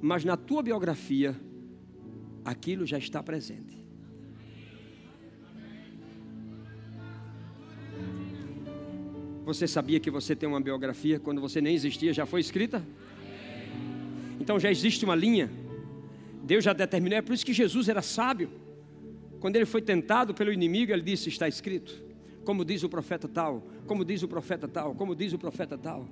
Mas 0.00 0.24
na 0.24 0.36
tua 0.36 0.62
biografia, 0.62 1.38
aquilo 2.44 2.84
já 2.86 2.98
está 2.98 3.22
presente. 3.22 3.84
Você 9.44 9.68
sabia 9.68 10.00
que 10.00 10.10
você 10.10 10.34
tem 10.34 10.48
uma 10.48 10.60
biografia 10.60 11.20
quando 11.20 11.40
você 11.40 11.60
nem 11.60 11.74
existia, 11.74 12.14
já 12.14 12.24
foi 12.24 12.40
escrita? 12.40 12.82
Então 14.44 14.60
já 14.60 14.70
existe 14.70 15.06
uma 15.06 15.14
linha. 15.14 15.50
Deus 16.42 16.62
já 16.62 16.74
determinou, 16.74 17.16
é 17.16 17.22
por 17.22 17.32
isso 17.32 17.46
que 17.46 17.54
Jesus 17.54 17.88
era 17.88 18.02
sábio. 18.02 18.50
Quando 19.40 19.56
ele 19.56 19.64
foi 19.64 19.80
tentado 19.80 20.34
pelo 20.34 20.52
inimigo, 20.52 20.92
ele 20.92 21.00
disse: 21.00 21.30
Está 21.30 21.48
escrito. 21.48 22.04
Como 22.44 22.62
diz 22.62 22.82
o 22.82 22.88
profeta 22.90 23.26
tal, 23.26 23.66
como 23.86 24.04
diz 24.04 24.22
o 24.22 24.28
profeta 24.28 24.68
tal, 24.68 24.94
como 24.94 25.16
diz 25.16 25.32
o 25.32 25.38
profeta 25.38 25.78
tal. 25.78 26.06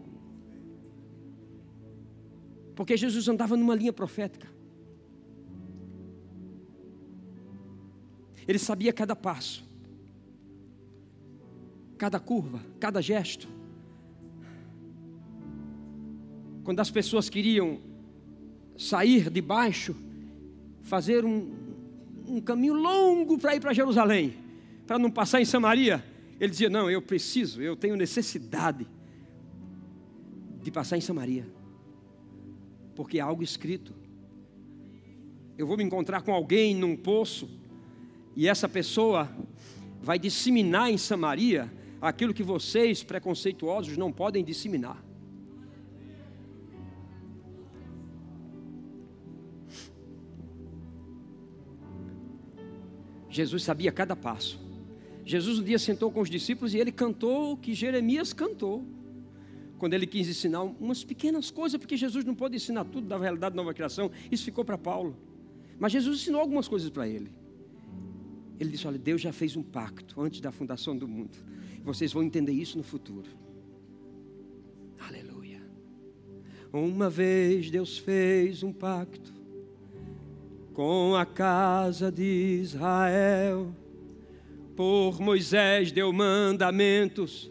Porque 2.74 2.96
Jesus 2.96 3.28
andava 3.28 3.54
numa 3.54 3.74
linha 3.74 3.92
profética. 3.92 4.48
Ele 8.48 8.58
sabia 8.58 8.94
cada 8.94 9.14
passo, 9.14 9.62
cada 11.98 12.18
curva, 12.18 12.62
cada 12.80 13.02
gesto. 13.02 13.46
Quando 16.64 16.80
as 16.80 16.90
pessoas 16.90 17.28
queriam 17.28 17.91
sair 18.82 19.30
de 19.30 19.40
baixo, 19.40 19.94
fazer 20.82 21.24
um, 21.24 21.50
um 22.26 22.40
caminho 22.40 22.74
longo 22.74 23.38
para 23.38 23.54
ir 23.54 23.60
para 23.60 23.72
Jerusalém, 23.72 24.34
para 24.86 24.98
não 24.98 25.10
passar 25.10 25.40
em 25.40 25.44
Samaria, 25.44 26.04
ele 26.40 26.50
dizia: 26.50 26.70
Não, 26.70 26.90
eu 26.90 27.00
preciso, 27.00 27.62
eu 27.62 27.76
tenho 27.76 27.96
necessidade 27.96 28.86
de 30.62 30.70
passar 30.70 30.96
em 30.96 31.00
Samaria 31.00 31.46
porque 32.94 33.18
é 33.18 33.20
algo 33.20 33.42
escrito. 33.42 33.94
Eu 35.56 35.66
vou 35.66 35.76
me 35.76 35.84
encontrar 35.84 36.22
com 36.22 36.32
alguém 36.32 36.74
num 36.74 36.96
poço, 36.96 37.48
e 38.34 38.48
essa 38.48 38.68
pessoa 38.68 39.30
vai 40.00 40.18
disseminar 40.18 40.90
em 40.90 40.98
Samaria 40.98 41.70
aquilo 42.00 42.34
que 42.34 42.42
vocês, 42.42 43.02
preconceituosos, 43.02 43.96
não 43.96 44.10
podem 44.10 44.44
disseminar. 44.44 45.02
Jesus 53.32 53.64
sabia 53.64 53.90
cada 53.90 54.14
passo. 54.14 54.60
Jesus 55.24 55.58
um 55.58 55.62
dia 55.62 55.78
sentou 55.78 56.12
com 56.12 56.20
os 56.20 56.28
discípulos 56.28 56.74
e 56.74 56.78
ele 56.78 56.92
cantou 56.92 57.52
o 57.52 57.56
que 57.56 57.72
Jeremias 57.72 58.32
cantou 58.32 58.84
quando 59.78 59.94
ele 59.94 60.06
quis 60.06 60.28
ensinar 60.28 60.62
umas 60.62 61.02
pequenas 61.02 61.50
coisas, 61.50 61.76
porque 61.76 61.96
Jesus 61.96 62.24
não 62.24 62.36
pode 62.36 62.54
ensinar 62.54 62.84
tudo 62.84 63.08
da 63.08 63.18
realidade 63.18 63.56
da 63.56 63.62
nova 63.62 63.74
criação, 63.74 64.12
isso 64.30 64.44
ficou 64.44 64.64
para 64.64 64.78
Paulo. 64.78 65.16
Mas 65.76 65.90
Jesus 65.90 66.20
ensinou 66.20 66.40
algumas 66.40 66.68
coisas 66.68 66.88
para 66.88 67.08
ele. 67.08 67.32
Ele 68.60 68.70
disse: 68.70 68.86
Olha, 68.86 68.98
Deus 68.98 69.20
já 69.20 69.32
fez 69.32 69.56
um 69.56 69.62
pacto 69.62 70.20
antes 70.20 70.40
da 70.40 70.52
fundação 70.52 70.96
do 70.96 71.08
mundo. 71.08 71.36
Vocês 71.82 72.12
vão 72.12 72.22
entender 72.22 72.52
isso 72.52 72.76
no 72.76 72.84
futuro. 72.84 73.28
Aleluia. 75.00 75.60
Uma 76.72 77.10
vez 77.10 77.68
Deus 77.68 77.98
fez 77.98 78.62
um 78.62 78.72
pacto 78.72 79.41
com 80.72 81.14
a 81.14 81.26
casa 81.26 82.10
de 82.10 82.60
Israel. 82.62 83.74
Por 84.74 85.20
Moisés 85.20 85.92
deu 85.92 86.12
mandamentos 86.12 87.50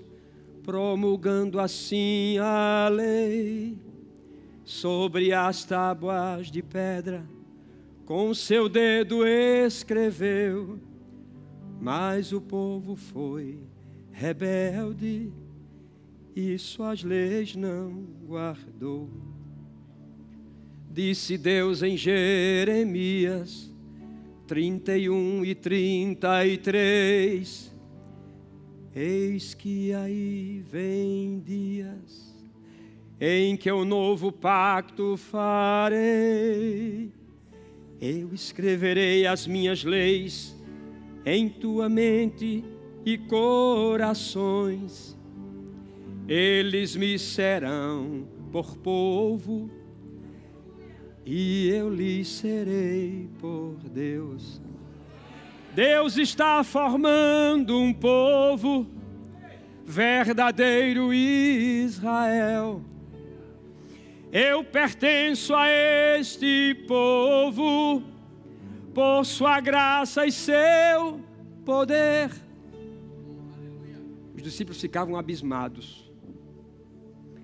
promulgando 0.64 1.60
assim 1.60 2.38
a 2.40 2.88
lei 2.90 3.78
sobre 4.64 5.34
as 5.34 5.66
tábuas 5.66 6.52
de 6.52 6.62
pedra, 6.62 7.28
com 8.06 8.34
seu 8.34 8.70
dedo 8.70 9.26
escreveu, 9.26 10.80
mas 11.80 12.32
o 12.32 12.40
povo 12.40 12.96
foi 12.96 13.60
rebelde 14.12 15.32
e 16.36 16.58
suas 16.58 17.04
leis 17.04 17.56
não 17.56 18.06
guardou. 18.26 19.31
Disse 20.94 21.38
Deus 21.38 21.82
em 21.82 21.96
Jeremias 21.96 23.72
31 24.46 25.46
e 25.46 25.56
33 25.56 27.72
Eis 28.94 29.54
que 29.54 29.94
aí 29.94 30.62
vem 30.70 31.40
dias 31.40 32.36
em 33.22 33.56
que 33.56 33.72
o 33.72 33.86
novo 33.86 34.34
pacto 34.34 35.16
farei. 35.16 37.10
Eu 38.02 38.34
escreverei 38.34 39.26
as 39.26 39.48
minhas 39.48 39.86
leis 39.86 40.54
em 41.26 41.48
tua 41.48 41.88
mente 41.88 42.66
e 43.06 43.18
corações. 43.18 45.18
Eles 46.28 46.98
me 46.98 47.18
serão 47.18 48.28
por 48.52 48.76
povo 48.76 49.80
e 51.26 51.70
eu 51.70 51.90
lhes 51.90 52.28
serei 52.28 53.30
por 53.40 53.76
Deus. 53.90 54.62
Deus 55.74 56.18
está 56.18 56.64
formando 56.64 57.78
um 57.78 57.94
povo 57.94 58.88
verdadeiro 59.86 61.14
Israel. 61.14 62.82
Eu 64.32 64.64
pertenço 64.64 65.54
a 65.54 65.68
este 65.70 66.74
povo 66.88 68.04
por 68.94 69.26
sua 69.26 69.60
graça 69.60 70.26
e 70.26 70.32
seu 70.32 71.22
poder. 71.66 72.32
Os 74.36 74.42
discípulos 74.42 74.80
ficavam 74.80 75.18
abismados. 75.18 76.10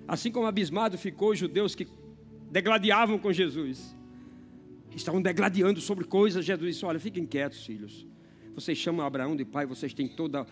Assim 0.06 0.32
como 0.32 0.46
abismado 0.46 0.96
ficou 0.96 1.30
os 1.32 1.38
judeus 1.38 1.74
que 1.74 1.86
degladiavam 2.50 3.18
com 3.18 3.32
Jesus. 3.32 3.96
Estavam 4.94 5.22
degladiando 5.22 5.80
sobre 5.80 6.04
coisas. 6.04 6.44
Jesus 6.44 6.74
disse: 6.74 6.84
Olha, 6.84 6.98
fiquem 6.98 7.26
quietos, 7.26 7.64
filhos. 7.64 8.06
Vocês 8.54 8.76
chamam 8.76 9.06
Abraão 9.06 9.36
de 9.36 9.44
pai, 9.44 9.66
vocês 9.66 9.94
têm 9.94 10.08
toda, 10.08 10.46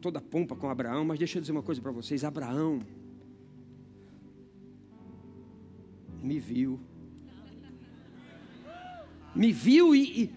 toda 0.00 0.18
a 0.18 0.22
pompa 0.22 0.56
com 0.56 0.68
Abraão, 0.68 1.04
mas 1.04 1.18
deixa 1.18 1.38
eu 1.38 1.40
dizer 1.40 1.52
uma 1.52 1.62
coisa 1.62 1.80
para 1.80 1.92
vocês: 1.92 2.24
Abraão 2.24 2.80
me 6.22 6.38
viu. 6.38 6.80
Me 9.34 9.52
viu 9.52 9.94
e, 9.94 10.22
e, 10.24 10.34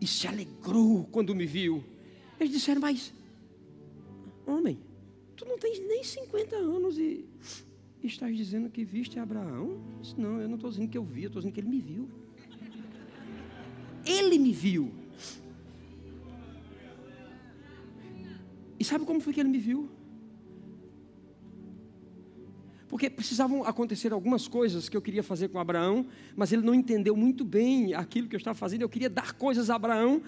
e 0.00 0.06
se 0.06 0.26
alegrou 0.26 1.04
quando 1.12 1.34
me 1.34 1.46
viu. 1.46 1.84
Eles 2.40 2.52
disseram, 2.52 2.80
mas, 2.80 3.12
homem, 4.46 4.80
tu 5.36 5.44
não 5.44 5.58
tens 5.58 5.78
nem 5.86 6.02
50 6.02 6.56
anos 6.56 6.98
e, 6.98 7.24
estás 8.06 8.36
dizendo 8.36 8.70
que 8.70 8.84
viste 8.84 9.18
Abraão? 9.18 9.80
disse, 10.00 10.18
não, 10.18 10.40
eu 10.40 10.48
não 10.48 10.56
estou 10.56 10.70
dizendo 10.70 10.88
que 10.88 10.98
eu 10.98 11.04
vi, 11.04 11.24
eu 11.24 11.26
estou 11.28 11.40
dizendo 11.40 11.54
que 11.54 11.60
ele 11.60 11.68
me 11.68 11.80
viu. 11.80 12.08
Ele 14.04 14.38
me 14.38 14.52
viu. 14.52 14.92
E 18.78 18.84
sabe 18.84 19.04
como 19.04 19.20
foi 19.20 19.32
que 19.34 19.40
ele 19.40 19.48
me 19.50 19.58
viu? 19.58 19.90
Porque 22.88 23.08
precisavam 23.08 23.62
acontecer 23.62 24.12
algumas 24.12 24.48
coisas 24.48 24.88
que 24.88 24.96
eu 24.96 25.02
queria 25.02 25.22
fazer 25.22 25.48
com 25.48 25.58
Abraão, 25.58 26.06
mas 26.34 26.50
ele 26.50 26.62
não 26.62 26.74
entendeu 26.74 27.14
muito 27.14 27.44
bem 27.44 27.94
aquilo 27.94 28.26
que 28.26 28.34
eu 28.34 28.38
estava 28.38 28.58
fazendo. 28.58 28.82
Eu 28.82 28.88
queria 28.88 29.10
dar 29.10 29.34
coisas 29.34 29.70
a 29.70 29.76
Abraão, 29.76 30.22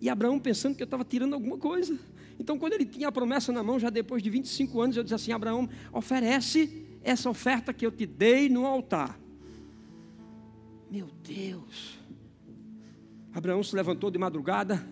e 0.00 0.08
Abraão 0.08 0.38
pensando 0.38 0.74
que 0.74 0.82
eu 0.82 0.86
estava 0.86 1.04
tirando 1.04 1.34
alguma 1.34 1.58
coisa. 1.58 1.98
Então, 2.40 2.58
quando 2.58 2.72
ele 2.72 2.84
tinha 2.84 3.08
a 3.08 3.12
promessa 3.12 3.52
na 3.52 3.62
mão, 3.62 3.78
já 3.78 3.90
depois 3.90 4.22
de 4.22 4.30
25 4.30 4.80
anos, 4.80 4.96
eu 4.96 5.02
disse 5.02 5.14
assim: 5.14 5.32
Abraão, 5.32 5.68
oferece 5.92 6.87
essa 7.08 7.28
oferta 7.28 7.72
que 7.72 7.84
eu 7.84 7.90
te 7.90 8.06
dei 8.06 8.48
no 8.48 8.66
altar. 8.66 9.18
Meu 10.90 11.08
Deus. 11.22 11.98
Abraão 13.32 13.62
se 13.62 13.74
levantou 13.74 14.10
de 14.10 14.18
madrugada 14.18 14.86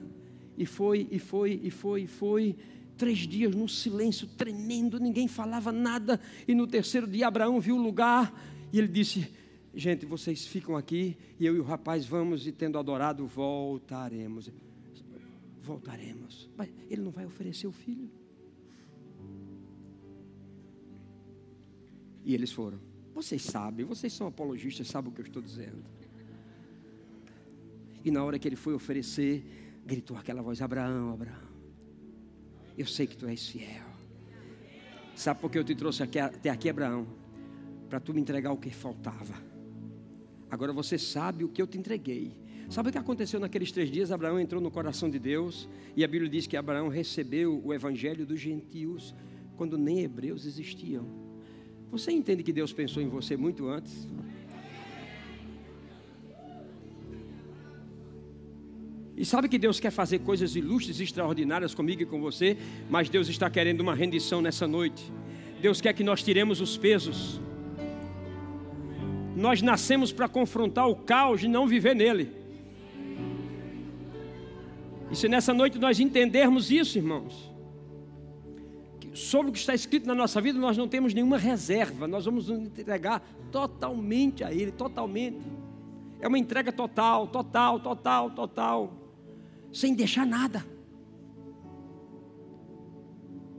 e 0.56 0.66
foi, 0.66 1.08
e 1.10 1.18
foi, 1.18 1.60
e 1.62 1.70
foi, 1.70 2.02
e 2.02 2.06
foi 2.06 2.56
Três 2.96 3.18
dias 3.18 3.54
num 3.54 3.68
silêncio 3.68 4.26
tremendo, 4.26 4.98
ninguém 4.98 5.28
falava 5.28 5.70
nada. 5.70 6.18
E 6.48 6.54
no 6.54 6.66
terceiro 6.66 7.06
dia, 7.06 7.28
Abraão 7.28 7.60
viu 7.60 7.76
o 7.76 7.82
lugar 7.82 8.32
e 8.72 8.78
ele 8.78 8.88
disse: 8.88 9.30
Gente, 9.74 10.06
vocês 10.06 10.46
ficam 10.46 10.76
aqui 10.76 11.16
e 11.38 11.44
eu 11.44 11.54
e 11.54 11.60
o 11.60 11.62
rapaz 11.62 12.06
vamos 12.06 12.46
e, 12.46 12.52
tendo 12.52 12.78
adorado, 12.78 13.26
voltaremos. 13.26 14.50
Voltaremos. 15.62 16.48
Mas 16.56 16.70
ele 16.88 17.02
não 17.02 17.10
vai 17.10 17.26
oferecer 17.26 17.66
o 17.66 17.72
filho. 17.72 18.10
E 22.26 22.34
eles 22.34 22.50
foram. 22.50 22.80
Vocês 23.14 23.40
sabem, 23.40 23.86
vocês 23.86 24.12
são 24.12 24.26
apologistas, 24.26 24.88
sabem 24.88 25.10
o 25.10 25.14
que 25.14 25.22
eu 25.22 25.26
estou 25.26 25.40
dizendo. 25.40 25.82
E 28.04 28.10
na 28.10 28.22
hora 28.22 28.36
que 28.38 28.46
ele 28.48 28.56
foi 28.56 28.74
oferecer, 28.74 29.80
gritou 29.86 30.16
aquela 30.16 30.42
voz: 30.42 30.60
Abraão, 30.60 31.12
Abraão. 31.12 31.46
Eu 32.76 32.84
sei 32.84 33.06
que 33.06 33.16
tu 33.16 33.26
és 33.26 33.48
fiel. 33.48 33.86
Sabe 35.14 35.40
por 35.40 35.50
que 35.50 35.58
eu 35.58 35.64
te 35.64 35.74
trouxe 35.74 36.02
aqui, 36.02 36.18
até 36.18 36.50
aqui, 36.50 36.68
Abraão? 36.68 37.06
Para 37.88 38.00
tu 38.00 38.12
me 38.12 38.20
entregar 38.20 38.52
o 38.52 38.58
que 38.58 38.70
faltava. 38.70 39.34
Agora 40.50 40.72
você 40.72 40.98
sabe 40.98 41.44
o 41.44 41.48
que 41.48 41.62
eu 41.62 41.66
te 41.66 41.78
entreguei. 41.78 42.36
Sabe 42.68 42.88
o 42.88 42.92
que 42.92 42.98
aconteceu 42.98 43.38
naqueles 43.38 43.70
três 43.70 43.90
dias? 43.90 44.10
Abraão 44.10 44.38
entrou 44.38 44.60
no 44.60 44.70
coração 44.70 45.08
de 45.08 45.20
Deus 45.20 45.68
e 45.96 46.04
a 46.04 46.08
Bíblia 46.08 46.28
diz 46.28 46.48
que 46.48 46.56
Abraão 46.56 46.88
recebeu 46.88 47.64
o 47.64 47.72
evangelho 47.72 48.26
dos 48.26 48.40
gentios 48.40 49.14
quando 49.56 49.78
nem 49.78 50.00
hebreus 50.00 50.44
existiam. 50.44 51.25
Você 51.90 52.12
entende 52.12 52.42
que 52.42 52.52
Deus 52.52 52.72
pensou 52.72 53.02
em 53.02 53.08
você 53.08 53.36
muito 53.36 53.68
antes? 53.68 54.06
E 59.16 59.24
sabe 59.24 59.48
que 59.48 59.58
Deus 59.58 59.80
quer 59.80 59.90
fazer 59.90 60.18
coisas 60.18 60.54
ilustres 60.54 61.00
e 61.00 61.04
extraordinárias 61.04 61.74
comigo 61.74 62.02
e 62.02 62.06
com 62.06 62.20
você, 62.20 62.56
mas 62.90 63.08
Deus 63.08 63.28
está 63.28 63.48
querendo 63.48 63.80
uma 63.80 63.94
rendição 63.94 64.42
nessa 64.42 64.68
noite. 64.68 65.10
Deus 65.60 65.80
quer 65.80 65.94
que 65.94 66.04
nós 66.04 66.22
tiremos 66.22 66.60
os 66.60 66.76
pesos. 66.76 67.40
Nós 69.34 69.62
nascemos 69.62 70.12
para 70.12 70.28
confrontar 70.28 70.86
o 70.86 70.96
caos 70.96 71.42
e 71.42 71.48
não 71.48 71.66
viver 71.66 71.94
nele. 71.94 72.30
E 75.10 75.16
se 75.16 75.28
nessa 75.28 75.54
noite 75.54 75.78
nós 75.78 75.98
entendermos 75.98 76.70
isso, 76.70 76.98
irmãos, 76.98 77.50
sobre 79.16 79.50
o 79.50 79.52
que 79.52 79.58
está 79.58 79.74
escrito 79.74 80.06
na 80.06 80.14
nossa 80.14 80.40
vida, 80.40 80.58
nós 80.58 80.76
não 80.76 80.86
temos 80.86 81.14
nenhuma 81.14 81.38
reserva, 81.38 82.06
nós 82.06 82.24
vamos 82.24 82.48
nos 82.48 82.58
entregar 82.78 83.22
totalmente 83.50 84.44
a 84.44 84.52
Ele, 84.52 84.70
totalmente. 84.70 85.40
É 86.20 86.28
uma 86.28 86.38
entrega 86.38 86.72
total, 86.72 87.26
total, 87.26 87.80
total, 87.80 88.30
total 88.30 89.06
sem 89.76 89.94
deixar 89.94 90.26
nada. 90.26 90.64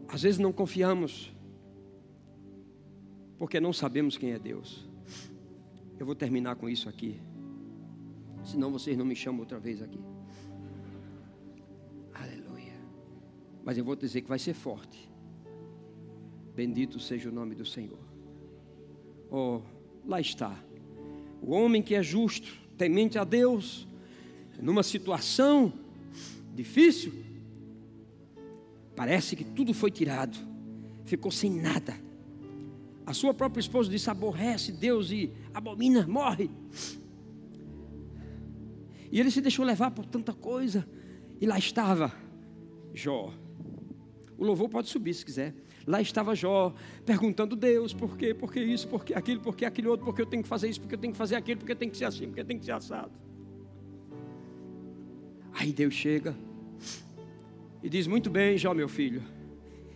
Às 0.07 0.23
vezes 0.23 0.39
não 0.39 0.51
confiamos, 0.51 1.31
porque 3.37 3.59
não 3.59 3.71
sabemos 3.73 4.17
quem 4.17 4.31
é 4.31 4.39
Deus. 4.39 4.87
Eu 5.99 6.05
vou 6.05 6.15
terminar 6.15 6.55
com 6.55 6.69
isso 6.69 6.87
aqui, 6.87 7.19
senão 8.43 8.71
vocês 8.71 8.97
não 8.97 9.05
me 9.05 9.15
chamam 9.15 9.41
outra 9.41 9.59
vez 9.59 9.81
aqui. 9.81 9.99
Aleluia. 12.13 12.73
Mas 13.63 13.77
eu 13.77 13.83
vou 13.83 13.95
dizer 13.95 14.21
que 14.21 14.29
vai 14.29 14.39
ser 14.39 14.53
forte. 14.53 15.09
Bendito 16.57 16.99
seja 16.99 17.29
o 17.29 17.31
nome 17.31 17.53
do 17.53 17.63
Senhor. 17.63 17.99
Oh, 19.29 19.61
lá 20.03 20.19
está. 20.19 20.57
O 21.39 21.51
homem 21.51 21.83
que 21.83 21.93
é 21.93 22.01
justo, 22.01 22.51
temente 22.75 23.19
a 23.19 23.23
Deus, 23.23 23.87
numa 24.59 24.81
situação 24.81 25.71
difícil, 26.55 27.13
parece 28.95 29.35
que 29.35 29.43
tudo 29.43 29.71
foi 29.71 29.91
tirado, 29.91 30.35
ficou 31.05 31.29
sem 31.29 31.51
nada. 31.51 31.93
A 33.05 33.13
sua 33.13 33.35
própria 33.35 33.61
esposa 33.61 33.91
disse: 33.91 34.09
aborrece 34.09 34.71
Deus 34.71 35.11
e 35.11 35.31
abomina, 35.53 36.07
morre. 36.07 36.49
E 39.11 39.19
ele 39.19 39.29
se 39.29 39.41
deixou 39.41 39.63
levar 39.63 39.91
por 39.91 40.07
tanta 40.07 40.33
coisa, 40.33 40.89
e 41.39 41.45
lá 41.45 41.59
estava 41.59 42.11
Jó. 42.95 43.31
O 44.35 44.43
louvor 44.43 44.69
pode 44.69 44.89
subir 44.89 45.13
se 45.13 45.23
quiser. 45.23 45.66
Lá 45.87 46.01
estava 46.01 46.35
Jó, 46.35 46.73
perguntando 47.05 47.55
Deus, 47.55 47.93
por 47.93 48.17
quê, 48.17 48.33
por 48.33 48.51
que 48.51 48.59
isso, 48.59 48.89
por 48.89 49.05
que 49.05 49.13
aquilo, 49.13 49.39
por 49.39 49.55
que 49.55 49.63
aquilo 49.63 49.89
outro, 49.89 50.05
porque 50.05 50.21
eu 50.21 50.25
tenho 50.25 50.43
que 50.43 50.49
fazer 50.49 50.67
isso, 50.67 50.81
porque 50.81 50.95
eu 50.95 50.99
tenho 50.99 51.13
que 51.13 51.17
fazer 51.17 51.37
aquilo, 51.37 51.59
porque 51.59 51.73
tem 51.73 51.89
que 51.89 51.95
ser 51.95 52.03
assim, 52.03 52.27
porque 52.27 52.43
tem 52.43 52.59
que 52.59 52.65
ser 52.65 52.73
assado. 52.73 53.13
Aí 55.53 55.71
Deus 55.71 55.93
chega 55.93 56.35
e 57.81 57.87
diz: 57.89 58.05
Muito 58.05 58.29
bem, 58.29 58.57
Jó, 58.57 58.73
meu 58.73 58.89
filho, 58.89 59.23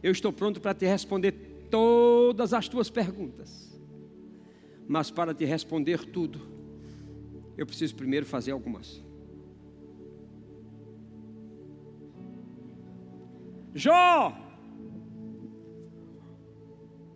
eu 0.02 0.14
estou 0.14 0.32
pronto 0.32 0.62
para 0.62 0.74
te 0.74 0.86
responder 0.86 1.34
todas 1.70 2.54
as 2.54 2.70
tuas 2.70 2.90
perguntas, 2.90 3.78
mas 4.88 5.12
para 5.12 5.34
te 5.34 5.44
responder 5.44 6.06
tudo, 6.06 6.40
eu 7.58 7.66
preciso 7.66 7.96
primeiro 7.96 8.26
fazer 8.26 8.52
algumas. 8.52 9.04
Jó, 13.76 14.51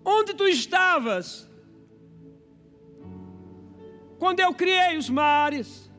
Onde 0.05 0.35
tu 0.35 0.47
estavas? 0.47 1.49
Quando 4.19 4.39
eu 4.39 4.53
criei 4.53 4.97
os 4.97 5.09
mares 5.09 5.91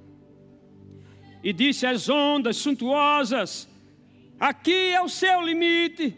e 1.43 1.53
disse 1.53 1.85
às 1.87 2.09
ondas 2.09 2.57
suntuosas: 2.57 3.69
Aqui 4.39 4.91
é 4.93 5.03
o 5.03 5.09
seu 5.09 5.43
limite. 5.43 6.17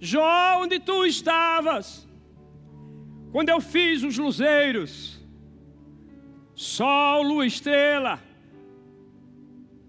Jó, 0.00 0.60
onde 0.60 0.80
tu 0.80 1.06
estavas? 1.06 2.08
Quando 3.30 3.50
eu 3.50 3.60
fiz 3.60 4.02
os 4.02 4.18
luzeiros, 4.18 5.20
sol, 6.56 7.22
lua, 7.22 7.46
estrela, 7.46 8.20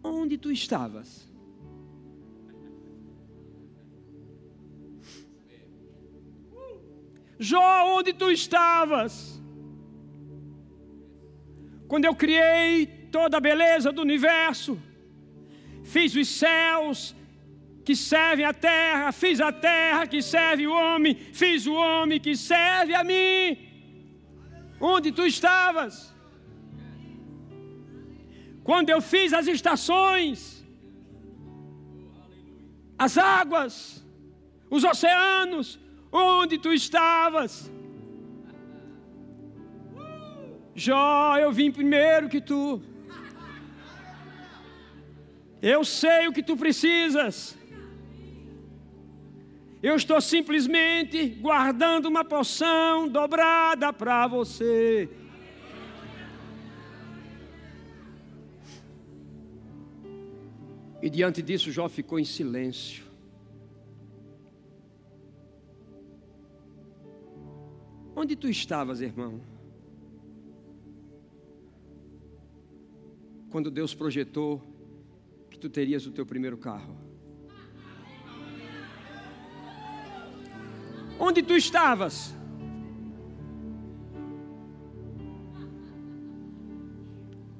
onde 0.04 0.38
tu 0.38 0.52
estavas? 0.52 1.33
Jó, 7.52 7.98
onde 7.98 8.14
tu 8.14 8.28
estavas? 8.32 9.14
Quando 11.90 12.06
eu 12.06 12.16
criei 12.16 12.86
toda 13.12 13.38
a 13.38 13.46
beleza 13.48 13.92
do 13.92 14.02
universo, 14.02 14.72
fiz 15.84 16.16
os 16.16 16.30
céus 16.44 17.14
que 17.84 17.96
servem 17.98 18.46
a 18.46 18.54
terra, 18.54 19.12
fiz 19.12 19.42
a 19.42 19.52
terra 19.52 20.08
que 20.08 20.22
serve 20.22 20.66
o 20.68 20.74
homem, 20.74 21.14
fiz 21.42 21.68
o 21.68 21.74
homem 21.74 22.18
que 22.26 22.34
serve 22.38 22.94
a 22.96 23.04
mim. 23.04 23.58
Onde 24.80 25.12
tu 25.12 25.28
estavas? 25.28 25.94
Quando 28.64 28.90
eu 28.90 29.02
fiz 29.02 29.34
as 29.34 29.48
estações, 29.48 30.66
as 32.98 33.18
águas, 33.18 34.02
os 34.70 34.86
oceanos, 34.86 35.83
onde 36.14 36.58
tu 36.60 36.72
estavas? 36.72 37.72
Jó, 40.76 41.38
eu 41.38 41.52
vim 41.52 41.72
primeiro 41.72 42.30
que 42.30 42.40
tu. 42.40 42.82
Eu 45.62 45.84
sei 45.84 46.28
o 46.28 46.34
que 46.34 46.44
tu 46.44 46.56
precisas. 46.56 47.58
Eu 49.82 49.96
estou 49.96 50.20
simplesmente 50.22 51.26
guardando 51.28 52.06
uma 52.06 52.24
poção 52.24 53.08
dobrada 53.08 53.92
para 53.92 54.28
você. 54.28 55.10
E 61.02 61.10
diante 61.10 61.42
disso, 61.42 61.70
Jó 61.70 61.90
ficou 61.90 62.18
em 62.18 62.24
silêncio. 62.24 63.03
Onde 68.16 68.36
tu 68.36 68.48
estavas, 68.48 69.02
irmão? 69.02 69.42
Quando 73.50 73.72
Deus 73.72 73.94
projetou 73.94 74.62
que 75.50 75.58
tu 75.58 75.70
terias 75.70 76.06
o 76.06 76.12
teu 76.12 76.26
primeiro 76.26 76.58
carro. 76.58 76.96
Onde 81.20 81.42
tu 81.42 81.56
estavas? 81.56 82.36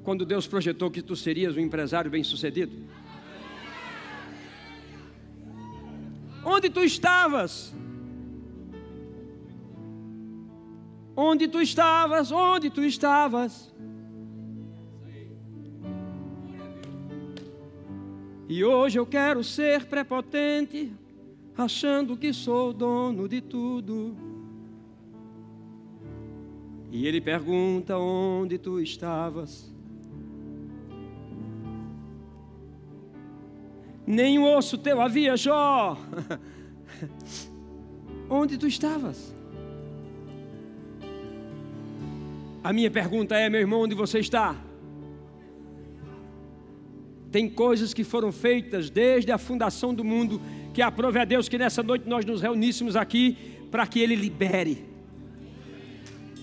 Quando 0.04 0.26
Deus 0.26 0.46
projetou 0.48 0.92
que 0.92 1.02
tu 1.02 1.16
serias 1.16 1.56
um 1.56 1.60
empresário 1.60 2.12
bem-sucedido? 2.12 2.76
Onde 6.44 6.70
tu 6.70 6.82
estavas? 6.82 7.74
Onde 11.16 11.48
tu 11.48 11.62
estavas? 11.62 12.32
Onde 12.32 12.70
tu 12.70 12.84
estavas? 12.84 13.74
E 18.50 18.64
hoje 18.64 19.00
eu 19.00 19.06
quero 19.06 19.44
ser 19.44 19.86
prepotente, 19.86 20.92
achando 21.58 22.18
que 22.18 22.34
sou 22.34 22.74
dono 22.74 23.28
de 23.28 23.42
tudo. 23.42 24.16
E 26.92 27.08
ele 27.08 27.22
pergunta 27.22 27.98
onde 27.98 28.58
tu 28.58 28.80
estavas. 28.80 29.74
Nem 34.06 34.38
um 34.38 34.56
osso 34.56 34.78
teu 34.78 35.02
havia, 35.02 35.36
Jó. 35.38 35.98
onde 38.30 38.58
tu 38.58 38.68
estavas? 38.68 39.34
A 42.64 42.72
minha 42.72 42.90
pergunta 42.90 43.36
é, 43.36 43.50
meu 43.50 43.60
irmão, 43.60 43.82
onde 43.82 43.94
você 43.94 44.20
está? 44.20 44.56
Tem 47.30 47.50
coisas 47.50 47.94
que 47.94 48.04
foram 48.04 48.32
feitas 48.32 48.90
desde 48.90 49.32
a 49.32 49.38
fundação 49.38 49.94
do 49.94 50.04
mundo, 50.04 50.42
que 50.74 50.82
aprove 50.82 51.20
a 51.20 51.26
Deus 51.26 51.50
que 51.50 51.58
nessa 51.58 51.84
noite 51.84 52.08
nós 52.08 52.24
nos 52.24 52.42
reuníssemos 52.42 52.96
aqui 52.96 53.38
para 53.70 53.86
que 53.86 54.00
Ele 54.00 54.16
libere. 54.16 54.86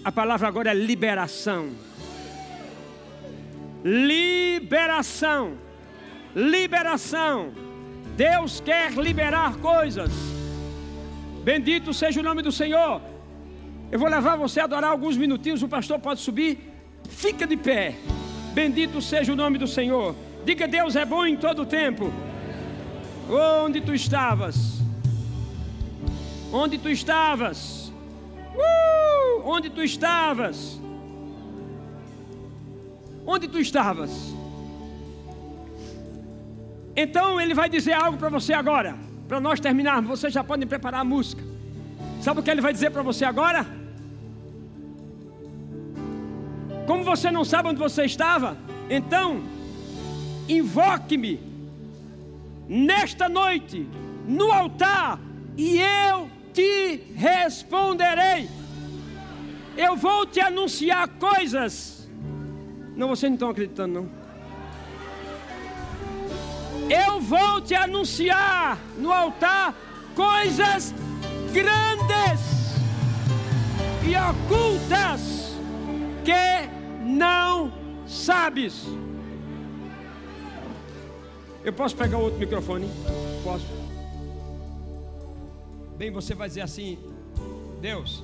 A 0.04 0.12
palavra 0.12 0.46
agora 0.46 0.70
é 0.70 0.74
liberação. 0.74 1.70
Liberação. 3.82 5.56
Liberação. 6.36 7.52
Deus 8.16 8.60
quer 8.60 8.92
liberar 8.92 9.56
coisas. 9.56 10.10
Bendito 11.42 11.94
seja 11.94 12.20
o 12.20 12.22
nome 12.22 12.42
do 12.42 12.52
Senhor. 12.52 13.00
Eu 13.90 13.98
vou 13.98 14.08
levar 14.08 14.36
você 14.36 14.60
a 14.60 14.64
adorar 14.64 14.90
alguns 14.90 15.16
minutinhos. 15.16 15.62
O 15.62 15.68
pastor 15.68 15.98
pode 15.98 16.20
subir. 16.20 16.72
Fica 17.08 17.46
de 17.46 17.56
pé. 17.56 17.96
Bendito 18.54 19.00
seja 19.00 19.32
o 19.32 19.36
nome 19.36 19.58
do 19.58 19.66
Senhor. 19.66 20.14
Diga: 20.44 20.68
Deus 20.68 20.94
é 20.94 21.04
bom 21.04 21.26
em 21.26 21.36
todo 21.36 21.62
o 21.62 21.66
tempo. 21.66 22.12
Onde 23.28 23.80
tu 23.80 23.92
estavas? 23.92 24.80
Onde 26.52 26.78
tu 26.78 26.88
estavas? 26.88 27.92
Uh! 28.54 29.42
Onde 29.44 29.70
tu 29.70 29.82
estavas? 29.82 30.80
Onde 33.26 33.48
tu 33.48 33.58
estavas? 33.58 34.10
Então 36.94 37.40
ele 37.40 37.54
vai 37.54 37.68
dizer 37.68 37.92
algo 37.92 38.18
para 38.18 38.28
você 38.28 38.52
agora, 38.52 38.96
para 39.28 39.40
nós 39.40 39.60
terminarmos. 39.60 40.10
Vocês 40.10 40.32
já 40.32 40.42
podem 40.42 40.66
preparar 40.66 41.00
a 41.00 41.04
música. 41.04 41.42
Sabe 42.20 42.40
o 42.40 42.42
que 42.42 42.50
ele 42.50 42.60
vai 42.60 42.72
dizer 42.72 42.90
para 42.90 43.02
você 43.02 43.24
agora? 43.24 43.79
Como 46.86 47.04
você 47.04 47.30
não 47.30 47.44
sabe 47.44 47.68
onde 47.68 47.78
você 47.78 48.04
estava, 48.04 48.56
então 48.88 49.42
invoque-me 50.48 51.40
nesta 52.68 53.28
noite 53.28 53.88
no 54.26 54.52
altar 54.52 55.18
e 55.56 55.78
eu 55.78 56.30
te 56.52 57.00
responderei. 57.14 58.48
Eu 59.76 59.96
vou 59.96 60.26
te 60.26 60.40
anunciar 60.40 61.08
coisas. 61.08 62.08
Não, 62.96 63.08
vocês 63.08 63.30
não 63.30 63.34
estão 63.34 63.50
acreditando, 63.50 63.94
não. 63.94 64.20
Eu 66.90 67.20
vou 67.20 67.60
te 67.60 67.74
anunciar 67.74 68.78
no 68.98 69.12
altar 69.12 69.74
coisas 70.14 70.92
grandes 71.52 72.60
e 74.02 74.14
ocultas 74.16 75.54
que 76.24 76.69
não 77.10 77.72
sabes. 78.06 78.84
Eu 81.64 81.72
posso 81.72 81.96
pegar 81.96 82.18
outro 82.18 82.38
microfone? 82.38 82.88
Posso. 83.44 83.66
Bem, 85.98 86.10
você 86.10 86.34
vai 86.34 86.48
dizer 86.48 86.62
assim: 86.62 86.98
Deus, 87.80 88.22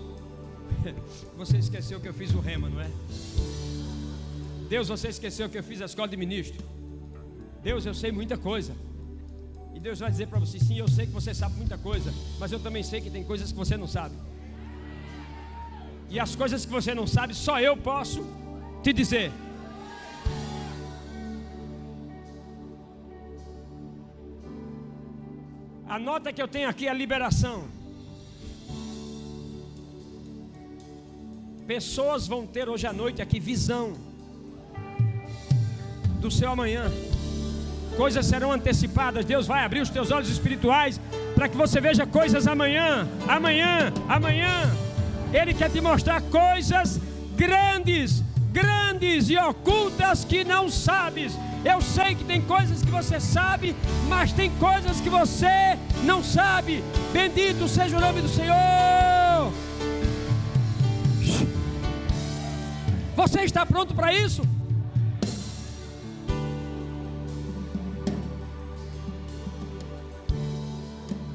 você 1.37 1.59
esqueceu 1.59 2.01
que 2.01 2.09
eu 2.09 2.15
fiz 2.15 2.33
o 2.33 2.41
rema, 2.41 2.69
não 2.69 2.81
é? 2.81 2.91
Deus, 4.69 4.89
você 4.89 5.09
esqueceu 5.09 5.49
que 5.49 5.59
eu 5.59 5.63
fiz 5.63 5.83
a 5.83 5.85
escola 5.85 6.09
de 6.09 6.17
ministro. 6.17 6.65
Deus, 7.63 7.85
eu 7.85 7.95
sei 7.95 8.11
muita 8.11 8.39
coisa. 8.39 8.73
E 9.75 9.81
Deus 9.81 9.99
vai 9.99 10.11
dizer 10.11 10.29
para 10.29 10.39
você: 10.39 10.59
sim, 10.59 10.79
eu 10.79 10.89
sei 10.89 11.07
que 11.07 11.13
você 11.13 11.35
sabe 11.35 11.57
muita 11.57 11.77
coisa, 11.77 12.13
mas 12.39 12.51
eu 12.53 12.61
também 12.61 12.83
sei 12.83 13.01
que 13.01 13.11
tem 13.11 13.23
coisas 13.23 13.53
que 13.53 13.59
você 13.59 13.77
não 13.77 13.87
sabe. 13.87 14.15
E 16.09 16.21
as 16.21 16.37
coisas 16.37 16.65
que 16.65 16.71
você 16.71 16.95
não 16.95 17.07
sabe, 17.07 17.35
só 17.35 17.61
eu 17.61 17.77
posso 17.77 18.25
te 18.87 18.93
dizer. 18.93 19.33
A 25.89 25.99
nota 25.99 26.33
que 26.33 26.41
eu 26.41 26.47
tenho 26.47 26.69
aqui 26.69 26.87
é 26.87 26.95
liberação. 26.95 27.65
Pessoas 31.67 32.29
vão 32.29 32.47
ter 32.47 32.69
hoje 32.69 32.87
à 32.87 32.93
noite 32.93 33.21
aqui 33.21 33.41
visão 33.41 33.95
do 36.21 36.31
seu 36.31 36.49
amanhã. 36.49 36.85
Coisas 37.97 38.25
serão 38.25 38.53
antecipadas. 38.53 39.25
Deus 39.25 39.49
vai 39.49 39.65
abrir 39.65 39.81
os 39.81 39.91
teus 39.91 40.13
olhos 40.13 40.31
espirituais 40.31 41.01
para 41.35 41.49
que 41.49 41.57
você 41.57 41.81
veja 41.81 42.07
coisas 42.07 42.47
amanhã, 42.47 43.09
amanhã, 43.27 43.93
amanhã. 44.09 44.71
Ele 45.33 45.53
quer 45.53 45.71
te 45.73 45.81
mostrar 45.81 46.23
coisas 46.23 47.01
grandes, 47.35 48.23
grandes 48.57 49.29
e 49.29 49.37
ocultas 49.37 50.25
que 50.25 50.43
não 50.43 50.71
sabes. 50.71 51.33
Eu 51.63 51.81
sei 51.83 52.15
que 52.15 52.25
tem 52.25 52.41
coisas 52.41 52.83
que 52.83 52.91
você 52.91 53.21
sabe, 53.21 53.77
mas 54.09 54.33
tem 54.33 54.51
coisas 54.57 54.99
que 55.01 55.11
você 55.11 55.79
não 56.05 56.25
sabe. 56.25 56.83
Bendito 57.13 57.69
seja 57.69 57.99
o 57.99 58.01
nome 58.01 58.23
do 58.23 58.29
Senhor. 58.29 59.53
Você 63.15 63.41
está 63.43 63.67
pronto 63.67 63.95
para 63.95 64.13
isso? 64.13 64.43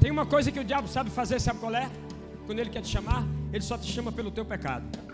Tem 0.00 0.10
uma 0.10 0.26
coisa 0.26 0.50
que 0.50 0.58
o 0.58 0.64
diabo 0.64 0.88
sabe 0.88 1.10
fazer, 1.10 1.40
sabe 1.40 1.60
qual 1.60 1.74
é? 1.74 1.88
Quando 2.46 2.58
ele 2.58 2.70
quer 2.70 2.82
te 2.82 2.88
chamar, 2.88 3.24
ele 3.52 3.62
só 3.62 3.78
te 3.78 3.86
chama 3.86 4.10
pelo 4.10 4.32
teu 4.32 4.44
pecado. 4.44 5.11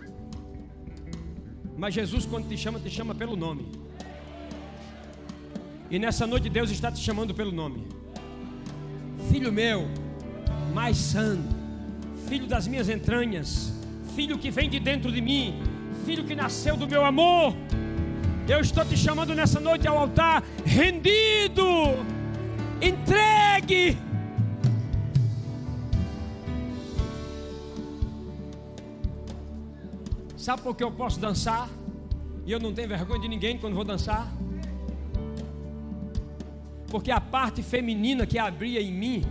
Mas 1.78 1.94
Jesus, 1.94 2.26
quando 2.26 2.48
te 2.48 2.56
chama, 2.56 2.80
te 2.80 2.90
chama 2.90 3.14
pelo 3.14 3.36
nome. 3.36 3.66
E 5.88 5.96
nessa 5.96 6.26
noite 6.26 6.50
Deus 6.50 6.70
está 6.70 6.90
te 6.90 6.98
chamando 6.98 7.32
pelo 7.32 7.52
nome. 7.52 7.86
Filho 9.30 9.52
meu, 9.52 9.88
mais 10.74 10.96
santo, 10.96 11.54
filho 12.28 12.48
das 12.48 12.66
minhas 12.66 12.88
entranhas, 12.88 13.72
filho 14.16 14.36
que 14.36 14.50
vem 14.50 14.68
de 14.68 14.80
dentro 14.80 15.12
de 15.12 15.20
mim, 15.20 15.62
filho 16.04 16.24
que 16.24 16.34
nasceu 16.34 16.76
do 16.76 16.88
meu 16.88 17.04
amor. 17.04 17.54
Eu 18.48 18.60
estou 18.60 18.84
te 18.84 18.96
chamando 18.96 19.32
nessa 19.32 19.60
noite 19.60 19.86
ao 19.86 19.98
altar, 19.98 20.42
rendido, 20.64 21.64
Sabe 30.48 30.62
por 30.62 30.74
que 30.74 30.82
eu 30.82 30.90
posso 30.90 31.20
dançar? 31.20 31.68
E 32.46 32.52
eu 32.52 32.58
não 32.58 32.72
tenho 32.72 32.88
vergonha 32.88 33.20
de 33.20 33.28
ninguém 33.28 33.58
quando 33.58 33.74
vou 33.74 33.84
dançar? 33.84 34.32
Porque 36.86 37.10
a 37.10 37.20
parte 37.20 37.62
feminina 37.62 38.26
que 38.26 38.38
abria 38.38 38.80
em 38.80 38.90
mim, 38.90 39.22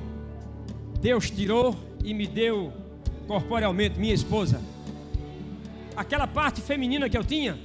Deus 1.02 1.32
tirou 1.32 1.76
e 2.04 2.14
me 2.14 2.28
deu 2.28 2.72
corporealmente, 3.26 3.98
minha 3.98 4.14
esposa. 4.14 4.62
Aquela 5.96 6.28
parte 6.28 6.62
feminina 6.62 7.10
que 7.10 7.18
eu 7.18 7.24
tinha, 7.24 7.58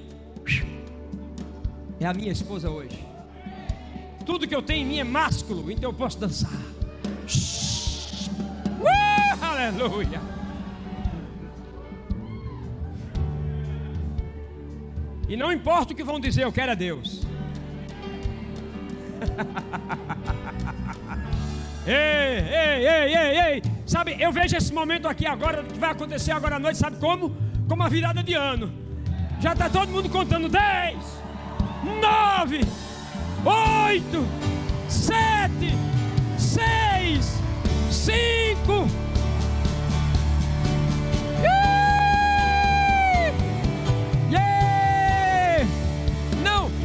é 2.00 2.06
a 2.06 2.14
minha 2.14 2.32
esposa 2.32 2.70
hoje. 2.70 3.06
Tudo 4.24 4.48
que 4.48 4.56
eu 4.56 4.62
tenho 4.62 4.80
em 4.80 4.86
mim 4.86 4.98
é 4.98 5.04
másculo, 5.04 5.70
então 5.70 5.90
eu 5.90 5.94
posso 5.94 6.18
dançar. 6.18 6.58
Uh, 8.80 9.44
aleluia. 9.44 10.31
E 15.32 15.36
não 15.36 15.50
importa 15.50 15.94
o 15.94 15.96
que 15.96 16.04
vão 16.04 16.20
dizer, 16.20 16.42
eu 16.42 16.52
quero 16.52 16.72
a 16.72 16.74
Deus. 16.74 17.22
ei, 21.86 21.94
ei, 21.94 22.86
ei, 22.86 23.16
ei, 23.16 23.40
ei. 23.40 23.62
Sabe, 23.86 24.14
eu 24.20 24.30
vejo 24.30 24.54
esse 24.54 24.70
momento 24.74 25.08
aqui 25.08 25.26
agora, 25.26 25.62
que 25.62 25.78
vai 25.78 25.92
acontecer 25.92 26.32
agora 26.32 26.56
à 26.56 26.58
noite, 26.58 26.76
sabe 26.76 26.98
como? 26.98 27.34
Como 27.66 27.82
a 27.82 27.88
virada 27.88 28.22
de 28.22 28.34
ano. 28.34 28.70
Já 29.40 29.54
está 29.54 29.70
todo 29.70 29.88
mundo 29.88 30.10
contando 30.10 30.50
10, 30.50 30.98
9, 31.82 32.60
8, 33.42 34.26
7, 34.86 35.50
6, 36.36 37.40
5. 37.90 39.11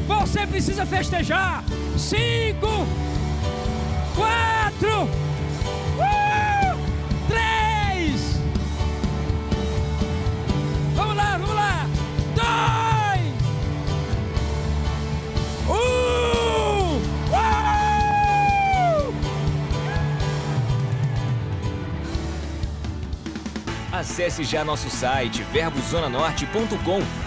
Você 0.07 0.47
precisa 0.47 0.85
festejar. 0.85 1.63
Cinco, 1.97 2.87
quatro, 4.15 5.03
uh, 5.97 6.77
três. 7.27 8.39
Vamos 10.95 11.15
lá, 11.15 11.37
vamos 11.37 11.55
lá. 11.55 11.85
Dois, 12.35 13.33
um. 15.69 15.73
Uh! 15.73 17.67
Acesse 23.91 24.43
já 24.43 24.63
nosso 24.63 24.89
site 24.89 25.43
verbozonanorte.com, 25.51 27.26